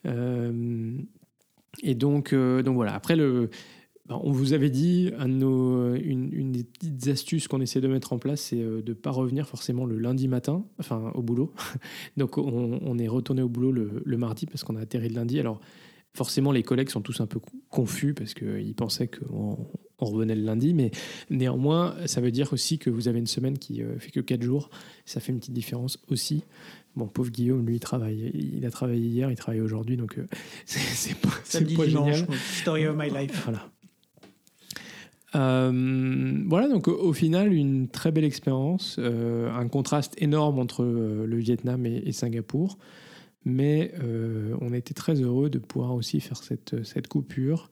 Euh, 0.06 0.98
et 1.82 1.94
donc, 1.94 2.32
euh, 2.32 2.62
donc 2.62 2.74
voilà. 2.74 2.94
Après, 2.94 3.16
ben, 3.16 4.20
on 4.22 4.30
vous 4.30 4.52
avait 4.52 4.70
dit, 4.70 5.10
une, 5.18 6.52
des 6.52 6.64
petites 6.64 7.08
astuces 7.08 7.48
qu'on 7.48 7.60
essaie 7.60 7.80
de 7.80 7.88
mettre 7.88 8.12
en 8.12 8.18
place, 8.18 8.40
c'est 8.40 8.60
euh, 8.60 8.82
de 8.82 8.90
ne 8.90 8.94
pas 8.94 9.10
revenir 9.10 9.48
forcément 9.48 9.84
le 9.84 9.98
lundi 9.98 10.28
matin, 10.28 10.64
enfin 10.78 11.12
au 11.14 11.22
boulot. 11.22 11.52
Donc 12.16 12.38
on, 12.38 12.98
est 12.98 13.08
retourné 13.08 13.42
au 13.42 13.48
boulot 13.48 13.72
le, 13.72 14.16
mardi 14.16 14.46
parce 14.46 14.64
qu'on 14.64 14.76
a 14.76 14.80
atterri 14.80 15.08
le 15.08 15.16
lundi. 15.16 15.40
Alors 15.40 15.60
forcément, 16.14 16.52
les 16.52 16.62
collègues 16.62 16.88
sont 16.88 17.02
tous 17.02 17.20
un 17.20 17.26
peu 17.26 17.40
confus 17.68 18.14
parce 18.14 18.32
qu'ils 18.32 18.74
pensaient 18.74 19.08
qu'on 19.08 19.58
on 19.98 20.04
revenait 20.04 20.34
le 20.34 20.42
lundi, 20.42 20.72
mais 20.72 20.90
néanmoins, 21.30 21.94
ça 22.06 22.20
veut 22.20 22.30
dire 22.30 22.52
aussi 22.52 22.78
que 22.78 22.90
vous 22.90 23.08
avez 23.08 23.18
une 23.18 23.26
semaine 23.26 23.58
qui 23.58 23.82
fait 23.98 24.10
que 24.10 24.20
4 24.20 24.42
jours. 24.42 24.70
Ça 25.04 25.20
fait 25.20 25.32
une 25.32 25.38
petite 25.38 25.54
différence 25.54 25.98
aussi. 26.08 26.44
Bon, 26.96 27.06
pauvre 27.06 27.30
Guillaume, 27.30 27.66
lui, 27.66 27.76
il 27.76 27.80
travaille. 27.80 28.30
Il 28.34 28.64
a 28.64 28.70
travaillé 28.70 29.06
hier, 29.06 29.30
il 29.30 29.36
travaille 29.36 29.60
aujourd'hui, 29.60 29.98
donc 29.98 30.18
euh, 30.18 30.26
c'est 30.64 31.14
pas, 31.16 31.28
pas 31.28 31.86
génial. 31.86 32.26
Story 32.60 32.86
of 32.86 32.96
my 32.96 33.10
life. 33.10 33.42
Voilà. 33.44 33.68
Euh, 35.34 36.42
voilà, 36.46 36.68
donc 36.68 36.88
au, 36.88 37.12
final, 37.12 37.52
une 37.52 37.88
très 37.88 38.12
belle 38.12 38.24
expérience, 38.24 38.96
euh, 38.98 39.52
un 39.54 39.68
contraste 39.68 40.14
énorme 40.16 40.58
entre 40.58 40.84
le 40.84 41.36
Vietnam 41.36 41.84
et, 41.84 42.12
Singapour, 42.12 42.78
mais 43.44 43.92
on 44.62 44.72
été 44.72 44.94
très 44.94 45.20
heureux 45.20 45.50
de 45.50 45.58
pouvoir 45.58 45.94
aussi 45.94 46.20
faire 46.20 46.42
cette, 46.42 46.82
cette 46.84 47.08
coupure, 47.08 47.70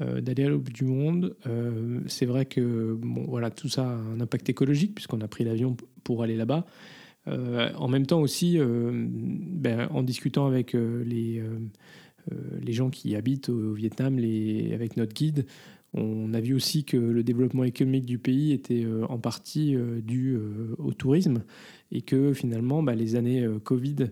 d'aller 0.00 0.44
à 0.44 0.48
l'aube 0.48 0.70
du 0.70 0.84
monde. 0.84 1.36
c'est 2.06 2.24
vrai 2.24 2.46
que 2.46 2.94
bon, 2.94 3.26
voilà, 3.28 3.50
tout 3.50 3.68
ça 3.68 3.82
a 3.82 3.92
un 3.92 4.20
impact 4.20 4.48
écologique, 4.48 4.94
puisqu'on 4.94 5.20
a 5.20 5.28
pris 5.28 5.44
l'avion 5.44 5.76
pour 6.02 6.22
aller 6.22 6.36
là-bas. 6.36 6.64
Euh, 7.28 7.70
en 7.76 7.88
même 7.88 8.06
temps 8.06 8.20
aussi, 8.20 8.58
euh, 8.58 8.90
ben, 8.92 9.88
en 9.90 10.02
discutant 10.02 10.46
avec 10.46 10.74
euh, 10.74 11.04
les, 11.04 11.42
les 12.60 12.72
gens 12.72 12.90
qui 12.90 13.14
habitent 13.16 13.48
au, 13.48 13.72
Vietnam, 13.72 14.18
les, 14.18 14.72
avec 14.74 14.96
notre 14.96 15.12
guide, 15.12 15.46
On 15.94 16.32
a 16.32 16.40
vu 16.40 16.54
aussi 16.54 16.84
que 16.84 16.96
le 16.96 17.22
développement 17.22 17.64
économique 17.64 18.06
du 18.06 18.18
pays 18.18 18.52
était 18.52 18.86
en 19.08 19.18
partie 19.18 19.76
dû 20.02 20.38
au 20.78 20.94
tourisme 20.94 21.42
et 21.90 22.00
que 22.00 22.32
finalement 22.32 22.82
bah, 22.82 22.94
les 22.94 23.14
années 23.14 23.46
Covid 23.62 24.10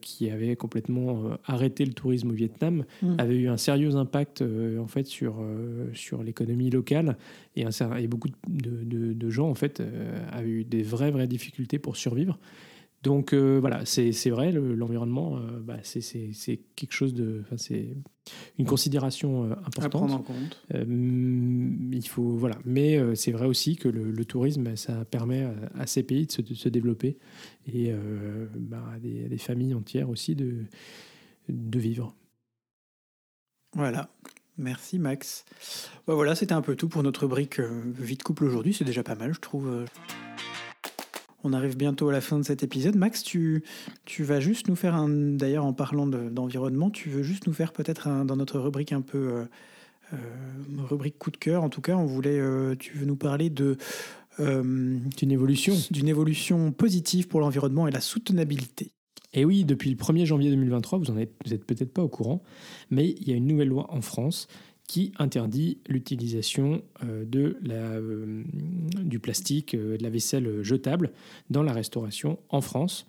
qui 0.00 0.30
avaient 0.30 0.56
complètement 0.56 1.30
arrêté 1.44 1.84
le 1.84 1.92
tourisme 1.92 2.30
au 2.30 2.34
Vietnam 2.34 2.84
Mm. 3.02 3.14
avaient 3.18 3.36
eu 3.36 3.48
un 3.48 3.56
sérieux 3.58 3.96
impact 3.96 4.42
en 4.80 4.86
fait 4.86 5.06
sur, 5.06 5.36
sur 5.92 6.22
l'économie 6.22 6.70
locale 6.70 7.16
et, 7.56 7.64
un, 7.64 7.96
et 7.98 8.06
beaucoup 8.06 8.28
de, 8.48 8.70
de- 8.84 9.12
de 9.12 9.30
gens 9.30 9.48
en 9.50 9.54
fait 9.54 9.82
avaient 10.32 10.48
eu 10.48 10.64
des 10.64 10.82
vraies 10.82 11.10
vraies 11.10 11.26
difficultés 11.26 11.78
pour 11.78 11.96
survivre. 11.96 12.38
Donc 13.04 13.32
euh, 13.32 13.58
voilà, 13.60 13.84
c'est 13.86 14.10
vrai, 14.30 14.50
le- 14.50 14.74
l'environnement, 14.74 15.36
euh, 15.38 15.60
bah, 15.60 15.76
c'est- 15.84 16.00
quelque 16.74 16.92
chose 16.92 17.14
de. 17.14 17.44
C'est 17.56 17.96
une 18.58 18.66
considération 18.66 19.44
euh, 19.44 19.52
À 19.64 19.70
prendre 19.88 20.02
en 20.02 20.16
importante. 20.16 20.26
compte. 20.26 20.58
Il 21.92 22.08
faut, 22.08 22.30
voilà. 22.36 22.58
Mais 22.64 22.98
c'est 23.14 23.30
vrai 23.32 23.46
aussi 23.46 23.76
que 23.76 23.88
le, 23.88 24.10
le 24.10 24.24
tourisme, 24.24 24.74
ça 24.76 25.04
permet 25.04 25.42
à, 25.42 25.54
à 25.76 25.86
ces 25.86 26.02
pays 26.02 26.26
de 26.26 26.32
se, 26.32 26.42
de 26.42 26.54
se 26.54 26.68
développer 26.68 27.18
et 27.72 27.92
bah, 28.56 28.84
à 28.94 28.98
des, 28.98 29.24
à 29.26 29.28
des 29.28 29.38
familles 29.38 29.74
entières 29.74 30.10
aussi 30.10 30.34
de, 30.34 30.64
de 31.48 31.78
vivre. 31.78 32.14
Voilà. 33.74 34.10
Merci 34.56 34.98
Max. 34.98 35.44
Bah 36.08 36.14
voilà, 36.14 36.34
c'était 36.34 36.52
un 36.52 36.62
peu 36.62 36.74
tout 36.74 36.88
pour 36.88 37.04
notre 37.04 37.20
rubrique 37.20 37.60
vie 37.60 38.16
de 38.16 38.22
couple 38.24 38.44
aujourd'hui. 38.44 38.74
C'est 38.74 38.84
déjà 38.84 39.04
pas 39.04 39.14
mal, 39.14 39.32
je 39.32 39.38
trouve. 39.40 39.84
On 41.48 41.54
arrive 41.54 41.78
bientôt 41.78 42.10
à 42.10 42.12
la 42.12 42.20
fin 42.20 42.38
de 42.38 42.42
cet 42.44 42.62
épisode. 42.62 42.94
Max, 42.94 43.22
tu, 43.22 43.62
tu 44.04 44.22
vas 44.22 44.38
juste 44.38 44.68
nous 44.68 44.76
faire 44.76 44.94
un. 44.94 45.08
D'ailleurs, 45.08 45.64
en 45.64 45.72
parlant 45.72 46.06
de- 46.06 46.28
d'environnement, 46.28 46.90
tu 46.90 47.08
veux 47.08 47.22
juste 47.22 47.46
nous 47.46 47.54
faire 47.54 47.72
peut-être 47.72 48.24
dans 48.26 48.36
notre 48.36 48.58
rubrique 48.58 48.92
un 48.92 49.00
peu. 49.00 49.18
euh, 49.18 49.44
euh, 50.12 50.16
rubrique 50.88 51.18
coup 51.18 51.30
de 51.30 51.36
cœur, 51.38 51.62
en 51.62 51.68
tout 51.70 51.80
cas, 51.80 51.96
on 51.96 52.04
voulait. 52.04 52.38
euh, 52.38 52.74
tu 52.78 52.96
veux 52.98 53.06
nous 53.06 53.16
parler 53.16 53.48
de. 53.48 53.76
euh, 54.40 54.98
C'est 55.14 55.22
une 55.22 55.32
évolution. 55.32 55.74
d'une 55.90 56.08
évolution 56.08 56.70
positive 56.70 57.28
pour 57.28 57.40
l'environnement 57.40 57.88
et 57.88 57.90
la 57.90 58.00
soutenabilité. 58.00 58.92
Et 59.34 59.44
oui, 59.46 59.64
depuis 59.64 59.90
le 59.90 59.96
1er 59.96 60.24
janvier 60.26 60.50
2023, 60.50 60.98
vous 60.98 61.12
n'êtes 61.12 61.64
peut-être 61.66 61.92
pas 61.92 62.02
au 62.02 62.08
courant, 62.08 62.42
mais 62.90 63.14
il 63.20 63.28
y 63.28 63.32
a 63.32 63.36
une 63.36 63.46
nouvelle 63.46 63.68
loi 63.68 63.86
en 63.90 64.00
France 64.00 64.48
qui 64.88 65.12
interdit 65.18 65.78
l'utilisation 65.86 66.82
euh, 67.04 67.24
de 67.24 67.58
euh, 67.68 68.42
du 69.04 69.20
plastique, 69.20 69.74
euh, 69.74 69.96
de 69.98 70.02
la 70.02 70.10
vaisselle 70.10 70.62
jetable 70.62 71.12
dans 71.50 71.62
la 71.62 71.72
restauration 71.72 72.38
en 72.48 72.60
France. 72.62 73.06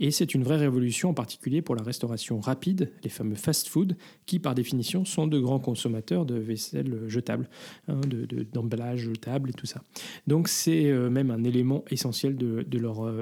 Et 0.00 0.10
c'est 0.10 0.34
une 0.34 0.42
vraie 0.42 0.56
révolution, 0.56 1.10
en 1.10 1.14
particulier 1.14 1.62
pour 1.62 1.76
la 1.76 1.82
restauration 1.82 2.40
rapide, 2.40 2.90
les 3.04 3.10
fameux 3.10 3.36
fast-food, 3.36 3.96
qui 4.26 4.38
par 4.38 4.54
définition 4.54 5.04
sont 5.04 5.26
de 5.26 5.38
grands 5.38 5.60
consommateurs 5.60 6.24
de 6.24 6.34
vaisselle 6.34 7.02
jetable, 7.06 7.48
hein, 7.86 8.00
de- 8.08 8.24
de- 8.24 8.42
d'emballage 8.42 9.00
jetable 9.00 9.50
et 9.50 9.52
tout 9.52 9.66
ça. 9.66 9.82
Donc 10.26 10.48
c'est 10.48 10.90
même 11.10 11.30
un 11.30 11.44
élément 11.44 11.84
essentiel 11.90 12.36
de, 12.36 12.62
de 12.62 12.78
leur 12.78 13.12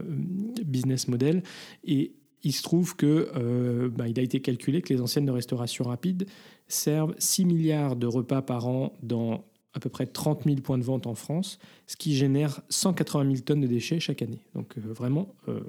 business 0.65 1.09
model. 1.09 1.43
Et 1.85 2.13
il 2.45 2.53
se 2.53 2.63
trouve 2.63 2.95
que 2.95 3.89
bah, 3.89 4.05
a 4.05 4.09
été 4.23 4.41
calculé 4.41 4.81
que 4.81 4.95
les 4.95 5.01
anciennes 5.01 5.27
de 5.27 5.33
restauration 5.33 5.85
rapide 5.85 6.29
servent 6.69 7.15
6 7.19 7.45
milliards 7.45 7.97
de 7.97 8.07
repas 8.07 8.43
par 8.43 8.67
an 8.69 8.93
dans 9.03 9.45
à 9.75 9.81
peu 9.81 9.91
près 9.91 10.07
30 10.07 10.45
000 10.45 10.57
points 10.57 10.79
de 10.79 10.83
vente 10.83 11.07
en 11.07 11.15
France, 11.15 11.59
ce 11.87 11.95
qui 11.97 12.17
génère 12.17 12.63
180 12.69 13.25
000 13.25 13.37
tonnes 13.45 13.61
de 13.61 13.67
déchets 13.67 14.01
chaque 14.01 14.23
année. 14.23 14.41
Donc 14.55 14.77
euh, 14.77 14.81
vraiment 14.93 15.29
euh, 15.49 15.61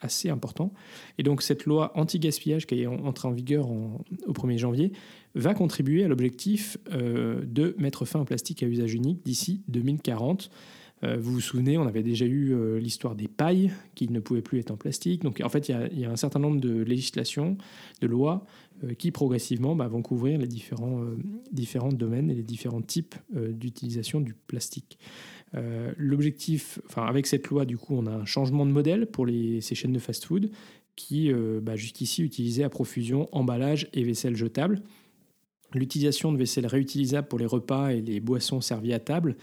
assez 0.00 0.30
important. 0.30 0.72
Et 1.18 1.22
donc 1.22 1.42
cette 1.42 1.64
loi 1.66 1.92
anti-gaspillage 1.94 2.66
qui 2.66 2.80
est 2.82 2.86
en- 2.86 3.04
entrée 3.04 3.28
en 3.28 3.32
vigueur 3.32 3.70
au 3.70 4.32
1er 4.32 4.58
janvier 4.58 4.92
va 5.34 5.54
contribuer 5.54 6.02
à 6.02 6.08
l'objectif 6.08 6.76
euh, 6.92 7.42
de 7.46 7.74
mettre 7.78 8.04
fin 8.04 8.20
au 8.20 8.24
plastique 8.24 8.62
à 8.62 8.66
usage 8.66 8.94
unique 8.94 9.22
d'ici 9.24 9.62
2040. 9.68 10.50
Euh, 11.04 11.16
vous 11.18 11.32
vous 11.32 11.40
souvenez, 11.40 11.78
on 11.78 11.86
avait 11.86 12.02
déjà 12.02 12.24
eu 12.26 12.54
euh, 12.54 12.78
l'histoire 12.78 13.14
des 13.14 13.28
pailles 13.28 13.72
qui 13.94 14.08
ne 14.08 14.20
pouvaient 14.20 14.42
plus 14.42 14.58
être 14.60 14.70
en 14.70 14.76
plastique. 14.76 15.22
Donc 15.22 15.40
en 15.42 15.48
fait, 15.48 15.68
il 15.68 15.98
y 15.98 16.04
a- 16.04 16.10
un 16.10 16.16
certain 16.16 16.38
nombre 16.38 16.60
de 16.60 16.82
législations, 16.82 17.56
de 18.00 18.06
lois 18.06 18.44
euh, 18.84 18.94
qui 18.94 19.10
progressivement 19.10 19.74
bah, 19.74 19.88
vont 19.88 20.02
couvrir 20.02 20.38
les 20.38 20.46
différents, 20.46 21.02
domaines 21.92 22.30
et 22.30 22.34
les 22.34 22.42
différents 22.42 22.82
types 22.82 23.14
d'utilisation 23.32 24.20
du 24.20 24.34
plastique. 24.34 24.98
L'objectif, 25.98 26.80
enfin 26.86 27.04
avec 27.04 27.26
cette 27.26 27.48
loi, 27.48 27.66
du 27.66 27.76
coup, 27.76 27.94
on 27.94 28.06
a 28.06 28.10
un 28.10 28.24
changement 28.24 28.64
de 28.64 28.70
modèle 28.70 29.06
pour 29.06 29.26
ces 29.28 29.74
chaînes 29.74 29.92
de 29.92 29.98
fast-food 29.98 30.50
qui, 30.96 31.30
bah, 31.62 31.76
jusqu'ici, 31.76 32.22
utilisaient 32.22 32.64
à 32.64 32.70
profusion 32.70 33.28
emballage 33.32 33.88
et 33.92 34.02
vaisselle 34.02 34.34
jetable. 34.34 34.82
L'utilisation 35.74 36.32
de 36.32 36.38
vaisselle 36.38 36.66
réutilisable 36.66 37.28
pour 37.28 37.38
les 37.38 37.46
repas 37.46 37.90
et 37.90 38.00
les 38.00 38.20
boissons 38.20 38.60
servies 38.60 38.92
à 38.92 38.98
table, 38.98 39.36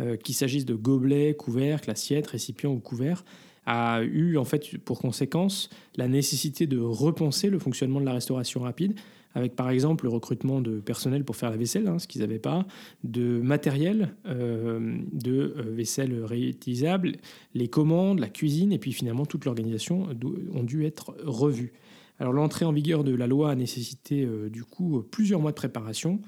euh, 0.00 0.16
qu'il 0.16 0.34
s'agisse 0.34 0.64
de 0.64 0.74
gobelets, 0.74 1.34
couvercles, 1.34 1.90
assiettes, 1.90 2.26
récipients 2.26 2.72
ou 2.72 2.78
couverts, 2.78 3.24
a 3.66 4.02
eu 4.02 4.36
en 4.36 4.44
fait 4.44 4.78
pour 4.78 5.00
conséquence 5.00 5.70
la 5.96 6.06
nécessité 6.08 6.66
de 6.66 6.78
repenser 6.78 7.50
le 7.50 7.58
fonctionnement 7.58 8.00
de 8.00 8.04
la 8.04 8.12
restauration 8.12 8.60
rapide, 8.60 8.94
avec 9.34 9.54
par 9.54 9.68
exemple 9.70 10.04
le 10.04 10.10
recrutement 10.10 10.60
de 10.60 10.80
personnel 10.80 11.24
pour 11.24 11.36
faire 11.36 11.50
la 11.50 11.56
vaisselle, 11.56 11.86
hein, 11.88 11.98
ce 11.98 12.06
qu'ils 12.06 12.22
n'avaient 12.22 12.38
pas, 12.38 12.66
de 13.04 13.40
matériel, 13.40 14.14
euh, 14.26 14.98
de 15.12 15.54
euh, 15.56 15.62
vaisselle 15.74 16.24
réutilisable, 16.24 17.12
les 17.54 17.68
commandes, 17.68 18.18
la 18.18 18.28
cuisine, 18.28 18.72
et 18.72 18.78
puis 18.78 18.92
finalement 18.92 19.26
toute 19.26 19.44
l'organisation 19.44 20.08
ont 20.54 20.62
dû 20.62 20.86
être 20.86 21.14
revues. 21.24 21.72
Alors 22.18 22.32
l'entrée 22.32 22.64
en 22.64 22.72
vigueur 22.72 23.04
de 23.04 23.14
la 23.14 23.26
loi 23.26 23.50
a 23.50 23.54
nécessité 23.54 24.24
euh, 24.24 24.48
du 24.48 24.64
coup 24.64 25.02
plusieurs 25.10 25.40
mois 25.40 25.50
de 25.50 25.56
préparation. 25.56 26.20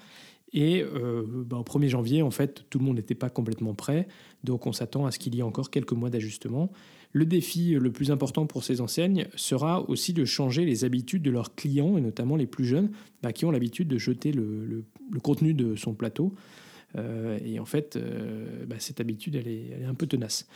Et 0.53 0.83
euh, 0.83 1.25
bah, 1.47 1.59
au 1.59 1.63
1er 1.63 1.89
janvier, 1.89 2.23
en 2.23 2.31
fait, 2.31 2.65
tout 2.71 2.79
le 2.79 2.85
monde 2.85 2.97
n'était 2.97 3.15
pas 3.15 3.29
complètement 3.29 3.75
prêt. 3.75 4.09
Donc 4.45 4.67
on 4.67 4.73
s'attend 4.73 5.05
à 5.05 5.11
ce 5.11 5.19
qu'il 5.19 5.35
y 5.35 5.41
ait 5.41 5.43
encore 5.43 5.71
quelques 5.71 5.93
mois 5.93 6.11
d'ajustement. 6.11 6.71
Le 7.13 7.25
défi 7.25 7.71
le 7.71 7.91
plus 7.91 8.11
important 8.11 8.47
pour 8.47 8.65
ces 8.65 8.81
enseignes 8.81 9.27
sera 9.35 9.89
aussi 9.89 10.13
de 10.13 10.25
changer 10.25 10.65
les 10.65 10.85
habitudes 10.85 11.23
de 11.23 11.31
leurs 11.31 11.55
clients, 11.55 11.97
et 11.97 12.01
notamment 12.01 12.37
les 12.37 12.47
plus 12.47 12.65
jeunes, 12.65 12.91
bah, 13.23 13.33
qui 13.33 13.45
ont 13.45 13.51
l'habitude 13.51 13.89
de 13.89 13.99
jeter 13.99 14.33
le, 14.33 14.85
contenu 15.23 15.55
de 15.55 15.75
son 15.75 15.95
plateau. 15.95 16.35
Euh, 16.97 17.39
et 17.45 17.59
en 17.59 17.65
fait, 17.65 17.97
euh, 17.97 18.65
bah, 18.67 18.77
cette 18.79 19.01
habitude, 19.01 19.37
elle 19.37 19.49
est, 19.49 19.71
elle 19.75 19.83
est 19.83 19.87
un 19.87 19.95
peu 19.95 20.07
tenace. 20.07 20.47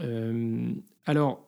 Euh, 0.00 0.70
alors, 1.04 1.45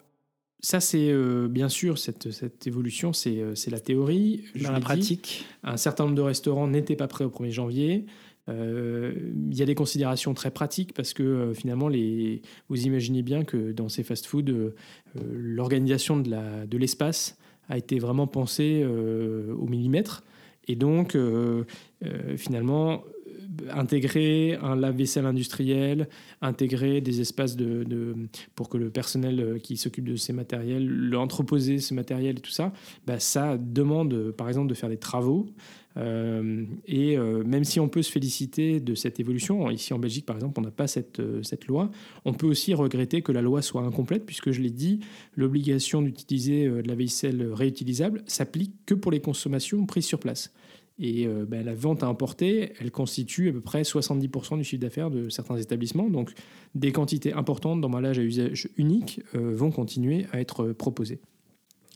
ça, 0.61 0.81
c'est 0.81 1.11
euh, 1.11 1.47
bien 1.49 1.69
sûr, 1.69 1.99
cette, 1.99 2.31
cette 2.33 2.67
évolution, 2.67 3.13
c'est 3.13 3.41
euh, 3.41 3.55
c'est 3.55 3.71
la 3.71 3.81
théorie. 3.81 4.45
Je 4.55 4.65
Dans 4.65 4.73
la 4.73 4.79
dit. 4.79 4.85
pratique, 4.85 5.47
Un 5.63 5.77
certain 5.77 6.05
nombre 6.05 6.17
de 6.17 6.23
restaurants 6.23 6.67
n'étaient 6.67 6.97
pas 6.97 7.07
prêts 7.07 7.25
au 7.25 7.31
1er 7.31 7.51
janvier. 7.51 8.07
Euh, 8.49 9.13
Il 9.51 9.57
y 9.57 9.63
a 9.63 9.67
des 9.67 9.75
considérations 9.75 10.35
très 10.35 10.51
pratiques 10.51 10.95
parce 10.95 11.13
que 11.13 11.23
euh, 11.23 11.55
finalement, 11.55 11.89
les, 11.89 12.43
vous 12.69 12.87
imaginez 12.87 13.23
bien 13.23 13.45
que 13.45 13.73
dans 13.73 13.89
ces 13.89 14.03
fast-foods, 14.03 14.51
euh, 14.51 14.75
l'organisation 15.33 16.17
de 16.17 16.77
l'espace 16.77 17.37
a 17.69 17.77
été 17.77 17.99
vraiment 17.99 18.27
pensée 18.27 18.85
au 18.85 19.67
millimètre. 19.67 20.25
Et 20.69 20.75
donc, 20.75 21.17
finalement, 22.37 23.05
intégrer 23.73 24.59
un 24.63 24.77
lave-vaisselle 24.77 25.27
industriel, 25.27 26.09
intégrer 26.43 27.01
des 27.01 27.21
espaces 27.21 27.57
de, 27.57 28.15
pour 28.55 28.69
que 28.69 28.77
le 28.77 28.91
personnel 28.91 29.41
euh, 29.41 29.59
qui 29.59 29.77
s'occupe 29.77 30.09
de 30.09 30.17
ces 30.17 30.33
matériels, 30.33 30.87
l'entreposer, 30.87 31.79
ce 31.79 31.95
matériel 31.95 32.39
et 32.39 32.41
tout 32.41 32.51
ça, 32.51 32.73
bah, 33.07 33.19
ça 33.19 33.57
demande, 33.59 34.15
euh, 34.15 34.33
par 34.33 34.49
exemple, 34.49 34.69
de 34.69 34.75
faire 34.75 34.89
des 34.89 34.99
travaux. 34.99 35.47
Euh, 35.97 36.65
et 36.87 37.17
même 37.17 37.65
si 37.65 37.81
on 37.81 37.89
peut 37.89 38.03
se 38.03 38.13
féliciter 38.13 38.79
de 38.79 38.95
cette 38.95 39.19
évolution, 39.19 39.69
ici 39.69 39.93
en 39.93 39.99
Belgique 39.99 40.27
par 40.27 40.37
exemple, 40.37 40.61
on 40.61 40.63
n'a 40.63 40.71
pas 40.71 40.87
cette, 40.87 41.21
cette 41.43 41.67
loi, 41.67 41.91
on 42.25 42.35
peut 42.35 42.47
aussi 42.47 42.73
regretter 42.73 43.21
que 43.21 43.33
la 43.33 43.43
loi 43.43 43.63
soit 43.63 43.83
incomplète, 43.83 44.25
puisque 44.25 44.53
je 44.53 44.61
l'ai 44.61 44.71
dit, 44.71 45.01
l'obligation 45.35 46.01
d'utiliser 46.01 46.69
de 46.69 46.87
la 46.87 46.95
vaisselle 46.95 47.53
réutilisable 47.53 48.23
s'applique 48.27 48.75
que 48.87 48.95
pour 48.95 49.11
les 49.11 49.19
consommations 49.19 49.87
prises 49.87 50.07
sur 50.07 50.21
place. 50.21 50.53
Et 51.01 51.27
euh, 51.27 51.45
ben, 51.47 51.65
la 51.65 51.75
vente 51.75 52.03
à 52.03 52.09
emporter, 52.09 52.73
elle 52.81 52.91
constitue 52.91 53.51
à 53.51 53.53
peu 53.53 53.61
près 53.61 53.83
70% 53.83 54.59
du 54.59 54.65
chiffre 54.65 54.83
d'affaires 54.83 55.11
de 55.11 55.29
certains 55.29 55.57
établissements. 55.57 56.09
Donc 56.11 56.33
des 56.75 56.93
quantités 56.93 57.33
importantes 57.33 57.81
d'emballage 57.81 58.19
à 58.19 58.23
usage 58.23 58.69
unique 58.77 59.21
euh, 59.35 59.55
vont 59.55 59.71
continuer 59.71 60.27
à 60.33 60.41
être 60.41 60.65
euh, 60.65 60.75
proposées. 60.75 61.21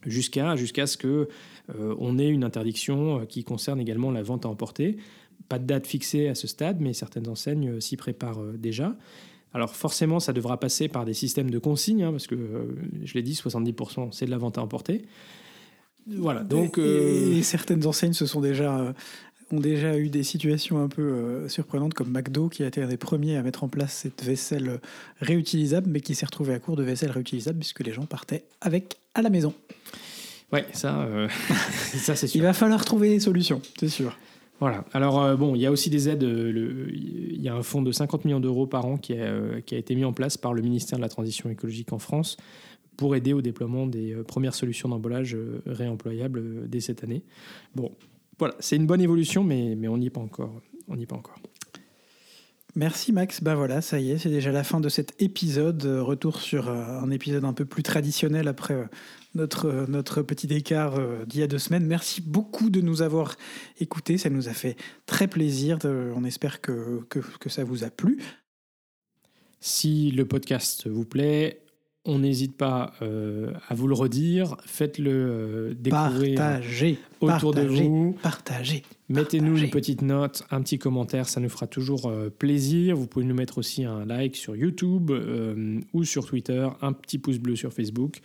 Jusqu'à 0.06 0.56
jusqu'à 0.56 0.86
ce 0.86 0.96
que 0.96 1.28
euh, 1.76 1.94
on 1.98 2.18
ait 2.18 2.28
une 2.28 2.42
interdiction 2.42 3.24
qui 3.26 3.44
concerne 3.44 3.80
également 3.80 4.10
la 4.10 4.22
vente 4.22 4.46
à 4.46 4.48
emporter. 4.48 4.96
Pas 5.48 5.58
de 5.58 5.64
date 5.64 5.86
fixée 5.86 6.28
à 6.28 6.34
ce 6.34 6.46
stade, 6.48 6.80
mais 6.80 6.92
certaines 6.92 7.28
enseignes 7.28 7.80
s'y 7.80 7.96
préparent 7.96 8.42
déjà. 8.58 8.96
Alors 9.54 9.76
forcément, 9.76 10.18
ça 10.18 10.32
devra 10.32 10.58
passer 10.58 10.88
par 10.88 11.04
des 11.04 11.14
systèmes 11.14 11.50
de 11.50 11.58
consigne, 11.58 12.02
hein, 12.04 12.10
parce 12.10 12.26
que 12.26 12.74
je 13.04 13.14
l'ai 13.14 13.22
dit, 13.22 13.34
70% 13.34 14.10
c'est 14.10 14.24
de 14.24 14.30
la 14.30 14.38
vente 14.38 14.58
à 14.58 14.62
emporter. 14.62 15.02
Voilà, 16.06 16.40
donc... 16.40 16.78
et, 16.78 16.80
euh, 16.80 17.36
et 17.36 17.42
certaines 17.42 17.86
enseignes 17.86 18.12
se 18.12 18.26
sont 18.26 18.40
déjà, 18.40 18.76
euh, 18.76 18.92
ont 19.52 19.60
déjà 19.60 19.96
eu 19.98 20.08
des 20.08 20.22
situations 20.22 20.82
un 20.82 20.88
peu 20.88 21.02
euh, 21.02 21.48
surprenantes, 21.48 21.94
comme 21.94 22.10
McDo, 22.10 22.48
qui 22.48 22.64
a 22.64 22.66
été 22.66 22.82
un 22.82 22.88
des 22.88 22.96
premiers 22.96 23.36
à 23.36 23.42
mettre 23.42 23.64
en 23.64 23.68
place 23.68 23.92
cette 23.92 24.24
vaisselle 24.24 24.80
réutilisable, 25.20 25.88
mais 25.90 26.00
qui 26.00 26.14
s'est 26.14 26.26
retrouvé 26.26 26.54
à 26.54 26.58
court 26.58 26.76
de 26.76 26.82
vaisselle 26.82 27.10
réutilisable, 27.10 27.58
puisque 27.58 27.80
les 27.80 27.92
gens 27.92 28.06
partaient 28.06 28.44
avec 28.60 28.96
à 29.14 29.22
la 29.22 29.30
maison. 29.30 29.54
Ouais, 30.52 30.66
ça, 30.72 31.00
euh, 31.02 31.28
ça 31.96 32.16
c'est 32.16 32.26
Il 32.26 32.30
sûr. 32.30 32.42
va 32.42 32.52
falloir 32.52 32.84
trouver 32.84 33.08
des 33.10 33.20
solutions, 33.20 33.62
c'est 33.78 33.88
sûr. 33.88 34.16
Voilà. 34.60 34.84
Alors, 34.92 35.20
euh, 35.22 35.34
bon, 35.34 35.54
il 35.56 35.60
y 35.60 35.66
a 35.66 35.72
aussi 35.72 35.90
des 35.90 36.08
aides. 36.08 36.22
Il 36.22 37.40
y 37.40 37.48
a 37.48 37.54
un 37.54 37.62
fonds 37.62 37.82
de 37.82 37.90
50 37.90 38.24
millions 38.24 38.38
d'euros 38.38 38.66
par 38.66 38.86
an 38.86 38.96
qui 38.96 39.14
a, 39.14 39.60
qui 39.66 39.74
a 39.74 39.78
été 39.78 39.94
mis 39.94 40.04
en 40.04 40.12
place 40.12 40.36
par 40.36 40.54
le 40.54 40.62
ministère 40.62 40.98
de 40.98 41.02
la 41.02 41.08
Transition 41.08 41.50
écologique 41.50 41.92
en 41.92 41.98
France 41.98 42.36
pour 42.96 43.16
aider 43.16 43.32
au 43.32 43.42
déploiement 43.42 43.86
des 43.86 44.12
euh, 44.12 44.22
premières 44.22 44.54
solutions 44.54 44.88
d'emballage 44.88 45.34
euh, 45.34 45.62
réemployables 45.66 46.38
euh, 46.38 46.66
dès 46.66 46.80
cette 46.80 47.04
année. 47.04 47.24
Bon, 47.74 47.92
voilà, 48.38 48.54
c'est 48.60 48.76
une 48.76 48.86
bonne 48.86 49.00
évolution, 49.00 49.44
mais, 49.44 49.74
mais 49.76 49.88
on 49.88 49.98
n'y 49.98 50.06
est 50.06 50.10
pas 50.10 50.20
encore. 50.20 50.60
On 50.88 50.96
n'y 50.96 51.04
est 51.04 51.06
pas 51.06 51.16
encore. 51.16 51.38
Merci 52.74 53.12
Max, 53.12 53.42
ben 53.42 53.54
voilà, 53.54 53.82
ça 53.82 54.00
y 54.00 54.12
est, 54.12 54.18
c'est 54.18 54.30
déjà 54.30 54.50
la 54.50 54.64
fin 54.64 54.80
de 54.80 54.88
cet 54.88 55.20
épisode. 55.20 55.82
Retour 55.84 56.40
sur 56.40 56.70
un 56.70 57.10
épisode 57.10 57.44
un 57.44 57.52
peu 57.52 57.66
plus 57.66 57.82
traditionnel 57.82 58.48
après 58.48 58.88
notre, 59.34 59.84
notre 59.90 60.22
petit 60.22 60.46
écart 60.46 60.98
d'il 61.26 61.40
y 61.40 61.42
a 61.42 61.46
deux 61.46 61.58
semaines. 61.58 61.84
Merci 61.84 62.22
beaucoup 62.22 62.70
de 62.70 62.80
nous 62.80 63.02
avoir 63.02 63.36
écoutés, 63.78 64.16
ça 64.16 64.30
nous 64.30 64.48
a 64.48 64.54
fait 64.54 64.76
très 65.04 65.28
plaisir. 65.28 65.80
On 65.84 66.24
espère 66.24 66.62
que, 66.62 67.02
que, 67.10 67.18
que 67.18 67.50
ça 67.50 67.62
vous 67.62 67.84
a 67.84 67.90
plu. 67.90 68.22
Si 69.60 70.10
le 70.10 70.24
podcast 70.24 70.88
vous 70.88 71.04
plaît, 71.04 71.61
on 72.04 72.18
n'hésite 72.18 72.56
pas 72.56 72.92
euh, 73.00 73.52
à 73.68 73.74
vous 73.74 73.86
le 73.86 73.94
redire. 73.94 74.56
Faites-le 74.66 75.10
euh, 75.10 75.74
découvrir 75.74 76.36
Partagez, 76.36 76.98
autour 77.20 77.54
de 77.54 77.60
partagez, 77.60 77.88
vous. 77.88 78.16
partagez. 78.22 78.82
Mettez-nous 79.08 79.58
une 79.58 79.70
petite 79.70 80.02
note, 80.02 80.44
un 80.50 80.62
petit 80.62 80.78
commentaire, 80.78 81.28
ça 81.28 81.38
nous 81.40 81.48
fera 81.48 81.66
toujours 81.66 82.06
euh, 82.06 82.28
plaisir. 82.28 82.96
Vous 82.96 83.06
pouvez 83.06 83.24
nous 83.24 83.34
mettre 83.34 83.58
aussi 83.58 83.84
un 83.84 84.04
like 84.04 84.34
sur 84.34 84.56
YouTube 84.56 85.12
ou 85.92 86.04
sur 86.04 86.26
Twitter, 86.26 86.66
un 86.80 86.92
petit 86.92 87.18
pouce 87.18 87.38
bleu 87.38 87.54
sur 87.54 87.72
Facebook. 87.72 88.20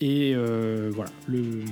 Et 0.00 0.34
voilà, 0.34 1.10
le, 1.26 1.64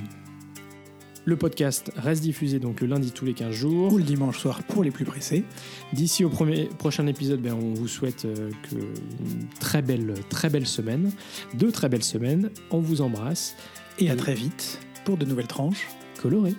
le 1.27 1.35
podcast 1.35 1.91
reste 1.97 2.23
diffusé 2.23 2.57
donc 2.57 2.79
le 2.79 2.87
lundi 2.87 3.11
tous 3.11 3.25
les 3.25 3.33
15 3.33 3.51
jours. 3.51 3.91
Ou 3.91 3.97
le 3.97 4.03
dimanche 4.03 4.39
soir 4.39 4.63
pour 4.63 4.81
les 4.81 4.91
plus 4.91 5.03
pressés. 5.03 5.43
D'ici 5.91 6.23
au 6.23 6.29
premier, 6.29 6.69
prochain 6.77 7.05
épisode, 7.05 7.41
ben, 7.41 7.53
on 7.53 7.73
vous 7.73 7.89
souhaite 7.89 8.23
euh, 8.23 8.49
que 8.63 8.75
une 8.75 9.49
très 9.59 9.81
belle, 9.81 10.13
très 10.29 10.49
belle 10.49 10.65
semaine, 10.65 11.11
deux 11.53 11.73
très 11.73 11.89
belles 11.89 12.05
semaines. 12.05 12.49
On 12.71 12.79
vous 12.79 13.01
embrasse. 13.01 13.57
Et 13.99 14.09
à 14.09 14.15
très 14.15 14.35
vite 14.35 14.79
pour 15.03 15.17
de 15.17 15.25
nouvelles 15.25 15.47
tranches. 15.47 15.89
Coloré. 16.21 16.55